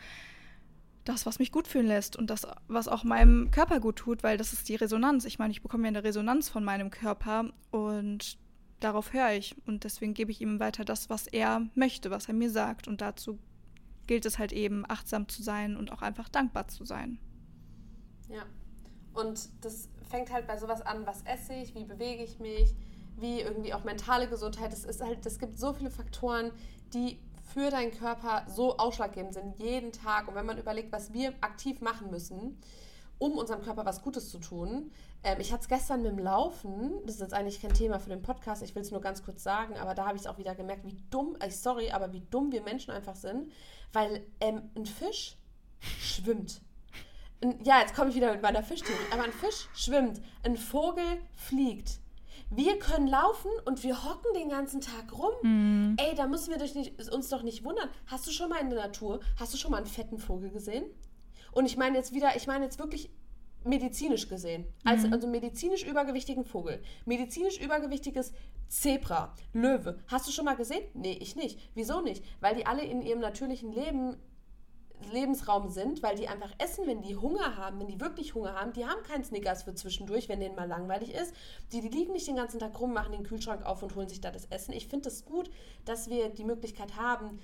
das, 1.04 1.26
was 1.26 1.38
mich 1.38 1.52
gut 1.52 1.68
fühlen 1.68 1.86
lässt 1.86 2.16
und 2.16 2.30
das, 2.30 2.46
was 2.68 2.88
auch 2.88 3.04
meinem 3.04 3.50
Körper 3.50 3.80
gut 3.80 3.96
tut, 3.96 4.22
weil 4.22 4.38
das 4.38 4.52
ist 4.52 4.68
die 4.68 4.74
Resonanz. 4.74 5.24
Ich 5.24 5.38
meine, 5.38 5.52
ich 5.52 5.62
bekomme 5.62 5.84
ja 5.84 5.88
eine 5.88 6.04
Resonanz 6.04 6.48
von 6.48 6.64
meinem 6.64 6.90
Körper 6.90 7.50
und 7.70 8.38
darauf 8.80 9.12
höre 9.12 9.32
ich 9.32 9.56
und 9.66 9.84
deswegen 9.84 10.14
gebe 10.14 10.30
ich 10.30 10.40
ihm 10.40 10.60
weiter 10.60 10.84
das, 10.84 11.10
was 11.10 11.26
er 11.26 11.62
möchte, 11.74 12.10
was 12.10 12.28
er 12.28 12.34
mir 12.34 12.50
sagt. 12.50 12.88
Und 12.88 13.00
dazu 13.00 13.38
gilt 14.06 14.26
es 14.26 14.38
halt 14.38 14.52
eben, 14.52 14.84
achtsam 14.88 15.28
zu 15.28 15.42
sein 15.42 15.76
und 15.76 15.92
auch 15.92 16.02
einfach 16.02 16.28
dankbar 16.28 16.68
zu 16.68 16.84
sein. 16.84 17.18
Ja. 18.28 18.44
Und 19.14 19.48
das 19.64 19.88
fängt 20.10 20.32
halt 20.32 20.46
bei 20.46 20.58
sowas 20.58 20.82
an, 20.82 21.06
was 21.06 21.22
esse 21.22 21.54
ich, 21.54 21.74
wie 21.74 21.84
bewege 21.84 22.22
ich 22.22 22.38
mich, 22.38 22.74
wie 23.16 23.40
irgendwie 23.40 23.72
auch 23.72 23.84
mentale 23.84 24.28
Gesundheit. 24.28 24.72
Es 24.72 24.84
ist 24.84 25.00
halt, 25.00 25.24
es 25.24 25.38
gibt 25.38 25.58
so 25.58 25.72
viele 25.72 25.90
Faktoren, 25.90 26.52
die 26.92 27.18
für 27.54 27.70
deinen 27.70 27.92
Körper 27.92 28.44
so 28.48 28.76
ausschlaggebend 28.76 29.34
sind, 29.34 29.58
jeden 29.58 29.92
Tag. 29.92 30.28
Und 30.28 30.34
wenn 30.34 30.46
man 30.46 30.58
überlegt, 30.58 30.92
was 30.92 31.12
wir 31.12 31.32
aktiv 31.40 31.80
machen 31.80 32.10
müssen, 32.10 32.58
um 33.18 33.38
unserem 33.38 33.62
Körper 33.62 33.84
was 33.84 34.02
Gutes 34.02 34.30
zu 34.30 34.38
tun. 34.38 34.90
Ähm, 35.22 35.38
ich 35.40 35.52
hatte 35.52 35.62
es 35.62 35.68
gestern 35.68 36.02
mit 36.02 36.12
dem 36.12 36.18
Laufen, 36.18 37.00
das 37.04 37.16
ist 37.16 37.20
jetzt 37.20 37.34
eigentlich 37.34 37.60
kein 37.60 37.74
Thema 37.74 37.98
für 37.98 38.10
den 38.10 38.22
Podcast, 38.22 38.62
ich 38.62 38.74
will 38.74 38.82
es 38.82 38.90
nur 38.90 39.00
ganz 39.00 39.24
kurz 39.24 39.42
sagen, 39.42 39.76
aber 39.76 39.94
da 39.94 40.06
habe 40.06 40.16
ich 40.16 40.22
es 40.22 40.26
auch 40.26 40.38
wieder 40.38 40.54
gemerkt, 40.54 40.84
wie 40.84 40.96
dumm, 41.10 41.36
äh, 41.40 41.50
sorry, 41.50 41.90
aber 41.90 42.12
wie 42.12 42.22
dumm 42.30 42.52
wir 42.52 42.62
Menschen 42.62 42.90
einfach 42.90 43.16
sind, 43.16 43.50
weil 43.92 44.26
ähm, 44.40 44.70
ein 44.76 44.86
Fisch 44.86 45.36
schwimmt. 45.80 46.60
Ein, 47.42 47.62
ja, 47.64 47.80
jetzt 47.80 47.94
komme 47.94 48.10
ich 48.10 48.16
wieder 48.16 48.32
mit 48.32 48.42
meiner 48.42 48.62
Fischtheorie, 48.62 49.12
aber 49.12 49.24
ein 49.24 49.32
Fisch 49.32 49.68
schwimmt, 49.74 50.20
ein 50.42 50.56
Vogel 50.56 51.04
fliegt. 51.34 52.00
Wir 52.50 52.78
können 52.78 53.08
laufen 53.08 53.50
und 53.64 53.82
wir 53.82 54.04
hocken 54.04 54.32
den 54.34 54.48
ganzen 54.48 54.80
Tag 54.80 55.12
rum. 55.12 55.32
Mm. 55.42 55.96
Ey, 55.98 56.14
da 56.14 56.28
müssen 56.28 56.50
wir 56.50 56.58
nicht, 56.58 57.12
uns 57.12 57.28
doch 57.28 57.42
nicht 57.42 57.64
wundern. 57.64 57.88
Hast 58.06 58.26
du 58.26 58.30
schon 58.30 58.48
mal 58.48 58.60
in 58.60 58.70
der 58.70 58.78
Natur, 58.78 59.18
hast 59.38 59.52
du 59.52 59.58
schon 59.58 59.72
mal 59.72 59.78
einen 59.78 59.86
fetten 59.86 60.18
Vogel 60.18 60.50
gesehen? 60.50 60.84
Und 61.52 61.66
ich 61.66 61.76
meine 61.76 61.96
jetzt 61.96 62.14
wieder, 62.14 62.36
ich 62.36 62.46
meine 62.46 62.64
jetzt 62.64 62.78
wirklich 62.78 63.10
medizinisch 63.64 64.28
gesehen. 64.28 64.66
Als, 64.84 65.02
mhm. 65.02 65.12
Also 65.12 65.26
medizinisch 65.26 65.84
übergewichtigen 65.84 66.44
Vogel. 66.44 66.82
Medizinisch 67.04 67.58
übergewichtiges 67.60 68.32
Zebra, 68.68 69.34
Löwe. 69.52 69.98
Hast 70.08 70.26
du 70.26 70.32
schon 70.32 70.44
mal 70.44 70.56
gesehen? 70.56 70.84
Nee, 70.94 71.18
ich 71.20 71.36
nicht. 71.36 71.58
Wieso 71.74 72.00
nicht? 72.00 72.24
Weil 72.40 72.54
die 72.54 72.66
alle 72.66 72.84
in 72.84 73.02
ihrem 73.02 73.20
natürlichen 73.20 73.72
Leben 73.72 74.16
Lebensraum 75.12 75.68
sind, 75.68 76.02
weil 76.02 76.16
die 76.16 76.28
einfach 76.28 76.52
essen, 76.58 76.86
wenn 76.86 77.02
die 77.02 77.16
Hunger 77.16 77.56
haben, 77.56 77.78
wenn 77.78 77.86
die 77.86 78.00
wirklich 78.00 78.34
Hunger 78.34 78.54
haben. 78.54 78.72
Die 78.72 78.86
haben 78.86 79.02
keinen 79.02 79.24
Snickers 79.24 79.64
für 79.64 79.74
zwischendurch, 79.74 80.28
wenn 80.28 80.40
denen 80.40 80.56
mal 80.56 80.66
langweilig 80.66 81.14
ist. 81.14 81.34
Die, 81.72 81.80
die 81.80 81.88
liegen 81.88 82.12
nicht 82.12 82.26
den 82.26 82.36
ganzen 82.36 82.58
Tag 82.58 82.78
rum, 82.80 82.92
machen 82.92 83.12
den 83.12 83.22
Kühlschrank 83.22 83.64
auf 83.64 83.82
und 83.82 83.94
holen 83.94 84.08
sich 84.08 84.20
da 84.20 84.30
das 84.30 84.46
Essen. 84.46 84.72
Ich 84.72 84.88
finde 84.88 85.08
es 85.08 85.18
das 85.18 85.24
gut, 85.26 85.50
dass 85.84 86.08
wir 86.08 86.30
die 86.30 86.44
Möglichkeit 86.44 86.96
haben, 86.96 87.40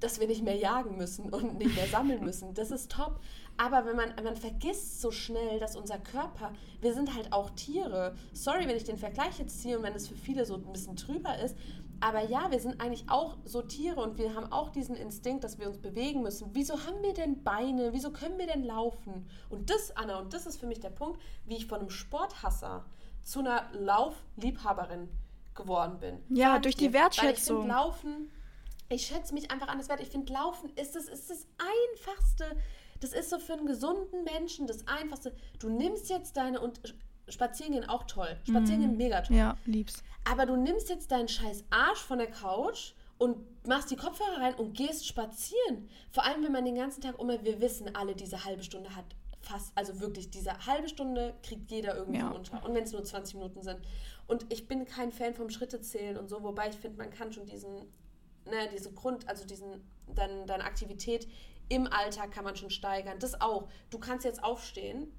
dass 0.00 0.20
wir 0.20 0.26
nicht 0.26 0.42
mehr 0.42 0.56
jagen 0.56 0.96
müssen 0.96 1.30
und 1.30 1.58
nicht 1.58 1.74
mehr 1.74 1.86
sammeln 1.86 2.24
müssen. 2.24 2.54
Das 2.54 2.70
ist 2.70 2.90
top. 2.90 3.20
Aber 3.56 3.84
wenn 3.86 3.96
man, 3.96 4.14
man 4.22 4.36
vergisst 4.36 5.00
so 5.00 5.10
schnell, 5.10 5.60
dass 5.60 5.76
unser 5.76 5.98
Körper, 5.98 6.52
wir 6.80 6.94
sind 6.94 7.14
halt 7.14 7.32
auch 7.32 7.50
Tiere. 7.50 8.14
Sorry, 8.32 8.66
wenn 8.66 8.76
ich 8.76 8.84
den 8.84 8.96
Vergleich 8.96 9.38
jetzt 9.38 9.60
ziehe 9.60 9.76
und 9.76 9.84
wenn 9.84 9.94
es 9.94 10.08
für 10.08 10.16
viele 10.16 10.44
so 10.44 10.54
ein 10.54 10.72
bisschen 10.72 10.96
trüber 10.96 11.38
ist. 11.38 11.56
Aber 12.00 12.20
ja, 12.24 12.50
wir 12.50 12.58
sind 12.58 12.80
eigentlich 12.80 13.08
auch 13.08 13.36
so 13.44 13.62
Tiere 13.62 14.00
und 14.00 14.18
wir 14.18 14.34
haben 14.34 14.50
auch 14.50 14.70
diesen 14.70 14.96
Instinkt, 14.96 15.44
dass 15.44 15.60
wir 15.60 15.68
uns 15.68 15.78
bewegen 15.78 16.22
müssen. 16.22 16.50
Wieso 16.52 16.74
haben 16.84 17.00
wir 17.02 17.14
denn 17.14 17.44
Beine? 17.44 17.92
Wieso 17.92 18.10
können 18.10 18.38
wir 18.38 18.48
denn 18.48 18.64
laufen? 18.64 19.28
Und 19.48 19.70
das, 19.70 19.96
Anna, 19.96 20.18
und 20.18 20.32
das 20.32 20.46
ist 20.46 20.58
für 20.58 20.66
mich 20.66 20.80
der 20.80 20.90
Punkt, 20.90 21.20
wie 21.44 21.56
ich 21.56 21.66
von 21.66 21.78
einem 21.78 21.90
Sporthasser 21.90 22.84
zu 23.22 23.38
einer 23.38 23.70
Laufliebhaberin 23.72 25.08
geworden 25.54 26.00
bin. 26.00 26.18
Ja, 26.28 26.58
durch 26.58 26.74
die 26.74 26.92
Wertschätzung. 26.92 27.28
Weil 27.28 27.34
ich 27.34 27.44
finde, 27.44 27.68
Laufen, 27.68 28.30
ich 28.88 29.06
schätze 29.06 29.34
mich 29.34 29.50
einfach 29.50 29.68
anders 29.68 29.88
wert. 29.88 30.00
Ich 30.00 30.08
finde, 30.08 30.32
Laufen 30.32 30.70
ist 30.74 30.96
das, 30.96 31.04
ist 31.04 31.30
das 31.30 31.46
Einfachste. 31.58 32.56
Das 33.02 33.12
ist 33.12 33.30
so 33.30 33.38
für 33.40 33.54
einen 33.54 33.66
gesunden 33.66 34.22
Menschen 34.22 34.68
das 34.68 34.86
Einfachste. 34.86 35.34
Du 35.58 35.68
nimmst 35.68 36.08
jetzt 36.08 36.36
deine 36.36 36.60
und 36.60 36.80
spazieren 37.28 37.72
gehen 37.72 37.88
auch 37.88 38.04
toll. 38.04 38.36
Spazieren 38.48 38.80
gehen 38.80 38.96
mega 38.96 39.22
toll. 39.22 39.36
Ja, 39.36 39.56
lieb's. 39.66 40.04
Aber 40.24 40.46
du 40.46 40.54
nimmst 40.56 40.88
jetzt 40.88 41.10
deinen 41.10 41.26
scheiß 41.28 41.64
Arsch 41.70 41.98
von 41.98 42.18
der 42.18 42.30
Couch 42.30 42.92
und 43.18 43.38
machst 43.66 43.90
die 43.90 43.96
Kopfhörer 43.96 44.40
rein 44.40 44.54
und 44.54 44.76
gehst 44.76 45.06
spazieren. 45.06 45.88
Vor 46.12 46.24
allem, 46.24 46.44
wenn 46.44 46.52
man 46.52 46.64
den 46.64 46.76
ganzen 46.76 47.00
Tag 47.00 47.18
immer, 47.18 47.44
wir 47.44 47.60
wissen 47.60 47.92
alle, 47.96 48.14
diese 48.14 48.44
halbe 48.44 48.62
Stunde 48.62 48.94
hat 48.94 49.04
fast, 49.40 49.72
also 49.74 49.98
wirklich, 50.00 50.30
diese 50.30 50.52
halbe 50.66 50.88
Stunde 50.88 51.34
kriegt 51.42 51.72
jeder 51.72 51.96
irgendwie 51.96 52.20
Ja. 52.20 52.30
unter. 52.30 52.64
Und 52.64 52.72
wenn 52.74 52.84
es 52.84 52.92
nur 52.92 53.02
20 53.02 53.34
Minuten 53.34 53.62
sind. 53.62 53.80
Und 54.28 54.46
ich 54.52 54.68
bin 54.68 54.84
kein 54.86 55.10
Fan 55.10 55.34
vom 55.34 55.50
Schrittezählen 55.50 56.16
und 56.16 56.28
so, 56.28 56.40
wobei 56.44 56.68
ich 56.68 56.76
finde, 56.76 56.98
man 56.98 57.10
kann 57.10 57.32
schon 57.32 57.46
diesen, 57.46 57.74
ne, 58.44 58.68
diese 58.72 58.92
Grund, 58.92 59.28
also 59.28 59.44
diesen, 59.44 59.82
dein, 60.14 60.46
deine 60.46 60.62
Aktivität 60.64 61.26
im 61.68 61.86
Alltag 61.86 62.32
kann 62.32 62.44
man 62.44 62.56
schon 62.56 62.70
steigern. 62.70 63.18
Das 63.18 63.40
auch. 63.40 63.68
Du 63.90 63.98
kannst 63.98 64.24
jetzt 64.24 64.42
aufstehen 64.42 65.12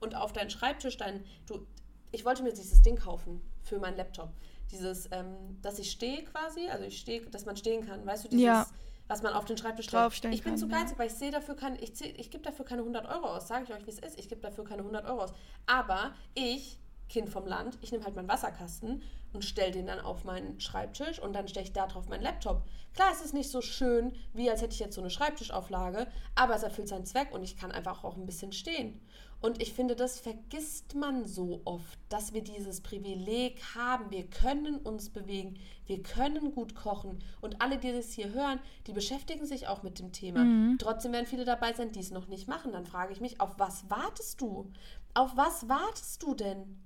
und 0.00 0.14
auf 0.14 0.32
deinen 0.32 0.50
Schreibtisch 0.50 0.96
dein, 0.96 1.24
du, 1.46 1.66
ich 2.12 2.24
wollte 2.24 2.42
mir 2.42 2.52
dieses 2.52 2.82
Ding 2.82 2.96
kaufen 2.96 3.40
für 3.62 3.78
meinen 3.78 3.96
Laptop. 3.96 4.30
Dieses, 4.70 5.08
ähm, 5.12 5.58
dass 5.62 5.78
ich 5.78 5.90
stehe 5.90 6.24
quasi, 6.24 6.68
also 6.68 6.84
ich 6.84 6.98
stehe, 6.98 7.22
dass 7.26 7.44
man 7.44 7.56
stehen 7.56 7.84
kann, 7.86 8.06
weißt 8.06 8.24
du, 8.24 8.28
dieses, 8.28 8.44
Ja. 8.44 8.66
was 9.08 9.22
man 9.22 9.32
auf 9.34 9.44
den 9.44 9.56
Schreibtisch. 9.58 9.88
Draufstellen 9.88 10.32
Ich 10.34 10.42
bin 10.44 10.56
zu 10.56 10.68
ja. 10.68 10.78
geizig, 10.80 10.98
weil 10.98 11.08
ich 11.08 11.14
sehe 11.14 11.30
dafür 11.32 11.56
kein, 11.56 11.74
ich, 11.82 12.00
ich 12.00 12.30
gebe 12.30 12.42
dafür 12.44 12.64
keine 12.64 12.82
100 12.82 13.06
Euro 13.08 13.26
aus, 13.26 13.48
sage 13.48 13.64
ich 13.64 13.74
euch, 13.74 13.84
wie 13.86 13.90
es 13.90 13.98
ist. 13.98 14.18
Ich 14.18 14.28
gebe 14.28 14.40
dafür 14.40 14.64
keine 14.64 14.82
100 14.82 15.04
Euro 15.06 15.22
aus. 15.24 15.32
Aber 15.66 16.14
ich, 16.34 16.78
Kind 17.10 17.28
vom 17.28 17.46
Land, 17.46 17.76
ich 17.82 17.92
nehme 17.92 18.04
halt 18.04 18.16
meinen 18.16 18.28
Wasserkasten 18.28 19.02
und 19.32 19.44
stelle 19.44 19.72
den 19.72 19.86
dann 19.86 20.00
auf 20.00 20.24
meinen 20.24 20.58
Schreibtisch 20.60 21.18
und 21.18 21.34
dann 21.34 21.48
stelle 21.48 21.66
ich 21.66 21.72
da 21.72 21.86
drauf 21.86 22.08
meinen 22.08 22.22
Laptop. 22.22 22.62
Klar, 22.94 23.08
es 23.12 23.20
ist 23.20 23.34
nicht 23.34 23.50
so 23.50 23.60
schön, 23.60 24.12
wie 24.32 24.48
als 24.48 24.62
hätte 24.62 24.74
ich 24.74 24.80
jetzt 24.80 24.94
so 24.94 25.00
eine 25.00 25.10
Schreibtischauflage, 25.10 26.06
aber 26.34 26.54
es 26.54 26.62
erfüllt 26.62 26.88
seinen 26.88 27.04
Zweck 27.04 27.32
und 27.32 27.42
ich 27.42 27.56
kann 27.56 27.72
einfach 27.72 28.04
auch 28.04 28.16
ein 28.16 28.26
bisschen 28.26 28.52
stehen. 28.52 29.00
Und 29.42 29.62
ich 29.62 29.72
finde, 29.72 29.96
das 29.96 30.20
vergisst 30.20 30.94
man 30.94 31.24
so 31.26 31.62
oft, 31.64 31.98
dass 32.10 32.34
wir 32.34 32.42
dieses 32.42 32.82
Privileg 32.82 33.60
haben. 33.74 34.10
Wir 34.10 34.28
können 34.28 34.76
uns 34.76 35.08
bewegen, 35.08 35.58
wir 35.86 36.02
können 36.02 36.52
gut 36.52 36.74
kochen. 36.74 37.24
Und 37.40 37.62
alle, 37.62 37.78
die 37.78 37.90
das 37.90 38.12
hier 38.12 38.34
hören, 38.34 38.60
die 38.86 38.92
beschäftigen 38.92 39.46
sich 39.46 39.66
auch 39.66 39.82
mit 39.82 39.98
dem 39.98 40.12
Thema. 40.12 40.44
Trotzdem 40.78 41.12
werden 41.12 41.24
viele 41.26 41.46
dabei 41.46 41.72
sein, 41.72 41.90
die 41.90 42.00
es 42.00 42.10
noch 42.10 42.28
nicht 42.28 42.48
machen. 42.48 42.72
Dann 42.72 42.84
frage 42.84 43.14
ich 43.14 43.20
mich, 43.22 43.40
auf 43.40 43.58
was 43.58 43.88
wartest 43.88 44.42
du? 44.42 44.70
Auf 45.14 45.36
was 45.36 45.68
wartest 45.70 46.22
du 46.22 46.34
denn? 46.34 46.78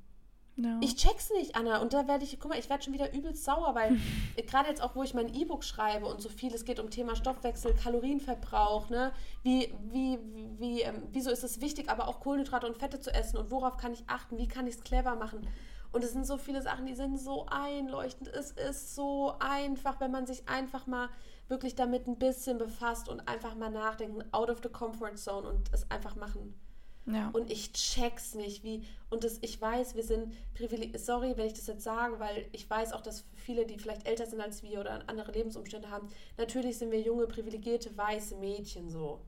Ja. 0.56 0.78
Ich 0.80 0.94
check's 0.96 1.30
nicht, 1.30 1.56
Anna. 1.56 1.78
Und 1.78 1.92
da 1.92 2.06
werde 2.06 2.24
ich, 2.24 2.38
guck 2.38 2.50
mal, 2.50 2.58
ich 2.58 2.70
werde 2.70 2.84
schon 2.84 2.92
wieder 2.92 3.12
übelst 3.12 3.44
sauer, 3.44 3.74
weil 3.74 3.96
gerade 4.46 4.68
jetzt 4.68 4.82
auch, 4.82 4.94
wo 4.94 5.02
ich 5.02 5.14
mein 5.14 5.34
E-Book 5.34 5.64
schreibe 5.64 6.06
und 6.06 6.20
so 6.20 6.28
viel, 6.28 6.54
es 6.54 6.64
geht 6.64 6.78
um 6.78 6.90
Thema 6.90 7.16
Stoffwechsel, 7.16 7.74
Kalorienverbrauch, 7.74 8.88
ne? 8.88 9.12
Wie, 9.42 9.74
wie, 9.90 10.18
wie, 10.32 10.58
wie 10.58 10.82
ähm, 10.82 11.02
wieso 11.12 11.30
ist 11.30 11.42
es 11.42 11.60
wichtig, 11.60 11.90
aber 11.90 12.06
auch 12.06 12.20
Kohlenhydrate 12.20 12.66
und 12.66 12.76
Fette 12.76 13.00
zu 13.00 13.12
essen 13.12 13.36
und 13.36 13.50
worauf 13.50 13.76
kann 13.76 13.92
ich 13.92 14.04
achten, 14.06 14.38
wie 14.38 14.48
kann 14.48 14.66
ich 14.66 14.76
es 14.76 14.84
clever 14.84 15.16
machen? 15.16 15.46
Und 15.90 16.02
es 16.02 16.12
sind 16.12 16.26
so 16.26 16.38
viele 16.38 16.60
Sachen, 16.60 16.86
die 16.86 16.94
sind 16.94 17.18
so 17.18 17.46
einleuchtend. 17.46 18.28
Es 18.28 18.50
ist 18.50 18.96
so 18.96 19.34
einfach, 19.38 20.00
wenn 20.00 20.10
man 20.10 20.26
sich 20.26 20.48
einfach 20.48 20.88
mal 20.88 21.08
wirklich 21.46 21.76
damit 21.76 22.08
ein 22.08 22.18
bisschen 22.18 22.58
befasst 22.58 23.08
und 23.08 23.28
einfach 23.28 23.54
mal 23.54 23.70
nachdenken, 23.70 24.24
out 24.32 24.50
of 24.50 24.58
the 24.62 24.68
comfort 24.68 25.16
zone 25.16 25.48
und 25.48 25.72
es 25.72 25.88
einfach 25.92 26.16
machen. 26.16 26.58
Ja. 27.06 27.30
Und 27.32 27.50
ich 27.50 27.72
check's 27.72 28.34
nicht, 28.34 28.64
wie. 28.64 28.86
Und 29.10 29.24
das, 29.24 29.38
ich 29.42 29.60
weiß, 29.60 29.94
wir 29.94 30.02
sind 30.02 30.32
privilegiert. 30.54 31.00
Sorry, 31.00 31.36
wenn 31.36 31.46
ich 31.46 31.52
das 31.52 31.66
jetzt 31.66 31.84
sage, 31.84 32.18
weil 32.18 32.46
ich 32.52 32.68
weiß 32.68 32.92
auch, 32.94 33.02
dass 33.02 33.24
viele, 33.34 33.66
die 33.66 33.78
vielleicht 33.78 34.08
älter 34.08 34.26
sind 34.26 34.40
als 34.40 34.62
wir 34.62 34.80
oder 34.80 35.02
andere 35.06 35.32
Lebensumstände 35.32 35.90
haben, 35.90 36.08
natürlich 36.38 36.78
sind 36.78 36.90
wir 36.90 37.00
junge, 37.00 37.26
privilegierte, 37.26 37.94
weiße 37.96 38.36
Mädchen 38.36 38.88
so. 38.88 39.20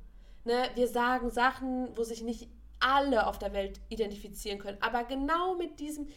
Ne? 0.44 0.70
Wir 0.74 0.88
sagen 0.88 1.30
Sachen, 1.30 1.94
wo 1.96 2.02
sich 2.02 2.22
nicht 2.22 2.48
alle 2.80 3.26
auf 3.26 3.38
der 3.38 3.52
Welt 3.52 3.80
identifizieren 3.88 4.58
können. 4.58 4.78
Aber 4.80 5.04
genau 5.04 5.54
mit 5.54 5.78
diesem. 5.80 6.08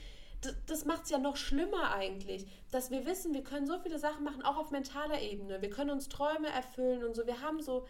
Das, 0.42 0.56
das 0.68 0.86
macht 0.86 1.04
es 1.04 1.10
ja 1.10 1.18
noch 1.18 1.36
schlimmer 1.36 1.94
eigentlich, 1.94 2.48
dass 2.72 2.92
wir 2.92 3.06
wissen, 3.06 3.34
wir 3.34 3.44
können 3.44 3.68
so 3.68 3.78
viele 3.80 4.00
Sachen 4.00 4.24
machen, 4.24 4.42
auch 4.42 4.56
auf 4.56 4.72
mentaler 4.72 5.22
Ebene. 5.22 5.62
Wir 5.62 5.70
können 5.70 5.90
uns 5.90 6.08
Träume 6.08 6.48
erfüllen 6.48 7.04
und 7.04 7.14
so. 7.14 7.28
Wir 7.28 7.42
haben 7.42 7.62
so 7.62 7.86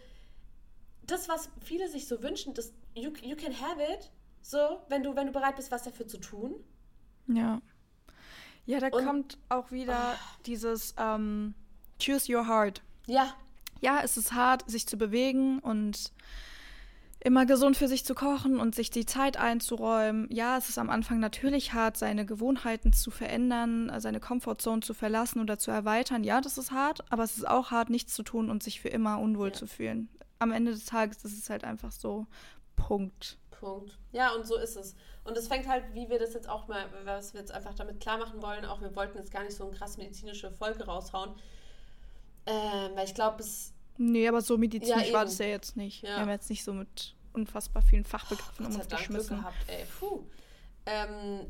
das, 1.02 1.28
was 1.28 1.48
viele 1.60 1.88
sich 1.88 2.08
so 2.08 2.24
wünschen, 2.24 2.52
das 2.54 2.72
you, 2.94 3.12
you 3.22 3.36
can 3.36 3.52
have 3.60 3.80
it, 3.80 4.10
so, 4.42 4.80
wenn 4.88 5.02
du, 5.02 5.14
wenn 5.16 5.26
du 5.26 5.32
bereit 5.32 5.56
bist, 5.56 5.70
was 5.70 5.82
dafür 5.82 6.06
zu 6.06 6.18
tun. 6.18 6.54
Ja. 7.26 7.60
Ja, 8.66 8.78
da 8.80 8.88
Und- 8.88 9.04
kommt 9.04 9.38
auch 9.48 9.70
wieder 9.70 10.14
dieses 10.46 10.94
ähm, 10.98 11.54
Choose 12.02 12.34
Your 12.34 12.46
Heart. 12.46 12.82
Ja, 13.06 13.34
Ja, 13.82 14.00
es 14.02 14.16
ist 14.18 14.32
hart, 14.34 14.70
sich 14.70 14.86
zu 14.86 14.98
bewegen 14.98 15.58
und 15.60 16.12
immer 17.22 17.44
gesund 17.46 17.76
für 17.76 17.88
sich 17.88 18.04
zu 18.04 18.14
kochen 18.14 18.58
und 18.60 18.74
sich 18.74 18.90
die 18.90 19.04
Zeit 19.06 19.36
einzuräumen. 19.38 20.26
Ja, 20.30 20.56
es 20.58 20.68
ist 20.68 20.78
am 20.78 20.88
Anfang 20.90 21.18
natürlich 21.20 21.72
hart, 21.74 21.96
seine 21.96 22.24
Gewohnheiten 22.26 22.92
zu 22.92 23.10
verändern, 23.10 23.90
seine 24.00 24.20
Comfortzone 24.20 24.80
zu 24.82 24.94
verlassen 24.94 25.40
oder 25.40 25.58
zu 25.58 25.70
erweitern. 25.70 26.24
Ja, 26.24 26.40
das 26.40 26.56
ist 26.58 26.70
hart, 26.72 27.00
aber 27.10 27.22
es 27.24 27.36
ist 27.36 27.46
auch 27.48 27.70
hart, 27.70 27.90
nichts 27.90 28.14
zu 28.14 28.22
tun 28.22 28.48
und 28.50 28.62
sich 28.62 28.80
für 28.80 28.88
immer 28.88 29.18
unwohl 29.18 29.48
Ja. 29.48 29.54
zu 29.54 29.66
fühlen. 29.66 30.08
Am 30.38 30.52
Ende 30.52 30.72
des 30.72 30.86
Tages 30.86 31.22
ist 31.24 31.38
es 31.38 31.50
halt 31.50 31.64
einfach 31.64 31.92
so. 31.92 32.26
Punkt. 32.86 33.38
Punkt. 33.50 33.98
Ja, 34.12 34.32
und 34.34 34.46
so 34.46 34.56
ist 34.56 34.76
es. 34.76 34.94
Und 35.24 35.36
es 35.36 35.48
fängt 35.48 35.68
halt, 35.68 35.84
wie 35.92 36.08
wir 36.08 36.18
das 36.18 36.34
jetzt 36.34 36.48
auch 36.48 36.66
mal, 36.66 36.86
was 37.04 37.34
wir 37.34 37.40
jetzt 37.40 37.52
einfach 37.52 37.74
damit 37.74 38.00
klar 38.00 38.18
machen 38.18 38.42
wollen, 38.42 38.64
auch 38.64 38.80
wir 38.80 38.94
wollten 38.96 39.18
jetzt 39.18 39.30
gar 39.30 39.44
nicht 39.44 39.54
so 39.54 39.66
eine 39.68 39.76
krass 39.76 39.98
medizinische 39.98 40.50
Folge 40.50 40.84
raushauen, 40.86 41.30
ähm, 42.46 42.90
weil 42.94 43.04
ich 43.04 43.14
glaube, 43.14 43.40
es, 43.40 43.72
Nee, 43.98 44.26
aber 44.26 44.40
so 44.40 44.56
medizinisch 44.56 45.08
Ja, 45.08 45.12
war 45.12 45.24
das 45.26 45.36
ja 45.36 45.46
jetzt 45.46 45.76
nicht. 45.76 46.02
Ja. 46.02 46.10
Wir 46.10 46.20
haben 46.20 46.30
jetzt 46.30 46.48
nicht 46.48 46.64
so 46.64 46.72
mit 46.72 47.14
unfassbar 47.34 47.82
vielen 47.82 48.04
Fachbegriffen 48.04 48.64
um 48.64 48.72
Gott 48.72 48.72
sei 48.72 48.80
uns 48.80 48.88
Glück 48.88 49.00
geschmissen. 49.00 49.36
gehabt, 49.36 49.56
ey, 49.66 49.84
puh. 49.98 50.20
Ähm, 50.86 51.46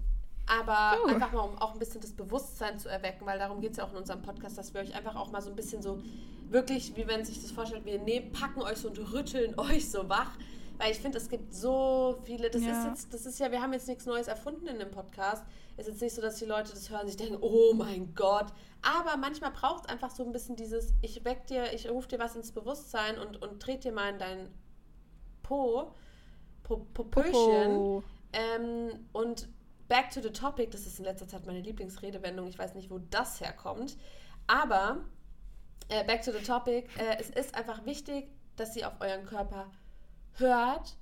aber 0.47 0.99
Puh. 1.01 1.11
einfach 1.11 1.31
mal, 1.31 1.43
um 1.43 1.57
auch 1.59 1.75
ein 1.75 1.79
bisschen 1.79 2.01
das 2.01 2.13
Bewusstsein 2.13 2.77
zu 2.77 2.89
erwecken, 2.89 3.25
weil 3.25 3.39
darum 3.39 3.61
geht 3.61 3.71
es 3.71 3.77
ja 3.77 3.85
auch 3.85 3.93
in 3.93 3.99
unserem 3.99 4.23
Podcast, 4.23 4.59
dass 4.59 4.75
wir 4.75 4.81
euch 4.81 4.95
einfach 4.97 5.15
auch 5.15 5.31
mal 5.31 5.41
so 5.41 5.51
ein 5.51 5.55
bisschen 5.55 5.81
so, 5.81 6.03
wirklich, 6.49 6.97
wie 6.97 7.07
wenn 7.07 7.25
sich 7.25 7.41
das 7.41 7.53
vorstellt, 7.53 7.85
wir 7.85 8.01
nehmen, 8.01 8.33
packen 8.33 8.63
euch 8.63 8.79
so 8.79 8.89
und 8.89 8.99
rütteln 9.13 9.55
euch 9.59 9.89
so 9.89 10.09
wach. 10.09 10.33
Weil 10.81 10.93
ich 10.93 10.99
finde, 10.99 11.19
es 11.19 11.29
gibt 11.29 11.53
so 11.53 12.19
viele, 12.25 12.49
das 12.49 12.63
Ja. 12.63 12.71
ist 12.81 12.87
jetzt, 12.89 13.13
das 13.13 13.27
ist 13.27 13.39
ja, 13.39 13.51
wir 13.53 13.61
haben 13.61 13.75
jetzt 13.75 13.87
nichts 13.87 14.07
Neues 14.07 14.29
erfunden 14.29 14.67
in 14.67 14.79
dem 14.79 14.91
Podcast. 14.91 15.45
Es 15.77 15.87
ist 15.87 15.93
jetzt 15.95 16.01
nicht 16.03 16.15
so, 16.15 16.23
dass 16.23 16.37
die 16.37 16.47
Leute 16.47 16.71
das 16.71 16.89
hören 16.89 17.03
und 17.03 17.09
sich 17.09 17.19
denken, 17.19 17.37
oh 17.43 17.75
mein 17.75 18.15
Gott. 18.15 18.47
Aber 18.81 19.19
manchmal 19.19 19.51
braucht 19.51 19.85
es 19.85 19.91
einfach 19.91 20.11
so 20.11 20.25
ein 20.25 20.33
bisschen 20.33 20.57
dieses, 20.57 20.95
ich 21.03 21.23
weck 21.27 21.47
dir, 21.49 21.75
ich 21.75 21.91
rufe 21.91 22.09
dir 22.09 22.19
was 22.19 22.35
ins 22.35 22.53
Bewusstsein 22.53 23.19
und, 23.19 23.43
und 23.43 23.61
trete 23.61 23.89
dir 23.89 23.93
mal 23.93 24.09
in 24.09 24.19
dein 24.19 24.49
Po, 25.43 25.93
po, 26.63 26.79
Popöchen. 26.95 27.33
Popo. 27.33 28.03
Ähm, 28.33 29.07
und 29.13 29.49
back 29.89 30.09
to 30.11 30.23
the 30.23 30.31
topic, 30.31 30.71
das 30.71 30.87
ist 30.87 30.99
in 30.99 31.05
letzter 31.05 31.29
Zeit 31.29 31.45
meine 31.45 31.61
Lieblingsredewendung, 31.61 32.47
ich 32.47 32.59
weiß 32.59 32.75
nicht, 32.75 32.91
wo 32.91 33.01
das 33.11 33.41
herkommt, 33.41 33.99
aber 34.47 35.05
äh, 35.89 36.05
back 36.05 36.23
to 36.23 36.31
the 36.33 36.39
topic, 36.43 36.89
äh, 36.99 37.19
es 37.19 37.29
ist 37.29 37.55
einfach 37.55 37.85
wichtig, 37.85 38.31
dass 38.57 38.77
ihr 38.77 38.87
auf 38.89 38.95
euren 39.01 39.27
Körper 39.27 39.71
hört. 40.39 40.97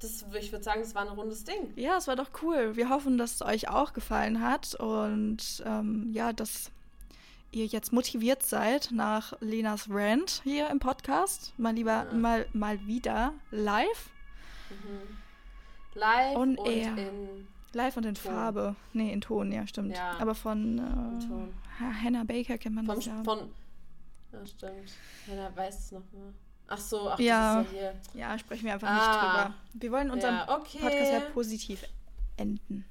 Das, 0.00 0.24
ich 0.38 0.52
würde 0.52 0.64
sagen, 0.64 0.80
das 0.82 0.94
war 0.94 1.02
ein 1.02 1.08
rundes 1.08 1.44
Ding. 1.44 1.72
Ja, 1.76 1.96
es 1.96 2.06
war 2.08 2.16
doch 2.16 2.30
cool. 2.42 2.76
Wir 2.76 2.90
hoffen, 2.90 3.16
dass 3.16 3.34
es 3.36 3.42
euch 3.42 3.68
auch 3.68 3.92
gefallen 3.92 4.40
hat 4.42 4.74
und 4.74 5.62
ähm, 5.64 6.10
ja, 6.12 6.32
dass 6.32 6.70
ihr 7.52 7.66
jetzt 7.66 7.92
motiviert 7.92 8.42
seid 8.42 8.90
nach 8.92 9.32
Lenas 9.40 9.86
Rant 9.88 10.40
hier 10.44 10.68
im 10.70 10.78
Podcast. 10.80 11.54
Mal 11.56 11.74
lieber, 11.74 12.06
Ja. 12.10 12.12
mal, 12.12 12.46
mal 12.52 12.84
wieder 12.86 13.32
live. 13.50 14.10
Live 15.94 16.36
On 16.36 16.56
und 16.58 16.66
air. 16.66 16.96
in 16.98 17.46
Live 17.72 17.96
und 17.96 18.04
in 18.06 18.14
Ton. 18.14 18.32
Farbe. 18.32 18.76
Nee, 18.92 19.12
in 19.12 19.20
Ton, 19.20 19.52
ja, 19.52 19.66
stimmt. 19.66 19.96
Ja. 19.96 20.16
Aber 20.18 20.34
von 20.34 20.78
äh, 20.78 22.02
Hannah 22.04 22.24
Baker 22.24 22.58
kennt 22.58 22.74
man 22.74 22.86
vom, 22.86 22.96
das 22.96 23.06
ja. 23.06 23.22
von. 23.22 23.50
Ja, 24.32 24.44
stimmt. 24.46 24.92
Ja, 25.28 25.56
weiß 25.56 25.78
es 25.78 25.92
noch 25.92 26.00
mal. 26.12 26.32
Ach 26.68 26.78
so, 26.78 27.10
ach, 27.10 27.18
Ja. 27.18 27.56
das 27.62 27.66
ist 27.66 27.72
ja 27.74 27.78
hier. 27.80 28.20
Ja, 28.20 28.38
sprechen 28.38 28.64
wir 28.64 28.72
einfach 28.74 28.88
Ah. 28.88 28.94
nicht 28.94 29.22
drüber. 29.22 29.54
Wir 29.74 29.92
wollen 29.92 30.10
unseren 30.10 30.34
Ja, 30.34 30.56
okay. 30.58 30.78
Podcast 30.78 31.12
ja 31.12 31.20
positiv 31.32 31.84
enden. 32.36 32.84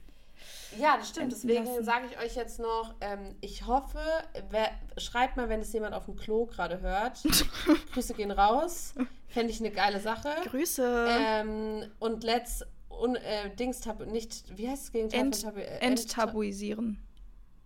Ja, 0.79 0.97
das 0.97 1.09
stimmt. 1.09 1.31
Deswegen 1.31 1.83
sage 1.83 2.05
ich 2.09 2.17
euch 2.17 2.36
jetzt 2.36 2.59
noch, 2.59 2.95
ähm, 3.01 3.36
ich 3.41 3.67
hoffe, 3.67 3.99
wer, 4.49 4.71
schreibt 4.97 5.38
mal, 5.38 5.47
wenn 5.49 5.62
es 5.62 5.71
jemand 5.73 5.93
auf 5.93 6.05
dem 6.05 6.15
Klo 6.15 6.45
gerade 6.47 6.81
hört. 6.81 7.19
Grüße 7.93 8.13
gehen 8.15 8.31
raus. 8.31 8.93
Fände 9.27 9.51
ich 9.51 9.59
eine 9.59 9.69
geile 9.71 9.99
Sache. 9.99 10.29
Grüße. 10.45 11.07
Ähm, 11.12 11.91
und 11.99 12.23
let's 12.23 12.65
un, 12.89 13.15
äh, 13.15 13.55
Dings 13.55 13.81
tabu, 13.81 14.05
nicht, 14.05 14.45
wie 14.57 14.67
heißt 14.69 14.93
Ent, 14.95 15.13
von 15.13 15.31
tabu? 15.31 15.59
Äh, 15.59 15.77
enttabuisieren. 15.79 16.99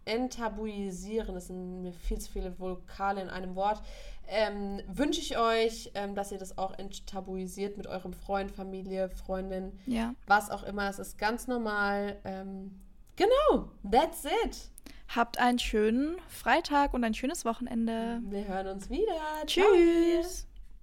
Enttabuisieren, 0.07 1.35
das 1.35 1.47
sind 1.47 1.81
mir 1.81 1.93
viel 1.93 2.17
zu 2.19 2.31
viele 2.31 2.57
Vokale 2.59 3.21
in 3.21 3.29
einem 3.29 3.55
Wort, 3.55 3.81
ähm, 4.29 4.81
wünsche 4.87 5.21
ich 5.21 5.37
euch, 5.37 5.91
ähm, 5.95 6.15
dass 6.15 6.31
ihr 6.31 6.37
das 6.37 6.57
auch 6.57 6.77
enttabuisiert 6.77 7.77
mit 7.77 7.87
eurem 7.87 8.13
Freund, 8.13 8.51
Familie, 8.51 9.09
Freundin, 9.09 9.71
Ja. 9.85 10.13
was 10.25 10.49
auch 10.49 10.63
immer. 10.63 10.89
Es 10.89 10.99
ist 10.99 11.17
ganz 11.17 11.47
normal. 11.47 12.17
Ähm, 12.25 12.79
genau, 13.15 13.69
that's 13.89 14.25
it. 14.25 14.69
Habt 15.15 15.37
einen 15.39 15.59
schönen 15.59 16.17
Freitag 16.27 16.93
und 16.93 17.03
ein 17.05 17.13
schönes 17.13 17.45
Wochenende. 17.45 18.19
Wir 18.23 18.45
hören 18.47 18.67
uns 18.67 18.89
wieder. 18.89 19.13
Ciao. 19.47 19.65
Tschüss. 19.73 20.45